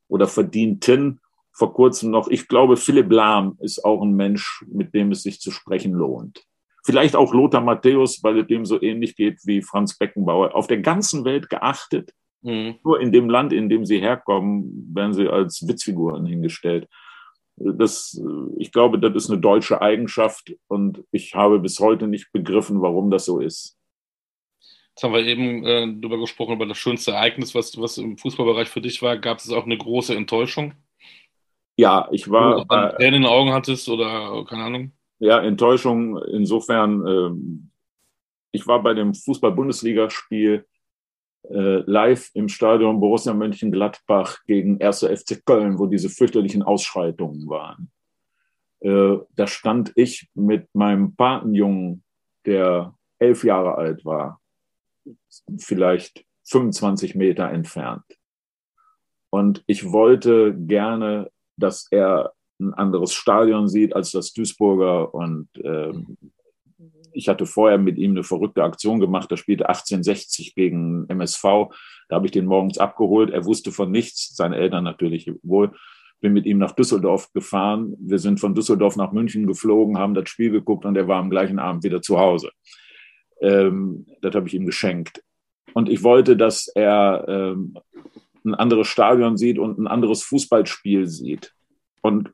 oder 0.07 0.27
verdienten, 0.27 1.19
vor 1.51 1.73
kurzem 1.73 2.11
noch, 2.11 2.27
ich 2.27 2.47
glaube, 2.47 2.77
Philipp 2.77 3.11
Lahm 3.11 3.57
ist 3.59 3.83
auch 3.83 4.03
ein 4.03 4.13
Mensch, 4.13 4.63
mit 4.67 4.93
dem 4.93 5.11
es 5.11 5.23
sich 5.23 5.39
zu 5.39 5.49
sprechen 5.49 5.91
lohnt. 5.91 6.45
Vielleicht 6.87 7.17
auch 7.17 7.33
Lothar 7.33 7.59
Matthäus, 7.59 8.23
weil 8.23 8.39
es 8.39 8.47
dem 8.47 8.65
so 8.65 8.81
ähnlich 8.81 9.17
geht 9.17 9.41
wie 9.43 9.61
Franz 9.61 9.97
Beckenbauer. 9.97 10.55
Auf 10.55 10.67
der 10.67 10.77
ganzen 10.77 11.25
Welt 11.25 11.49
geachtet. 11.49 12.13
Mhm. 12.43 12.75
Nur 12.81 13.01
in 13.01 13.11
dem 13.11 13.29
Land, 13.29 13.51
in 13.51 13.67
dem 13.67 13.85
sie 13.85 13.99
herkommen, 13.99 14.89
werden 14.95 15.13
sie 15.13 15.27
als 15.27 15.67
Witzfiguren 15.67 16.25
hingestellt. 16.25 16.87
Das, 17.57 18.17
ich 18.57 18.71
glaube, 18.71 18.99
das 18.99 19.13
ist 19.15 19.29
eine 19.29 19.41
deutsche 19.41 19.81
Eigenschaft 19.81 20.55
und 20.69 21.03
ich 21.11 21.35
habe 21.35 21.59
bis 21.59 21.81
heute 21.81 22.07
nicht 22.07 22.31
begriffen, 22.31 22.81
warum 22.81 23.11
das 23.11 23.25
so 23.25 23.41
ist. 23.41 23.77
Jetzt 24.91 25.03
haben 25.03 25.13
wir 25.13 25.25
eben 25.25 25.65
äh, 25.65 25.93
darüber 25.99 26.19
gesprochen, 26.19 26.53
über 26.53 26.67
das 26.67 26.77
schönste 26.77 27.11
Ereignis, 27.11 27.53
was, 27.53 27.77
was 27.77 27.97
im 27.97 28.17
Fußballbereich 28.17 28.69
für 28.69 28.79
dich 28.79 29.01
war. 29.01 29.17
Gab 29.17 29.39
es 29.39 29.51
auch 29.51 29.65
eine 29.65 29.77
große 29.77 30.15
Enttäuschung? 30.15 30.73
Ja, 31.75 32.07
ich 32.13 32.31
war. 32.31 32.65
Wenn 32.69 32.81
du 32.81 32.95
Tränen 32.95 33.13
in 33.15 33.21
den 33.23 33.29
Augen 33.29 33.51
hattest 33.51 33.89
oder 33.89 34.45
keine 34.45 34.63
Ahnung? 34.63 34.96
Ja, 35.19 35.41
Enttäuschung 35.41 36.17
insofern, 36.23 37.05
äh, 37.05 37.67
ich 38.51 38.67
war 38.67 38.81
bei 38.83 38.93
dem 38.93 39.13
Fußball-Bundesligaspiel 39.13 40.65
äh, 41.49 41.79
live 41.85 42.29
im 42.33 42.49
Stadion 42.49 42.99
Borussia 42.99 43.33
Mönchengladbach 43.33 44.43
gegen 44.45 44.81
1. 44.81 44.99
FC 45.03 45.45
Köln, 45.45 45.79
wo 45.79 45.85
diese 45.85 46.09
fürchterlichen 46.09 46.63
Ausschreitungen 46.63 47.47
waren. 47.47 47.91
Äh, 48.79 49.17
da 49.35 49.47
stand 49.47 49.91
ich 49.95 50.29
mit 50.33 50.67
meinem 50.73 51.15
Patenjungen, 51.15 52.03
der 52.45 52.93
elf 53.19 53.43
Jahre 53.43 53.75
alt 53.75 54.05
war, 54.05 54.41
vielleicht 55.57 56.25
25 56.43 57.15
Meter 57.15 57.49
entfernt. 57.49 58.03
Und 59.29 59.63
ich 59.67 59.91
wollte 59.91 60.55
gerne, 60.55 61.31
dass 61.57 61.87
er 61.91 62.33
ein 62.59 62.73
anderes 62.73 63.13
Stadion 63.13 63.67
sieht 63.67 63.95
als 63.95 64.11
das 64.11 64.33
Duisburger. 64.33 65.13
Und 65.13 65.49
ähm, 65.63 66.17
ich 67.11 67.27
hatte 67.27 67.45
vorher 67.45 67.77
mit 67.77 67.97
ihm 67.97 68.11
eine 68.11 68.23
verrückte 68.23 68.63
Aktion 68.63 68.99
gemacht. 68.99 69.31
Da 69.31 69.37
spielte 69.37 69.69
1860 69.69 70.55
gegen 70.55 71.07
MSV. 71.09 71.43
Da 72.09 72.15
habe 72.15 72.25
ich 72.25 72.31
den 72.31 72.45
morgens 72.45 72.77
abgeholt. 72.77 73.31
Er 73.31 73.45
wusste 73.45 73.71
von 73.71 73.91
nichts, 73.91 74.35
seine 74.35 74.57
Eltern 74.57 74.83
natürlich 74.83 75.31
wohl. 75.43 75.71
Bin 76.19 76.33
mit 76.33 76.45
ihm 76.45 76.57
nach 76.57 76.71
Düsseldorf 76.71 77.31
gefahren. 77.33 77.95
Wir 77.99 78.19
sind 78.19 78.39
von 78.39 78.55
Düsseldorf 78.55 78.95
nach 78.95 79.11
München 79.11 79.45
geflogen, 79.45 79.99
haben 79.99 80.15
das 80.15 80.29
Spiel 80.29 80.49
geguckt 80.49 80.85
und 80.85 80.95
er 80.95 81.07
war 81.07 81.19
am 81.19 81.29
gleichen 81.29 81.59
Abend 81.59 81.83
wieder 81.83 82.01
zu 82.01 82.19
Hause. 82.19 82.51
Ähm, 83.41 84.07
das 84.21 84.33
habe 84.33 84.47
ich 84.47 84.55
ihm 84.55 84.65
geschenkt. 84.65 85.23
Und 85.73 85.89
ich 85.89 86.01
wollte, 86.01 86.35
dass 86.35 86.67
er 86.69 87.25
ähm, 87.27 87.77
ein 88.45 88.55
anderes 88.55 88.87
Stadion 88.87 89.37
sieht 89.37 89.59
und 89.59 89.77
ein 89.77 89.87
anderes 89.87 90.23
Fußballspiel 90.23 91.07
sieht. 91.07 91.53
Und 92.07 92.31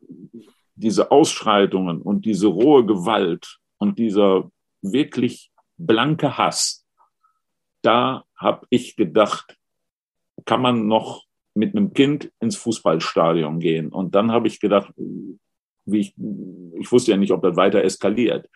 diese 0.75 1.09
Ausschreitungen 1.09 1.99
und 2.03 2.25
diese 2.25 2.45
rohe 2.45 2.85
Gewalt 2.85 3.57
und 3.79 3.97
dieser 3.97 4.51
wirklich 4.83 5.51
blanke 5.77 6.37
Hass, 6.37 6.85
da 7.81 8.23
habe 8.37 8.67
ich 8.69 8.95
gedacht, 8.95 9.57
kann 10.45 10.61
man 10.61 10.85
noch 10.85 11.23
mit 11.55 11.75
einem 11.75 11.93
Kind 11.93 12.31
ins 12.39 12.55
Fußballstadion 12.55 13.59
gehen. 13.59 13.89
Und 13.89 14.13
dann 14.13 14.31
habe 14.31 14.47
ich 14.47 14.59
gedacht, 14.59 14.93
wie 15.85 15.99
ich, 15.99 16.13
ich 16.79 16.91
wusste 16.91 17.09
ja 17.09 17.17
nicht, 17.17 17.31
ob 17.31 17.41
das 17.41 17.55
weiter 17.55 17.83
eskaliert. 17.83 18.47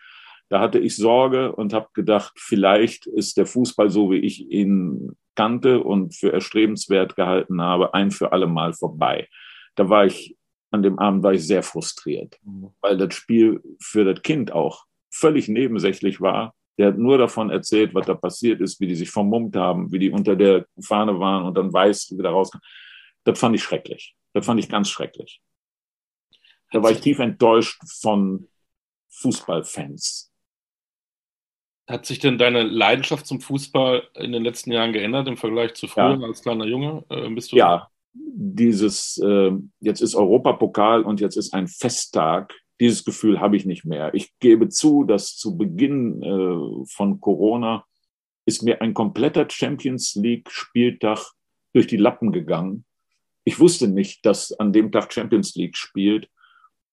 Da 0.50 0.60
hatte 0.60 0.78
ich 0.78 0.94
Sorge 0.94 1.52
und 1.52 1.72
habe 1.72 1.88
gedacht, 1.94 2.32
vielleicht 2.36 3.08
ist 3.08 3.36
der 3.36 3.46
Fußball 3.46 3.90
so, 3.90 4.12
wie 4.12 4.20
ich 4.20 4.48
ihn 4.52 5.16
kannte 5.34 5.82
und 5.82 6.14
für 6.14 6.32
erstrebenswert 6.32 7.16
gehalten 7.16 7.60
habe, 7.60 7.92
ein 7.94 8.12
für 8.12 8.30
alle 8.30 8.46
Mal 8.46 8.72
vorbei. 8.72 9.26
Da 9.74 9.88
war 9.88 10.06
ich 10.06 10.37
an 10.70 10.82
dem 10.82 10.98
Abend 10.98 11.22
war 11.22 11.32
ich 11.32 11.46
sehr 11.46 11.62
frustriert, 11.62 12.38
weil 12.80 12.96
das 12.96 13.14
Spiel 13.14 13.62
für 13.80 14.04
das 14.04 14.22
Kind 14.22 14.52
auch 14.52 14.84
völlig 15.10 15.48
nebensächlich 15.48 16.20
war. 16.20 16.54
Der 16.76 16.88
hat 16.88 16.98
nur 16.98 17.18
davon 17.18 17.50
erzählt, 17.50 17.94
was 17.94 18.06
da 18.06 18.14
passiert 18.14 18.60
ist, 18.60 18.78
wie 18.80 18.86
die 18.86 18.94
sich 18.94 19.10
vermummt 19.10 19.56
haben, 19.56 19.90
wie 19.90 19.98
die 19.98 20.10
unter 20.10 20.36
der 20.36 20.66
Fahne 20.80 21.18
waren 21.18 21.44
und 21.44 21.56
dann 21.56 21.72
weiß 21.72 22.16
wieder 22.16 22.30
rauskamen. 22.30 22.64
Das 23.24 23.38
fand 23.38 23.56
ich 23.56 23.62
schrecklich. 23.62 24.14
Das 24.32 24.46
fand 24.46 24.60
ich 24.60 24.68
ganz 24.68 24.88
schrecklich. 24.88 25.40
Da 26.70 26.82
war 26.82 26.90
ich 26.90 27.00
tief 27.00 27.18
enttäuscht 27.18 27.80
von 28.00 28.46
Fußballfans. 29.08 30.30
Hat 31.88 32.04
sich 32.04 32.18
denn 32.18 32.36
deine 32.36 32.62
Leidenschaft 32.62 33.26
zum 33.26 33.40
Fußball 33.40 34.06
in 34.14 34.32
den 34.32 34.44
letzten 34.44 34.70
Jahren 34.70 34.92
geändert 34.92 35.26
im 35.26 35.38
Vergleich 35.38 35.74
zu 35.74 35.88
früher 35.88 36.18
ja. 36.20 36.26
als 36.26 36.42
kleiner 36.42 36.66
Junge? 36.66 37.04
Äh, 37.08 37.28
bist 37.30 37.50
du 37.50 37.56
ja, 37.56 37.88
dieses, 38.34 39.18
äh, 39.18 39.52
jetzt 39.80 40.00
ist 40.00 40.14
Europapokal 40.14 41.02
und 41.02 41.20
jetzt 41.20 41.36
ist 41.36 41.54
ein 41.54 41.68
Festtag, 41.68 42.54
dieses 42.80 43.04
Gefühl 43.04 43.40
habe 43.40 43.56
ich 43.56 43.66
nicht 43.66 43.84
mehr. 43.84 44.14
Ich 44.14 44.32
gebe 44.38 44.68
zu, 44.68 45.04
dass 45.04 45.36
zu 45.36 45.56
Beginn 45.56 46.22
äh, 46.22 46.86
von 46.92 47.20
Corona 47.20 47.84
ist 48.46 48.62
mir 48.62 48.80
ein 48.80 48.94
kompletter 48.94 49.46
Champions 49.50 50.14
League 50.14 50.50
Spieltag 50.50 51.18
durch 51.74 51.86
die 51.86 51.96
Lappen 51.96 52.32
gegangen. 52.32 52.84
Ich 53.44 53.58
wusste 53.58 53.88
nicht, 53.88 54.24
dass 54.24 54.52
an 54.52 54.72
dem 54.72 54.92
Tag 54.92 55.12
Champions 55.12 55.54
League 55.54 55.76
spielt. 55.76 56.28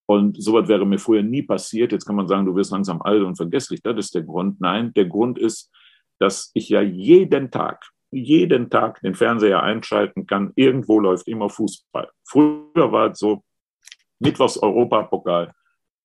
Und 0.08 0.42
sowas 0.42 0.68
wäre 0.68 0.86
mir 0.86 1.00
früher 1.00 1.24
nie 1.24 1.44
passiert. 1.44 1.92
Jetzt 1.92 2.06
kann 2.06 2.16
man 2.16 2.28
sagen, 2.28 2.46
du 2.46 2.56
wirst 2.56 2.72
langsam 2.72 3.02
alt 3.02 3.24
und 3.24 3.36
vergesslich. 3.36 3.82
Das 3.82 3.98
ist 3.98 4.16
der 4.16 4.24
Grund. 4.24 4.62
Nein, 4.62 4.94
der 4.94 5.06
Grund 5.06 5.40
ist, 5.40 5.72
dass 6.20 6.52
ich 6.54 6.70
ja 6.70 6.82
jeden 6.82 7.52
Tag 7.52 7.90
jeden 8.16 8.70
Tag 8.70 9.02
den 9.02 9.16
Fernseher 9.16 9.62
einschalten 9.62 10.26
kann. 10.26 10.52
Irgendwo 10.56 11.00
läuft 11.00 11.28
immer 11.28 11.50
Fußball. 11.50 12.10
Früher 12.24 12.92
war 12.92 13.12
es 13.12 13.20
so, 13.20 13.44
Mittwochs 14.20 14.58
Europapokal, 14.58 15.54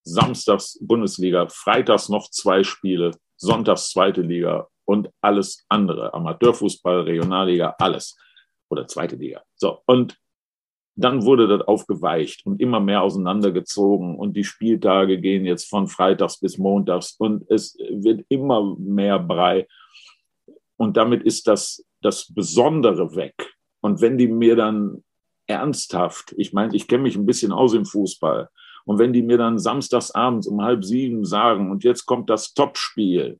Samstags 0.03 0.77
Bundesliga, 0.81 1.47
Freitags 1.47 2.09
noch 2.09 2.29
zwei 2.29 2.63
Spiele, 2.63 3.11
Sonntags 3.37 3.91
zweite 3.91 4.21
Liga 4.21 4.67
und 4.85 5.09
alles 5.21 5.65
andere. 5.69 6.13
Amateurfußball, 6.13 7.01
Regionalliga, 7.01 7.75
alles. 7.79 8.17
Oder 8.69 8.87
zweite 8.87 9.15
Liga. 9.15 9.41
So. 9.55 9.81
Und 9.85 10.17
dann 10.95 11.23
wurde 11.23 11.47
das 11.47 11.61
aufgeweicht 11.67 12.45
und 12.45 12.61
immer 12.61 12.79
mehr 12.79 13.01
auseinandergezogen 13.01 14.17
und 14.17 14.33
die 14.35 14.43
Spieltage 14.43 15.19
gehen 15.19 15.45
jetzt 15.45 15.69
von 15.69 15.87
Freitags 15.87 16.39
bis 16.39 16.57
Montags 16.57 17.15
und 17.17 17.49
es 17.49 17.77
wird 17.89 18.25
immer 18.27 18.75
mehr 18.77 19.17
Brei. 19.17 19.67
Und 20.77 20.97
damit 20.97 21.23
ist 21.23 21.47
das 21.47 21.85
das 22.01 22.33
Besondere 22.33 23.15
weg. 23.15 23.53
Und 23.81 24.01
wenn 24.01 24.17
die 24.17 24.27
mir 24.27 24.55
dann 24.55 25.03
ernsthaft, 25.47 26.33
ich 26.37 26.53
meine, 26.53 26.75
ich 26.75 26.87
kenne 26.87 27.03
mich 27.03 27.15
ein 27.15 27.25
bisschen 27.25 27.51
aus 27.51 27.73
im 27.73 27.85
Fußball, 27.85 28.49
und 28.85 28.97
wenn 28.97 29.13
die 29.13 29.21
mir 29.21 29.37
dann 29.37 29.59
samstags 29.59 30.11
abends 30.11 30.47
um 30.47 30.61
halb 30.61 30.83
sieben 30.83 31.23
sagen, 31.23 31.69
und 31.71 31.83
jetzt 31.83 32.05
kommt 32.05 32.29
das 32.29 32.53
Topspiel, 32.53 33.39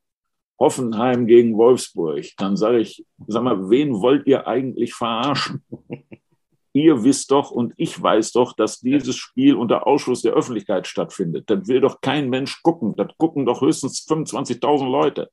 Hoffenheim 0.60 1.26
gegen 1.26 1.58
Wolfsburg, 1.58 2.26
dann 2.38 2.56
sage 2.56 2.80
ich, 2.80 3.04
sag 3.28 3.44
mal, 3.44 3.70
wen 3.72 4.00
wollt 4.02 4.28
ihr 4.28 4.48
eigentlich 4.48 4.94
verarschen? 4.94 5.64
ihr 6.74 7.04
wisst 7.04 7.32
doch 7.32 7.50
und 7.50 7.74
ich 7.78 8.02
weiß 8.02 8.32
doch, 8.34 8.54
dass 8.54 8.80
dieses 8.80 9.16
Spiel 9.16 9.56
unter 9.56 9.88
Ausschluss 9.88 10.22
der 10.22 10.34
Öffentlichkeit 10.34 10.88
stattfindet. 10.88 11.50
Das 11.50 11.68
will 11.68 11.82
doch 11.82 12.00
kein 12.02 12.30
Mensch 12.30 12.62
gucken. 12.62 12.96
Das 12.96 13.08
gucken 13.18 13.46
doch 13.46 13.62
höchstens 13.62 14.06
25.000 14.08 14.90
Leute 14.90 15.32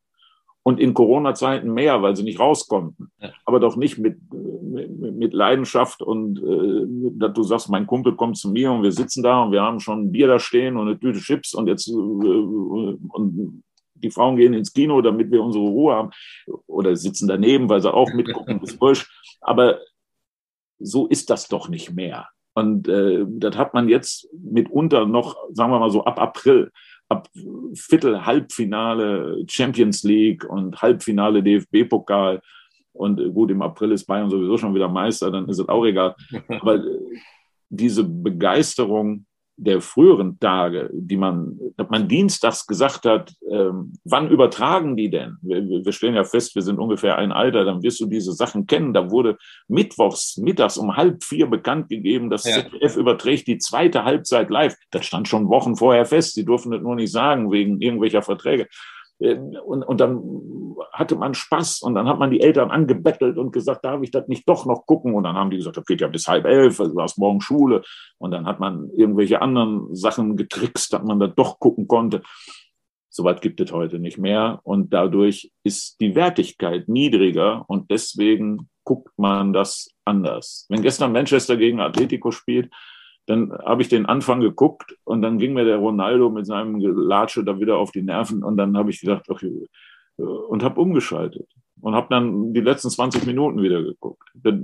und 0.68 0.78
in 0.78 0.92
Corona-Zeiten 0.92 1.72
mehr, 1.72 2.02
weil 2.02 2.14
sie 2.14 2.24
nicht 2.24 2.40
raus 2.40 2.68
konnten. 2.68 3.10
Ja. 3.22 3.30
Aber 3.46 3.58
doch 3.58 3.76
nicht 3.76 3.96
mit, 3.96 4.18
mit, 4.30 5.16
mit 5.16 5.32
Leidenschaft 5.32 6.02
und 6.02 6.38
äh, 6.40 6.84
dass 7.18 7.32
du 7.32 7.42
sagst, 7.42 7.70
mein 7.70 7.86
Kumpel 7.86 8.14
kommt 8.16 8.36
zu 8.36 8.50
mir 8.50 8.70
und 8.70 8.82
wir 8.82 8.92
sitzen 8.92 9.22
da 9.22 9.44
und 9.44 9.52
wir 9.52 9.62
haben 9.62 9.80
schon 9.80 10.02
ein 10.02 10.12
Bier 10.12 10.26
da 10.26 10.38
stehen 10.38 10.76
und 10.76 10.86
eine 10.86 11.00
Tüte 11.00 11.20
Chips 11.20 11.54
und 11.54 11.68
jetzt 11.68 11.88
äh, 11.88 11.92
und 11.94 13.62
die 13.94 14.10
Frauen 14.10 14.36
gehen 14.36 14.52
ins 14.52 14.74
Kino, 14.74 15.00
damit 15.00 15.30
wir 15.30 15.42
unsere 15.42 15.64
Ruhe 15.64 15.94
haben 15.94 16.10
oder 16.66 16.94
sitzen 16.96 17.28
daneben, 17.28 17.70
weil 17.70 17.80
sie 17.80 17.90
auch 17.90 18.12
mitgucken, 18.12 18.60
ist 18.60 18.78
wurscht. 18.82 19.10
Aber 19.40 19.78
so 20.78 21.06
ist 21.06 21.30
das 21.30 21.48
doch 21.48 21.70
nicht 21.70 21.94
mehr. 21.94 22.28
Und 22.52 22.88
äh, 22.88 23.24
das 23.26 23.56
hat 23.56 23.72
man 23.72 23.88
jetzt 23.88 24.28
mitunter 24.32 25.06
noch, 25.06 25.34
sagen 25.50 25.72
wir 25.72 25.78
mal 25.78 25.90
so, 25.90 26.04
ab 26.04 26.20
April, 26.20 26.70
ab 27.08 27.28
Viertel, 27.74 28.24
Halbfinale 28.24 29.44
Champions 29.48 30.02
League 30.02 30.44
und 30.44 30.80
Halbfinale 30.80 31.42
DFB-Pokal. 31.42 32.40
Und 32.92 33.20
äh, 33.20 33.30
gut, 33.30 33.50
im 33.50 33.62
April 33.62 33.92
ist 33.92 34.04
Bayern 34.04 34.30
sowieso 34.30 34.56
schon 34.56 34.74
wieder 34.74 34.88
Meister, 34.88 35.30
dann 35.30 35.48
ist 35.48 35.58
es 35.58 35.68
auch 35.68 35.84
egal. 35.84 36.14
Aber 36.48 36.76
äh, 36.76 36.98
diese 37.70 38.04
Begeisterung 38.04 39.26
der 39.60 39.80
früheren 39.80 40.38
Tage, 40.38 40.88
die 40.92 41.16
man, 41.16 41.58
dass 41.76 41.90
man 41.90 42.06
dienstags 42.06 42.64
gesagt 42.66 43.04
hat, 43.04 43.34
ähm, 43.50 43.92
wann 44.04 44.30
übertragen 44.30 44.96
die 44.96 45.10
denn? 45.10 45.36
Wir, 45.42 45.84
wir 45.84 45.92
stellen 45.92 46.14
ja 46.14 46.22
fest, 46.22 46.54
wir 46.54 46.62
sind 46.62 46.78
ungefähr 46.78 47.18
ein 47.18 47.32
Alter, 47.32 47.64
dann 47.64 47.82
wirst 47.82 48.00
du 48.00 48.06
diese 48.06 48.32
Sachen 48.32 48.66
kennen. 48.66 48.94
Da 48.94 49.10
wurde 49.10 49.36
mittwochs, 49.66 50.36
mittags 50.36 50.78
um 50.78 50.96
halb 50.96 51.24
vier 51.24 51.48
bekannt 51.48 51.88
gegeben, 51.88 52.30
dass 52.30 52.44
ja. 52.44 52.62
ZDF 52.62 52.96
überträgt 52.96 53.48
die 53.48 53.58
zweite 53.58 54.04
Halbzeit 54.04 54.48
live. 54.48 54.76
Das 54.92 55.04
stand 55.04 55.26
schon 55.26 55.48
Wochen 55.48 55.74
vorher 55.74 56.06
fest. 56.06 56.34
Sie 56.34 56.44
durften 56.44 56.70
das 56.70 56.80
nur 56.80 56.94
nicht 56.94 57.10
sagen 57.10 57.50
wegen 57.50 57.80
irgendwelcher 57.80 58.22
Verträge. 58.22 58.68
Ähm, 59.20 59.56
und, 59.64 59.82
und 59.82 60.00
dann 60.00 60.67
hatte 60.98 61.16
man 61.16 61.34
Spaß 61.34 61.82
und 61.82 61.94
dann 61.94 62.08
hat 62.08 62.18
man 62.18 62.30
die 62.30 62.40
Eltern 62.40 62.70
angebettelt 62.70 63.38
und 63.38 63.52
gesagt, 63.52 63.84
darf 63.84 64.02
ich 64.02 64.10
das 64.10 64.26
nicht 64.26 64.48
doch 64.48 64.66
noch 64.66 64.84
gucken? 64.84 65.14
Und 65.14 65.24
dann 65.24 65.36
haben 65.36 65.50
die 65.50 65.56
gesagt, 65.56 65.76
das 65.76 65.84
geht 65.84 66.00
ja 66.00 66.08
bis 66.08 66.26
halb 66.26 66.44
elf, 66.44 66.80
also 66.80 66.92
du 66.92 67.00
hast 67.00 67.18
morgen 67.18 67.40
Schule. 67.40 67.82
Und 68.18 68.32
dann 68.32 68.46
hat 68.46 68.58
man 68.58 68.90
irgendwelche 68.90 69.40
anderen 69.40 69.94
Sachen 69.94 70.36
getrickst, 70.36 70.92
dass 70.92 71.02
man 71.04 71.20
das 71.20 71.34
doch 71.36 71.60
gucken 71.60 71.86
konnte. 71.86 72.22
Soweit 73.10 73.40
gibt 73.40 73.60
es 73.60 73.72
heute 73.72 74.00
nicht 74.00 74.18
mehr. 74.18 74.60
Und 74.64 74.92
dadurch 74.92 75.52
ist 75.62 76.00
die 76.00 76.14
Wertigkeit 76.16 76.88
niedriger 76.88 77.64
und 77.68 77.90
deswegen 77.90 78.68
guckt 78.84 79.16
man 79.16 79.52
das 79.52 79.90
anders. 80.04 80.66
Wenn 80.68 80.82
gestern 80.82 81.12
Manchester 81.12 81.56
gegen 81.56 81.80
Atletico 81.80 82.32
spielt, 82.32 82.72
dann 83.26 83.52
habe 83.52 83.82
ich 83.82 83.88
den 83.88 84.06
Anfang 84.06 84.40
geguckt 84.40 84.96
und 85.04 85.20
dann 85.20 85.38
ging 85.38 85.52
mir 85.52 85.64
der 85.64 85.76
Ronaldo 85.76 86.30
mit 86.30 86.46
seinem 86.46 86.80
Gelatsche 86.80 87.44
da 87.44 87.60
wieder 87.60 87.76
auf 87.76 87.92
die 87.92 88.02
Nerven 88.02 88.42
und 88.42 88.56
dann 88.56 88.76
habe 88.76 88.90
ich 88.90 89.00
gedacht, 89.00 89.28
okay, 89.28 89.68
und 90.18 90.62
habe 90.62 90.80
umgeschaltet 90.80 91.46
und 91.80 91.94
habe 91.94 92.08
dann 92.10 92.52
die 92.52 92.60
letzten 92.60 92.90
20 92.90 93.26
Minuten 93.26 93.62
wieder 93.62 93.82
geguckt. 93.82 94.28
Das 94.34 94.54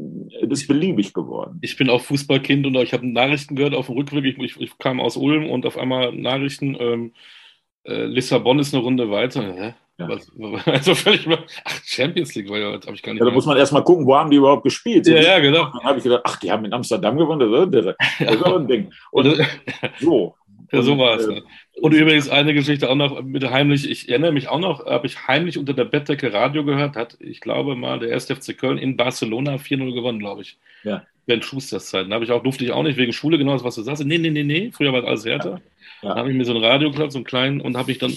ist 0.61 0.69
beliebig 0.69 1.13
geworden. 1.13 1.59
Ich 1.63 1.77
bin 1.77 1.91
auch 1.91 2.01
Fußballkind 2.01 2.67
und 2.67 2.75
ich 2.77 2.93
habe 2.93 3.07
Nachrichten 3.07 3.57
gehört 3.57 3.75
auf 3.75 3.87
dem 3.87 3.97
Rückweg. 3.97 4.25
Ich, 4.25 4.39
ich, 4.39 4.61
ich, 4.61 4.79
kam 4.79 5.01
aus 5.01 5.17
Ulm 5.17 5.49
und 5.49 5.67
auf 5.67 5.79
einmal 5.79 6.13
Nachrichten, 6.13 6.77
ähm, 6.79 7.13
äh, 7.85 8.05
Lissabon 8.05 8.59
ist 8.59 8.75
eine 8.75 8.83
Runde 8.83 9.11
weiter. 9.11 9.43
Hä? 9.43 9.75
Ja. 9.99 10.09
Also 10.67 10.95
völlig 10.97 11.25
ach, 11.65 11.81
Champions 11.85 12.35
League, 12.35 12.51
weil 12.51 12.61
das 12.61 12.87
habe 12.87 12.97
ich 12.97 13.03
gar 13.03 13.13
nicht. 13.13 13.21
Ja, 13.21 13.27
da 13.27 13.33
muss 13.33 13.47
man 13.47 13.57
erstmal 13.57 13.85
gucken, 13.85 14.05
wo 14.05 14.17
haben 14.17 14.29
die 14.29 14.39
überhaupt 14.39 14.65
gespielt. 14.65 15.07
Ja, 15.07 15.21
ja, 15.21 15.39
genau. 15.39 15.67
Dann 15.67 15.85
habe 15.85 15.99
ich 15.99 16.05
gedacht, 16.05 16.23
ach, 16.25 16.37
die 16.41 16.51
haben 16.51 16.65
in 16.65 16.73
Amsterdam 16.73 17.17
gewonnen, 17.17 17.71
das 17.71 17.87
ist, 17.87 17.97
das 18.19 18.35
ist 18.35 18.45
ein 18.45 18.67
Ding. 18.67 18.93
Und 19.13 19.41
so. 20.01 20.35
Ja, 20.73 20.83
so 20.83 20.99
war 20.99 21.17
es. 21.17 21.27
Äh, 21.27 21.43
und 21.81 21.93
übrigens 21.93 22.29
eine 22.29 22.55
Geschichte 22.55 22.89
auch 22.89 22.95
noch 22.95 23.23
mit 23.23 23.49
heimlich, 23.49 23.89
ich 23.89 24.09
erinnere 24.09 24.33
mich 24.33 24.49
auch 24.49 24.59
noch, 24.59 24.87
habe 24.87 25.07
ich 25.07 25.27
heimlich 25.29 25.59
unter 25.59 25.75
der 25.75 25.85
Bettdecke 25.85 26.33
Radio 26.33 26.65
gehört, 26.65 26.97
hat, 26.97 27.17
ich 27.21 27.41
glaube 27.41 27.77
mal, 27.77 27.99
der 27.99 28.13
1. 28.13 28.27
FC 28.27 28.57
Köln 28.57 28.79
in 28.79 28.97
Barcelona 28.97 29.57
4-0 29.57 29.95
gewonnen, 29.95 30.19
glaube 30.19 30.43
ich. 30.43 30.57
Ja. 30.83 31.05
Während 31.27 31.45
Schusters 31.45 31.87
Zeiten. 31.87 32.11
Da 32.11 32.15
habe 32.15 32.25
ich 32.25 32.31
auch, 32.31 32.43
durfte 32.43 32.65
ich 32.65 32.73
auch 32.73 32.83
nicht 32.83 32.99
wegen 32.99 33.13
Schule 33.13 33.39
genau 33.39 33.63
was 33.65 33.75
du 33.75 33.83
sagst. 33.83 34.05
Nee, 34.05 34.19
nee, 34.19 34.31
nee, 34.31 34.45
nee, 34.45 34.71
früher 34.73 34.93
war 34.93 35.01
es 35.01 35.07
alles 35.07 35.25
härter. 35.25 35.51
Ja. 35.51 35.61
Ja. 36.03 36.11
Dann 36.11 36.19
habe 36.19 36.31
ich 36.31 36.37
mir 36.37 36.45
so 36.45 36.55
ein 36.55 36.65
Radio 36.65 36.91
gekauft, 36.91 37.13
so 37.13 37.19
einen 37.19 37.25
kleinen, 37.25 37.61
und 37.61 37.77
habe 37.77 37.91
ich 37.93 37.99
dann 37.99 38.13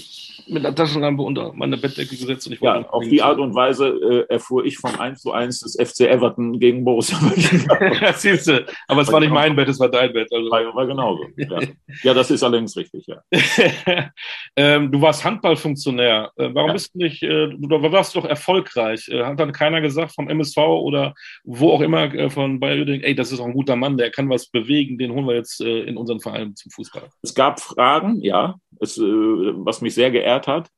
mit 0.47 0.65
einer 0.65 0.75
Taschenlampe 0.75 1.21
unter 1.21 1.53
meine 1.53 1.77
Bettdecke 1.77 2.15
gesetzt. 2.15 2.47
Und 2.47 2.53
ich 2.53 2.61
ja, 2.61 2.81
auf 2.89 3.03
die 3.03 3.21
Art 3.21 3.39
und 3.39 3.55
Weise 3.55 3.87
äh, 3.87 4.33
erfuhr 4.33 4.65
ich 4.65 4.77
vom 4.77 4.97
1 4.99 5.21
zu 5.21 5.31
1 5.31 5.59
des 5.59 5.75
FC 5.75 6.01
Everton 6.01 6.59
gegen 6.59 6.83
Borussia 6.83 7.17
ja, 8.01 8.13
siehst 8.13 8.47
du. 8.47 8.65
Aber 8.87 9.01
es 9.01 9.11
war 9.11 9.19
nicht 9.19 9.31
mein 9.31 9.55
Bett, 9.55 9.67
es 9.67 9.79
war 9.79 9.89
dein 9.89 10.13
Bett. 10.13 10.31
Also. 10.31 10.49
War, 10.49 10.75
war 10.75 10.87
genauso. 10.87 11.25
Ja. 11.35 11.59
ja, 12.03 12.13
das 12.13 12.31
ist 12.31 12.43
allerdings 12.43 12.75
richtig, 12.77 13.07
ja. 13.07 13.21
ähm, 14.55 14.91
du 14.91 15.01
warst 15.01 15.23
Handballfunktionär. 15.23 16.31
Äh, 16.35 16.49
warum 16.53 16.69
ja. 16.69 16.73
bist 16.73 16.93
du 16.93 16.99
nicht, 16.99 17.23
äh, 17.23 17.47
du 17.49 17.69
warst 17.91 18.15
doch 18.15 18.25
erfolgreich. 18.25 19.07
Äh, 19.09 19.23
hat 19.23 19.39
dann 19.39 19.51
keiner 19.51 19.81
gesagt 19.81 20.13
vom 20.13 20.29
MSV 20.29 20.57
oder 20.57 21.13
wo 21.43 21.71
auch 21.71 21.81
immer 21.81 22.13
äh, 22.13 22.29
von 22.29 22.59
Bayer 22.59 22.87
ey, 22.87 23.15
das 23.15 23.31
ist 23.31 23.39
auch 23.39 23.45
ein 23.45 23.53
guter 23.53 23.75
Mann, 23.75 23.97
der 23.97 24.11
kann 24.11 24.29
was 24.29 24.47
bewegen, 24.47 24.97
den 24.97 25.11
holen 25.11 25.27
wir 25.27 25.35
jetzt 25.35 25.61
äh, 25.61 25.81
in 25.81 25.97
unseren 25.97 26.19
Verein 26.19 26.55
zum 26.55 26.71
Fußball. 26.71 27.09
Es 27.21 27.33
gab 27.33 27.56
Fragen, 27.59 28.21
ja, 28.21 28.55
es, 28.79 28.99
was 28.99 29.81
mich 29.81 29.93
sehr 29.93 30.11
geehrt 30.11 30.47
hat. 30.47 30.69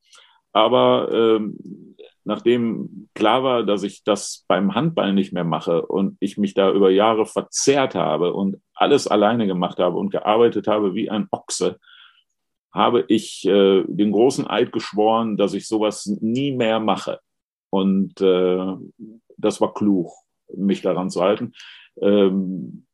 Aber 0.52 1.10
ähm, 1.12 1.96
nachdem 2.24 3.10
klar 3.14 3.44
war, 3.44 3.64
dass 3.64 3.84
ich 3.84 4.04
das 4.04 4.46
beim 4.48 4.76
Handball 4.76 5.14
nicht 5.14 5.34
mehr 5.34 5.44
mache 5.44 5.86
und 5.86 6.18
ich 6.20 6.38
mich 6.38 6.54
da 6.54 6.72
über 6.72 6.90
Jahre 6.90 7.26
verzerrt 7.26 7.96
habe 7.96 8.34
und 8.34 8.62
alles 8.74 9.08
alleine 9.08 9.48
gemacht 9.48 9.80
habe 9.80 9.98
und 9.98 10.12
gearbeitet 10.12 10.68
habe 10.68 10.94
wie 10.96 11.10
ein 11.10 11.28
Ochse, 11.32 11.80
habe 12.72 13.04
ich 13.08 13.46
äh, 13.46 13.84
den 13.88 14.12
großen 14.12 14.48
Eid 14.48 14.72
geschworen, 14.72 15.38
dass 15.38 15.54
ich 15.54 15.68
sowas 15.68 16.06
nie 16.22 16.52
mehr 16.52 16.80
mache. 16.80 17.20
Und 17.72 18.22
äh, 18.22 18.76
das 19.38 19.62
war 19.62 19.74
klug, 19.74 20.12
mich 20.56 20.82
daran 20.82 21.10
zu 21.10 21.22
halten. 21.22 21.54
Ähm, 22.02 22.86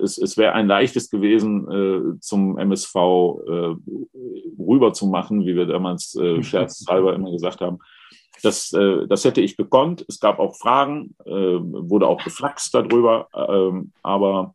es, 0.00 0.18
es 0.18 0.36
wäre 0.36 0.52
ein 0.52 0.66
leichtes 0.66 1.10
gewesen, 1.10 1.70
äh, 1.70 2.20
zum 2.20 2.58
MSV 2.58 2.94
äh, 2.94 3.74
rüber 4.58 4.92
zu 4.92 5.06
machen, 5.06 5.46
wie 5.46 5.56
wir 5.56 5.66
damals 5.66 6.14
äh, 6.16 6.42
scherzhalber 6.42 7.14
immer 7.14 7.30
gesagt 7.30 7.60
haben. 7.60 7.78
Das, 8.42 8.72
äh, 8.72 9.06
das 9.08 9.24
hätte 9.24 9.40
ich 9.40 9.56
gekonnt. 9.56 10.04
Es 10.08 10.20
gab 10.20 10.38
auch 10.38 10.56
Fragen, 10.56 11.14
äh, 11.24 11.30
wurde 11.30 12.06
auch 12.06 12.22
geflaxt 12.22 12.74
darüber, 12.74 13.28
äh, 13.32 13.86
aber 14.02 14.54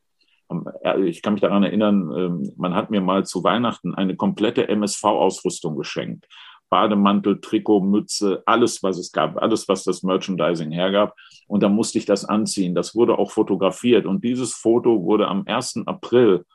äh, 0.84 1.02
ich 1.04 1.22
kann 1.22 1.34
mich 1.34 1.42
daran 1.42 1.64
erinnern, 1.64 2.12
äh, 2.12 2.52
man 2.58 2.74
hat 2.74 2.92
mir 2.92 3.02
mal 3.02 3.26
zu 3.26 3.44
Weihnachten 3.44 3.94
eine 3.96 4.16
komplette 4.16 4.68
MSV-Ausrüstung 4.68 5.76
geschenkt. 5.76 6.28
Bademantel, 6.70 7.40
Trikot, 7.40 7.82
Mütze, 7.82 8.42
alles, 8.46 8.82
was 8.82 8.98
es 8.98 9.12
gab, 9.12 9.38
alles, 9.38 9.68
was 9.68 9.84
das 9.84 10.02
Merchandising 10.02 10.72
hergab. 10.72 11.16
Und 11.48 11.64
da 11.64 11.70
musste 11.70 11.98
ich 11.98 12.06
das 12.06 12.26
anziehen. 12.26 12.76
Das 12.76 12.96
wurde 12.96 13.18
auch 13.18 13.32
fotografiert. 13.32 14.06
Und 14.06 14.24
dieses 14.24 14.54
Foto 14.54 15.04
wurde 15.04 15.28
am 15.28 15.44
1. 15.46 15.84
April 15.86 16.46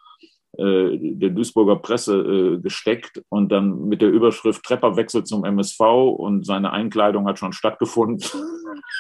äh, 0.57 0.97
der 0.99 1.31
Duisburger 1.31 1.77
Presse 1.77 2.17
äh, 2.17 2.59
gesteckt 2.61 3.23
und 3.29 3.51
dann 3.53 3.87
mit 3.87 4.01
der 4.01 4.11
Überschrift 4.11 4.65
Trepper 4.65 4.97
wechselt 4.97 5.29
zum 5.29 5.45
MSV 5.45 5.81
und 5.81 6.47
seine 6.47 6.73
Einkleidung 6.73 7.27
hat 7.27 7.39
schon 7.39 7.53
stattgefunden. 7.53 8.25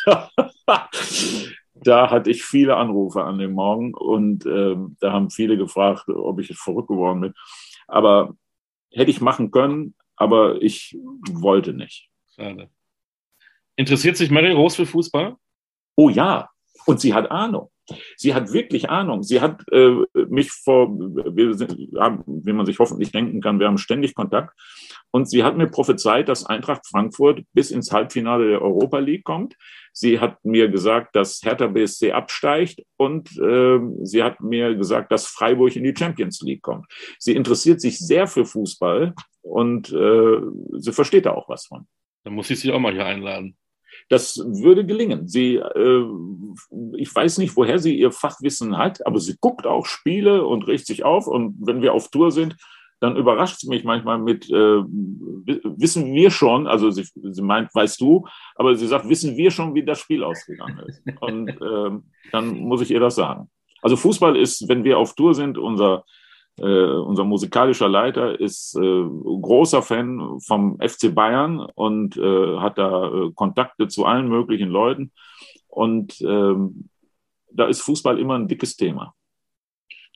da 1.74 2.11
hatte 2.11 2.30
ich 2.30 2.45
viele 2.45 2.76
Anrufe 2.76 3.24
an 3.24 3.39
dem 3.39 3.53
Morgen 3.53 3.95
und 3.95 4.47
äh, 4.47 4.76
da 5.01 5.12
haben 5.12 5.30
viele 5.30 5.57
gefragt, 5.57 6.09
ob 6.09 6.39
ich 6.39 6.57
verrückt 6.57 6.89
geworden 6.89 7.22
bin. 7.22 7.34
Aber 7.86 8.36
hätte 8.93 9.11
ich 9.11 9.20
machen 9.20 9.51
können, 9.51 9.95
aber 10.16 10.61
ich 10.62 10.97
wollte 11.30 11.72
nicht. 11.72 12.09
Schade. 12.34 12.68
Interessiert 13.74 14.16
sich 14.16 14.30
Mary 14.30 14.53
Rose 14.53 14.76
für 14.76 14.86
Fußball? 14.86 15.36
Oh 15.99 16.09
ja, 16.09 16.49
und 16.86 17.01
sie 17.01 17.12
hat 17.12 17.28
Ahnung. 17.32 17.70
Sie 18.16 18.32
hat 18.32 18.53
wirklich 18.53 18.88
Ahnung. 18.88 19.24
Sie 19.24 19.40
hat 19.40 19.64
äh, 19.72 19.96
mich 20.28 20.53
vor, 20.53 20.90
wir 20.90 21.55
sind, 21.55 21.76
haben, 21.99 22.22
wie 22.26 22.53
man 22.53 22.66
sich 22.66 22.78
hoffentlich 22.78 23.11
denken 23.11 23.40
kann, 23.40 23.59
wir 23.59 23.66
haben 23.66 23.78
ständig 23.78 24.14
Kontakt. 24.14 24.57
Und 25.11 25.28
sie 25.28 25.42
hat 25.42 25.57
mir 25.57 25.66
prophezeit, 25.66 26.28
dass 26.28 26.46
Eintracht 26.46 26.86
Frankfurt 26.86 27.42
bis 27.53 27.72
ins 27.72 27.90
Halbfinale 27.90 28.49
der 28.49 28.62
Europa 28.62 29.01
League 29.01 29.24
kommt. 29.24 29.57
Sie 29.92 30.20
hat 30.20 30.44
mir 30.44 30.68
gesagt, 30.68 31.16
dass 31.16 31.40
Hertha 31.42 31.66
BSC 31.66 32.12
absteigt 32.12 32.84
und 32.96 33.36
äh, 33.36 33.80
sie 34.03 34.22
hat 34.22 34.40
mir 34.40 34.76
gesagt, 34.76 35.11
dass 35.11 35.26
Freiburg 35.26 35.74
in 35.74 35.82
die 35.82 35.94
Champions 35.99 36.40
League 36.42 36.62
kommt. 36.62 36.86
Sie 37.18 37.34
interessiert 37.34 37.80
sich 37.80 37.99
sehr 37.99 38.28
für 38.28 38.44
Fußball 38.44 39.14
und 39.42 39.92
äh, 39.92 40.40
sie 40.78 40.92
versteht 40.92 41.26
da 41.26 41.32
auch 41.32 41.49
was 41.49 41.66
von. 41.66 41.88
Dann 42.22 42.34
muss 42.34 42.51
ich 42.51 42.61
sie 42.61 42.70
auch 42.70 42.78
mal 42.78 42.92
hier 42.92 43.07
einladen. 43.07 43.57
Das 44.09 44.36
würde 44.38 44.86
gelingen. 44.86 45.28
Sie, 45.28 45.57
äh, 45.57 46.05
ich 46.96 47.14
weiß 47.14 47.38
nicht, 47.38 47.57
woher 47.57 47.78
sie 47.78 47.96
ihr 47.96 48.12
Fachwissen 48.12 48.76
hat, 48.76 49.07
aber 49.07 49.20
sie 49.20 49.36
guckt 49.40 49.66
auch 49.66 49.86
Spiele 49.86 50.46
und 50.46 50.66
regt 50.66 50.86
sich 50.86 51.05
auf. 51.05 51.26
Und 51.26 51.57
wenn 51.61 51.82
wir 51.82 51.92
auf 51.92 52.11
Tour 52.11 52.30
sind, 52.30 52.57
dann 53.01 53.16
überrascht 53.16 53.61
sie 53.61 53.68
mich 53.68 53.84
manchmal 53.84 54.18
mit, 54.18 54.51
äh, 54.51 54.82
wissen 54.82 56.12
wir 56.12 56.30
schon, 56.30 56.66
also 56.66 56.90
sie, 56.90 57.07
sie 57.14 57.42
meint, 57.42 57.72
weißt 57.74 58.01
du, 58.01 58.26
aber 58.57 58.74
sie 58.74 58.88
sagt, 58.88 59.09
wissen 59.09 59.36
wir 59.36 59.51
schon, 59.51 59.74
wie 59.74 59.84
das 59.84 60.01
Spiel 60.01 60.24
ausgegangen 60.24 60.80
ist. 60.86 61.03
Und 61.20 61.49
äh, 61.49 62.01
dann 62.32 62.59
muss 62.59 62.80
ich 62.80 62.90
ihr 62.90 63.01
das 63.01 63.14
sagen. 63.14 63.49
Also 63.82 63.96
Fußball 63.96 64.36
ist, 64.36 64.68
wenn 64.68 64.82
wir 64.82 64.99
auf 64.99 65.14
Tour 65.14 65.34
sind, 65.34 65.59
unser 65.59 66.05
äh, 66.59 66.62
unser 66.62 67.24
musikalischer 67.24 67.88
Leiter 67.88 68.38
ist 68.38 68.76
äh, 68.76 68.80
großer 68.80 69.82
Fan 69.82 70.38
vom 70.40 70.78
FC 70.80 71.14
Bayern 71.14 71.61
und 71.61 72.16
äh, 72.16 72.59
hat 72.59 72.78
da 72.78 73.06
äh, 73.06 73.32
Kontakte 73.34 73.88
zu 73.88 74.04
allen 74.04 74.28
möglichen 74.28 74.68
Leuten. 74.68 75.12
Und 75.68 76.20
ähm, 76.22 76.88
da 77.52 77.66
ist 77.66 77.82
Fußball 77.82 78.18
immer 78.18 78.38
ein 78.38 78.48
dickes 78.48 78.76
Thema. 78.76 79.14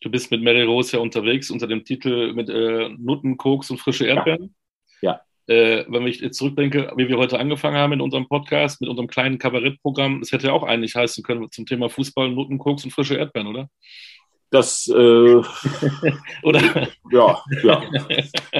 Du 0.01 0.11
bist 0.11 0.30
mit 0.30 0.43
Mary 0.43 0.62
Rose 0.62 0.97
ja 0.97 1.03
unterwegs 1.03 1.51
unter 1.51 1.66
dem 1.66 1.84
Titel 1.84 2.32
mit 2.32 2.49
äh, 2.49 2.88
Nutten, 2.99 3.36
Koks 3.36 3.70
und 3.70 3.78
frische 3.78 4.07
Erdbeeren. 4.07 4.55
Ja. 5.01 5.20
ja. 5.47 5.84
wenn 5.88 6.07
ich 6.07 6.20
jetzt 6.20 6.38
zurückdenke, 6.38 6.93
wie 6.97 7.09
wir 7.09 7.18
heute 7.18 7.38
angefangen 7.38 7.76
haben 7.76 7.93
in 7.93 8.01
unserem 8.01 8.26
Podcast, 8.26 8.80
mit 8.80 8.90
unserem 8.90 9.09
kleinen 9.09 9.38
Kabarettprogramm, 9.38 10.20
das 10.20 10.32
hätte 10.32 10.49
ja 10.49 10.53
auch 10.53 10.64
eigentlich 10.64 10.97
heißen 10.97 11.22
können 11.22 11.51
zum 11.51 11.66
Thema 11.66 11.88
Fußball, 11.88 12.30
Notenkoks 12.30 12.84
und 12.84 12.90
frische 12.90 13.14
Erdbeeren, 13.14 13.49
oder? 13.49 13.68
Das, 14.53 14.87
äh, 14.87 14.93
oder? 16.43 16.89
Ja, 17.11 17.43
ja. 17.63 17.83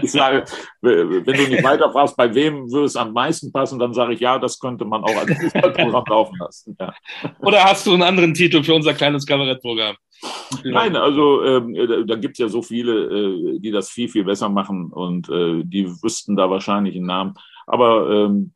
Ich 0.01 0.11
sage, 0.11 0.45
wenn 0.81 1.23
du 1.23 1.33
nicht 1.33 1.63
weiter 1.63 1.93
fragst, 1.93 2.17
bei 2.17 2.35
wem 2.35 2.73
würde 2.73 2.87
es 2.87 2.97
am 2.97 3.13
meisten 3.13 3.53
passen, 3.53 3.79
dann 3.79 3.93
sage 3.93 4.15
ich, 4.15 4.21
ja, 4.21 4.39
das 4.39 4.59
könnte 4.59 4.87
man 4.87 5.05
auch 5.05 5.15
als 5.15 5.39
Fußballprogramm 5.39 6.05
laufen 6.09 6.39
lassen. 6.39 6.77
Ja. 6.81 6.95
Oder 7.41 7.65
hast 7.65 7.87
du 7.87 7.93
einen 7.93 8.03
anderen 8.03 8.33
Titel 8.33 8.63
für 8.63 8.75
unser 8.75 8.95
kleines 8.95 9.27
Kabarettprogramm? 9.27 9.97
Nein, 10.65 10.97
also 10.97 11.45
ähm, 11.45 11.75
da, 11.75 12.03
da 12.03 12.15
gibt 12.17 12.37
es 12.37 12.39
ja 12.39 12.49
so 12.49 12.63
viele, 12.63 12.93
äh, 12.95 13.59
die 13.59 13.71
das 13.71 13.91
viel, 13.91 14.09
viel 14.09 14.25
besser 14.25 14.49
machen 14.49 14.91
und 14.91 15.29
äh, 15.29 15.63
die 15.63 15.87
wüssten 16.03 16.37
da 16.37 16.49
wahrscheinlich 16.49 16.97
einen 16.97 17.07
Namen. 17.07 17.35
Aber 17.67 18.11
ähm, 18.11 18.55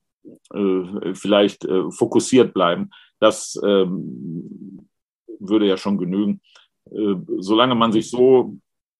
äh, 0.55 1.14
vielleicht 1.14 1.66
äh, 1.66 1.91
fokussiert 1.91 2.55
bleiben, 2.55 2.91
das 3.20 3.61
ähm, 3.62 4.89
würde 5.39 5.66
ja 5.66 5.76
schon 5.76 5.99
genügen. 5.99 6.41
Äh, 6.91 7.16
solange 7.39 7.74
man 7.74 7.93
sich 7.93 8.11
so 8.11 8.57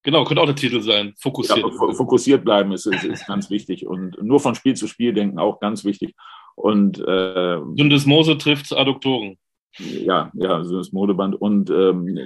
Genau, 0.07 0.23
könnte 0.23 0.41
auch 0.41 0.45
der 0.45 0.55
Titel 0.55 0.79
sein. 0.79 1.13
Fokussiert. 1.19 1.59
Ja, 1.59 1.93
fokussiert 1.93 2.45
bleiben 2.45 2.71
ist, 2.71 2.85
ist, 2.85 3.03
ist, 3.03 3.27
ganz 3.27 3.49
wichtig. 3.49 3.85
Und 3.85 4.15
nur 4.23 4.39
von 4.39 4.55
Spiel 4.55 4.73
zu 4.73 4.87
Spiel 4.87 5.11
denken 5.11 5.37
auch 5.37 5.59
ganz 5.59 5.83
wichtig. 5.83 6.15
Und 6.55 6.97
äh, 7.05 7.59
Syndesmose 7.75 8.37
trifft 8.37 8.71
Adduktoren. 8.71 9.37
Ja, 9.77 10.31
ja, 10.33 10.63
Syndesmodeband. 10.63 11.35
Und 11.35 11.69
ähm, 11.69 12.17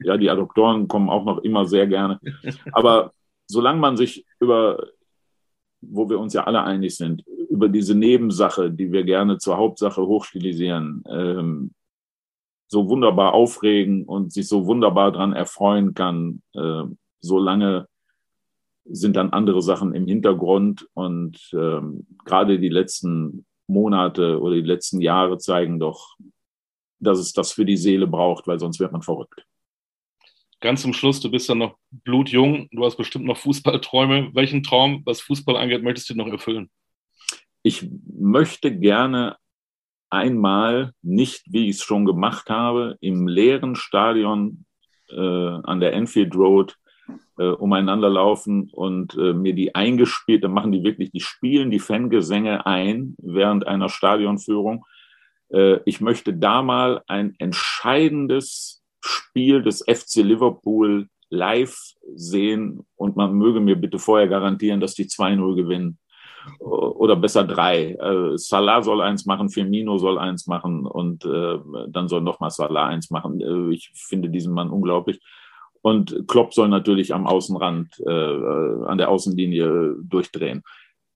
ja, 0.00 0.18
die 0.18 0.28
Adduktoren 0.28 0.88
kommen 0.88 1.08
auch 1.08 1.24
noch 1.24 1.38
immer 1.38 1.64
sehr 1.64 1.86
gerne. 1.86 2.20
Aber 2.72 3.12
solange 3.46 3.80
man 3.80 3.96
sich 3.96 4.26
über, 4.38 4.86
wo 5.80 6.10
wir 6.10 6.18
uns 6.18 6.34
ja 6.34 6.44
alle 6.44 6.62
einig 6.62 6.96
sind, 6.96 7.24
über 7.48 7.70
diese 7.70 7.94
Nebensache, 7.94 8.70
die 8.70 8.92
wir 8.92 9.04
gerne 9.04 9.38
zur 9.38 9.56
Hauptsache 9.56 10.06
hochstilisieren, 10.06 11.02
ähm, 11.08 11.70
so 12.70 12.88
wunderbar 12.88 13.34
aufregen 13.34 14.04
und 14.04 14.32
sich 14.32 14.46
so 14.46 14.64
wunderbar 14.64 15.10
dran 15.10 15.32
erfreuen 15.32 15.92
kann, 15.92 16.40
äh, 16.54 16.84
solange 17.18 17.88
sind 18.84 19.16
dann 19.16 19.30
andere 19.30 19.60
Sachen 19.60 19.92
im 19.92 20.06
Hintergrund 20.06 20.88
und 20.94 21.50
ähm, 21.52 22.06
gerade 22.24 22.60
die 22.60 22.68
letzten 22.68 23.44
Monate 23.66 24.40
oder 24.40 24.54
die 24.54 24.62
letzten 24.62 25.00
Jahre 25.00 25.38
zeigen 25.38 25.80
doch, 25.80 26.16
dass 27.00 27.18
es 27.18 27.32
das 27.32 27.50
für 27.50 27.64
die 27.64 27.76
Seele 27.76 28.06
braucht, 28.06 28.46
weil 28.46 28.60
sonst 28.60 28.78
wird 28.78 28.92
man 28.92 29.02
verrückt. 29.02 29.44
Ganz 30.60 30.82
zum 30.82 30.92
Schluss, 30.92 31.20
du 31.20 31.30
bist 31.30 31.48
ja 31.48 31.56
noch 31.56 31.76
blutjung, 31.90 32.68
du 32.70 32.84
hast 32.84 32.96
bestimmt 32.96 33.24
noch 33.24 33.38
Fußballträume. 33.38 34.30
Welchen 34.34 34.62
Traum, 34.62 35.02
was 35.04 35.20
Fußball 35.22 35.56
angeht, 35.56 35.82
möchtest 35.82 36.10
du 36.10 36.14
noch 36.14 36.28
erfüllen? 36.28 36.70
Ich 37.62 37.90
möchte 38.06 38.76
gerne 38.78 39.36
einmal 40.10 40.92
nicht, 41.02 41.44
wie 41.46 41.68
ich 41.68 41.76
es 41.76 41.82
schon 41.82 42.04
gemacht 42.04 42.50
habe, 42.50 42.96
im 43.00 43.28
leeren 43.28 43.76
Stadion 43.76 44.64
äh, 45.08 45.16
an 45.16 45.80
der 45.80 45.92
Enfield 45.92 46.34
Road 46.34 46.76
äh, 47.38 47.48
umeinander 47.48 48.10
laufen 48.10 48.68
und 48.72 49.16
äh, 49.16 49.32
mir 49.32 49.54
die 49.54 49.74
eingespielt, 49.74 50.44
dann 50.44 50.52
machen 50.52 50.72
die 50.72 50.84
wirklich, 50.84 51.10
die 51.10 51.20
spielen 51.20 51.70
die 51.70 51.78
Fangesänge 51.78 52.66
ein 52.66 53.16
während 53.18 53.66
einer 53.66 53.88
Stadionführung. 53.88 54.84
Äh, 55.48 55.78
ich 55.84 56.00
möchte 56.00 56.34
da 56.34 56.62
mal 56.62 57.02
ein 57.06 57.34
entscheidendes 57.38 58.82
Spiel 59.00 59.62
des 59.62 59.84
FC 59.86 60.16
Liverpool 60.16 61.08
live 61.30 61.78
sehen 62.14 62.86
und 62.96 63.16
man 63.16 63.32
möge 63.34 63.60
mir 63.60 63.76
bitte 63.76 63.98
vorher 63.98 64.28
garantieren, 64.28 64.80
dass 64.80 64.94
die 64.94 65.06
2-0 65.06 65.54
gewinnen 65.56 65.98
oder 66.58 67.16
besser 67.16 67.44
drei. 67.44 67.92
Äh, 67.92 68.36
Salah 68.36 68.82
soll 68.82 69.00
eins 69.00 69.26
machen, 69.26 69.50
Firmino 69.50 69.98
soll 69.98 70.18
eins 70.18 70.46
machen 70.46 70.86
und 70.86 71.24
äh, 71.24 71.58
dann 71.88 72.08
soll 72.08 72.22
nochmal 72.22 72.50
Salah 72.50 72.86
eins 72.86 73.10
machen. 73.10 73.40
Äh, 73.40 73.74
ich 73.74 73.90
finde 73.94 74.30
diesen 74.30 74.54
Mann 74.54 74.70
unglaublich. 74.70 75.20
Und 75.82 76.28
Klopp 76.28 76.52
soll 76.52 76.68
natürlich 76.68 77.14
am 77.14 77.26
Außenrand, 77.26 78.00
äh, 78.06 78.84
an 78.84 78.98
der 78.98 79.08
Außenlinie 79.08 79.96
durchdrehen. 80.02 80.62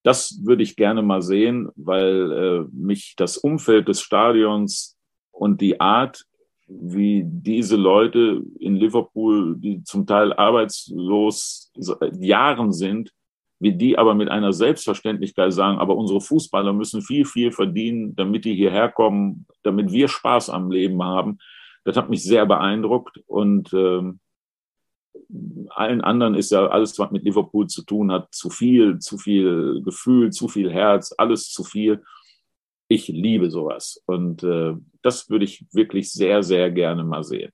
Das 0.02 0.40
würde 0.42 0.62
ich 0.62 0.76
gerne 0.76 1.02
mal 1.02 1.22
sehen, 1.22 1.68
weil 1.76 2.32
äh, 2.32 2.64
mich 2.72 3.14
das 3.16 3.38
Umfeld 3.38 3.88
des 3.88 4.00
Stadions 4.00 4.96
und 5.32 5.60
die 5.60 5.80
Art, 5.80 6.24
wie 6.66 7.22
diese 7.26 7.76
Leute 7.76 8.42
in 8.58 8.76
Liverpool, 8.76 9.56
die 9.56 9.82
zum 9.82 10.06
Teil 10.06 10.32
arbeitslos 10.32 11.72
Jahren 12.18 12.72
sind, 12.72 13.12
wie 13.60 13.72
die 13.72 13.98
aber 13.98 14.14
mit 14.14 14.28
einer 14.28 14.52
Selbstverständlichkeit 14.52 15.52
sagen, 15.52 15.78
aber 15.78 15.96
unsere 15.96 16.20
Fußballer 16.20 16.72
müssen 16.72 17.02
viel, 17.02 17.24
viel 17.24 17.52
verdienen, 17.52 18.14
damit 18.16 18.44
die 18.44 18.54
hierher 18.54 18.90
kommen, 18.90 19.46
damit 19.62 19.92
wir 19.92 20.08
Spaß 20.08 20.50
am 20.50 20.70
Leben 20.70 21.02
haben. 21.02 21.38
Das 21.84 21.96
hat 21.96 22.10
mich 22.10 22.22
sehr 22.22 22.46
beeindruckt 22.46 23.22
und 23.26 23.72
ähm, 23.72 24.20
allen 25.70 26.00
anderen 26.00 26.34
ist 26.34 26.50
ja 26.50 26.66
alles, 26.66 26.98
was 26.98 27.10
mit 27.10 27.24
Liverpool 27.24 27.66
zu 27.66 27.84
tun 27.84 28.10
hat, 28.10 28.34
zu 28.34 28.50
viel, 28.50 28.98
zu 28.98 29.18
viel 29.18 29.82
Gefühl, 29.82 30.30
zu 30.30 30.48
viel 30.48 30.70
Herz, 30.70 31.14
alles 31.16 31.50
zu 31.50 31.64
viel. 31.64 32.02
Ich 32.88 33.08
liebe 33.08 33.50
sowas 33.50 34.02
und 34.06 34.42
äh, 34.42 34.74
das 35.02 35.30
würde 35.30 35.44
ich 35.44 35.64
wirklich 35.72 36.12
sehr, 36.12 36.42
sehr 36.42 36.70
gerne 36.70 37.04
mal 37.04 37.24
sehen. 37.24 37.52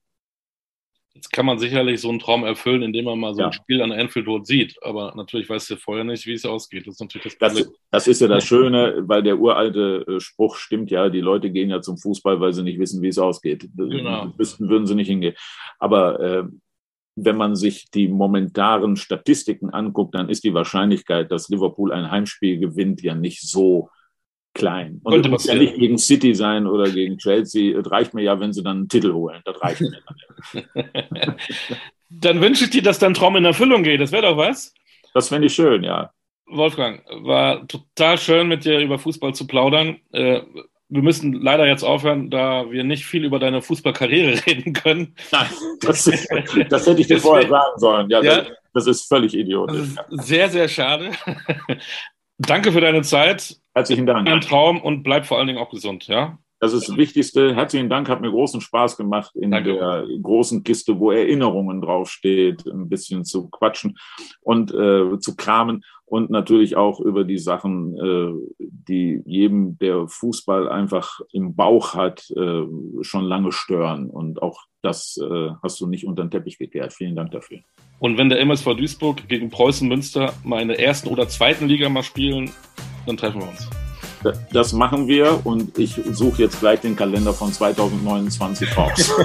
Jetzt 1.13 1.31
kann 1.31 1.45
man 1.45 1.59
sicherlich 1.59 1.99
so 1.99 2.09
einen 2.09 2.19
Traum 2.19 2.45
erfüllen, 2.45 2.83
indem 2.83 3.05
man 3.05 3.19
mal 3.19 3.33
so 3.33 3.41
ja. 3.41 3.47
ein 3.47 3.53
Spiel 3.53 3.81
an 3.81 3.91
Anfield 3.91 4.27
Road 4.27 4.47
sieht. 4.47 4.77
Aber 4.81 5.13
natürlich 5.15 5.49
weißt 5.49 5.69
du 5.69 5.75
vorher 5.75 6.05
nicht, 6.05 6.25
wie 6.25 6.33
es 6.33 6.45
ausgeht. 6.45 6.87
Das 6.87 6.95
ist 6.95 7.01
natürlich 7.01 7.37
das 7.37 7.53
Das, 7.53 7.71
das 7.91 8.07
ist 8.07 8.21
ja 8.21 8.27
das 8.27 8.45
Schöne, 8.45 9.03
weil 9.07 9.21
der 9.21 9.37
uralte 9.37 10.05
äh, 10.07 10.19
Spruch 10.21 10.55
stimmt 10.55 10.89
ja. 10.89 11.09
Die 11.09 11.19
Leute 11.19 11.51
gehen 11.51 11.69
ja 11.69 11.81
zum 11.81 11.97
Fußball, 11.97 12.39
weil 12.39 12.53
sie 12.53 12.63
nicht 12.63 12.79
wissen, 12.79 13.01
wie 13.01 13.09
es 13.09 13.17
ausgeht. 13.17 13.67
Genau. 13.75 14.31
Wüssten, 14.37 14.69
würden 14.69 14.87
sie 14.87 14.95
nicht 14.95 15.09
hingehen. 15.09 15.35
Aber 15.79 16.19
äh, 16.21 16.43
wenn 17.15 17.35
man 17.35 17.55
sich 17.57 17.91
die 17.91 18.07
momentanen 18.07 18.95
Statistiken 18.95 19.69
anguckt, 19.69 20.15
dann 20.15 20.29
ist 20.29 20.45
die 20.45 20.53
Wahrscheinlichkeit, 20.53 21.29
dass 21.29 21.49
Liverpool 21.49 21.91
ein 21.91 22.09
Heimspiel 22.09 22.57
gewinnt, 22.57 23.01
ja 23.01 23.15
nicht 23.15 23.41
so 23.41 23.89
klein. 24.53 24.99
Und 25.03 25.13
Könnte 25.13 25.29
muss 25.29 25.45
ja 25.45 25.55
nicht 25.55 25.75
gegen 25.75 25.97
City 25.97 26.35
sein 26.35 26.67
oder 26.67 26.89
gegen 26.89 27.17
Chelsea. 27.17 27.77
Es 27.77 27.89
reicht 27.89 28.13
mir 28.13 28.23
ja, 28.23 28.39
wenn 28.39 28.53
sie 28.53 28.63
dann 28.63 28.77
einen 28.77 28.89
Titel 28.89 29.13
holen. 29.13 29.41
Das 29.45 29.61
reicht 29.61 29.81
mir 29.81 29.91
dann. 30.53 31.35
dann 32.09 32.41
wünsche 32.41 32.65
ich 32.65 32.69
dir, 32.71 32.83
dass 32.83 32.99
dein 32.99 33.13
Traum 33.13 33.35
in 33.35 33.45
Erfüllung 33.45 33.83
geht. 33.83 34.01
Das 34.01 34.11
wäre 34.11 34.23
doch 34.23 34.37
was. 34.37 34.73
Das 35.13 35.29
fände 35.29 35.47
ich 35.47 35.53
schön, 35.53 35.83
ja. 35.83 36.11
Wolfgang, 36.47 37.01
war 37.23 37.65
total 37.67 38.17
schön, 38.17 38.47
mit 38.47 38.65
dir 38.65 38.79
über 38.79 38.99
Fußball 38.99 39.33
zu 39.33 39.47
plaudern. 39.47 39.97
Äh, 40.11 40.41
wir 40.89 41.01
müssen 41.01 41.41
leider 41.41 41.65
jetzt 41.65 41.83
aufhören, 41.83 42.29
da 42.29 42.69
wir 42.69 42.83
nicht 42.83 43.05
viel 43.05 43.23
über 43.23 43.39
deine 43.39 43.61
Fußballkarriere 43.61 44.45
reden 44.45 44.73
können. 44.73 45.15
Nein, 45.31 45.47
das, 45.79 46.03
das 46.69 46.87
hätte 46.87 47.01
ich 47.01 47.07
dir 47.07 47.19
vorher 47.19 47.47
sagen 47.47 47.79
sollen. 47.79 48.09
Ja, 48.09 48.21
ja. 48.21 48.37
Das, 48.37 48.47
das, 48.73 48.87
ist 48.87 49.07
völlig 49.07 49.33
idiotisch. 49.33 49.95
Ist 50.09 50.27
sehr, 50.27 50.49
sehr 50.49 50.67
schade. 50.67 51.11
Danke 52.47 52.71
für 52.71 52.81
deine 52.81 53.03
Zeit. 53.03 53.57
Herzlichen 53.75 54.05
Dank. 54.07 54.27
Ein 54.27 54.41
Traum 54.41 54.81
und 54.81 55.03
bleib 55.03 55.25
vor 55.25 55.37
allen 55.37 55.47
Dingen 55.47 55.59
auch 55.59 55.69
gesund, 55.69 56.07
ja? 56.07 56.39
Das 56.59 56.73
ist 56.73 56.89
das 56.89 56.97
Wichtigste. 56.97 57.55
Herzlichen 57.55 57.89
Dank, 57.89 58.07
hat 58.09 58.21
mir 58.21 58.29
großen 58.29 58.61
Spaß 58.61 58.97
gemacht, 58.97 59.35
in 59.35 59.51
Danke. 59.51 59.73
der 59.73 60.05
großen 60.21 60.63
Kiste, 60.63 60.99
wo 60.99 61.11
Erinnerungen 61.11 61.81
draufsteht, 61.81 62.65
ein 62.67 62.89
bisschen 62.89 63.25
zu 63.25 63.49
quatschen 63.49 63.97
und 64.41 64.71
äh, 64.71 65.19
zu 65.19 65.35
kramen 65.35 65.83
und 66.11 66.29
natürlich 66.29 66.75
auch 66.75 66.99
über 66.99 67.23
die 67.23 67.37
Sachen, 67.37 67.95
äh, 67.95 68.33
die 68.59 69.21
jedem, 69.25 69.77
der 69.79 70.09
Fußball 70.09 70.67
einfach 70.67 71.21
im 71.31 71.55
Bauch 71.55 71.95
hat, 71.95 72.29
äh, 72.31 72.63
schon 72.99 73.23
lange 73.23 73.53
stören. 73.53 74.09
Und 74.09 74.41
auch 74.41 74.59
das 74.81 75.17
äh, 75.23 75.51
hast 75.63 75.79
du 75.79 75.87
nicht 75.87 76.05
unter 76.05 76.25
den 76.25 76.29
Teppich 76.29 76.57
gekehrt. 76.57 76.91
Vielen 76.91 77.15
Dank 77.15 77.31
dafür. 77.31 77.59
Und 77.99 78.17
wenn 78.17 78.27
der 78.27 78.41
MSV 78.41 78.73
Duisburg 78.75 79.25
gegen 79.29 79.49
Preußen 79.51 79.87
Münster 79.87 80.33
mal 80.43 80.61
in 80.61 80.67
der 80.67 80.81
ersten 80.81 81.07
oder 81.07 81.29
zweiten 81.29 81.69
Liga 81.69 81.87
mal 81.87 82.03
spielen, 82.03 82.51
dann 83.05 83.15
treffen 83.15 83.39
wir 83.39 83.47
uns. 83.47 83.69
Das 84.51 84.73
machen 84.73 85.07
wir 85.07 85.39
und 85.45 85.77
ich 85.79 85.93
suche 85.93 86.43
jetzt 86.43 86.59
gleich 86.59 86.81
den 86.81 86.97
Kalender 86.97 87.31
von 87.31 87.53
2029 87.53 88.77
raus. 88.77 89.09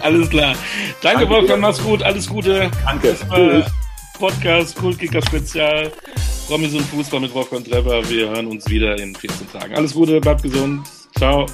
alles 0.00 0.30
klar. 0.30 0.54
Danke, 1.02 1.18
Danke 1.18 1.28
Wolfgang, 1.28 1.60
mach's 1.60 1.84
gut, 1.84 2.02
alles 2.02 2.26
Gute. 2.26 2.70
Danke. 2.86 3.14
Podcast 4.22 4.76
Kultkicker 4.76 5.20
Spezial. 5.20 5.90
Promis 6.46 6.72
und 6.74 6.82
Fußball 6.82 7.18
mit 7.18 7.34
Wolfgang 7.34 7.68
Trevor. 7.68 8.08
Wir 8.08 8.28
hören 8.28 8.46
uns 8.46 8.68
wieder 8.68 8.96
in 8.96 9.16
14 9.16 9.50
Tagen. 9.50 9.74
Alles 9.74 9.94
Gute, 9.94 10.20
bleibt 10.20 10.44
gesund. 10.44 10.86
Ciao. 11.18 11.44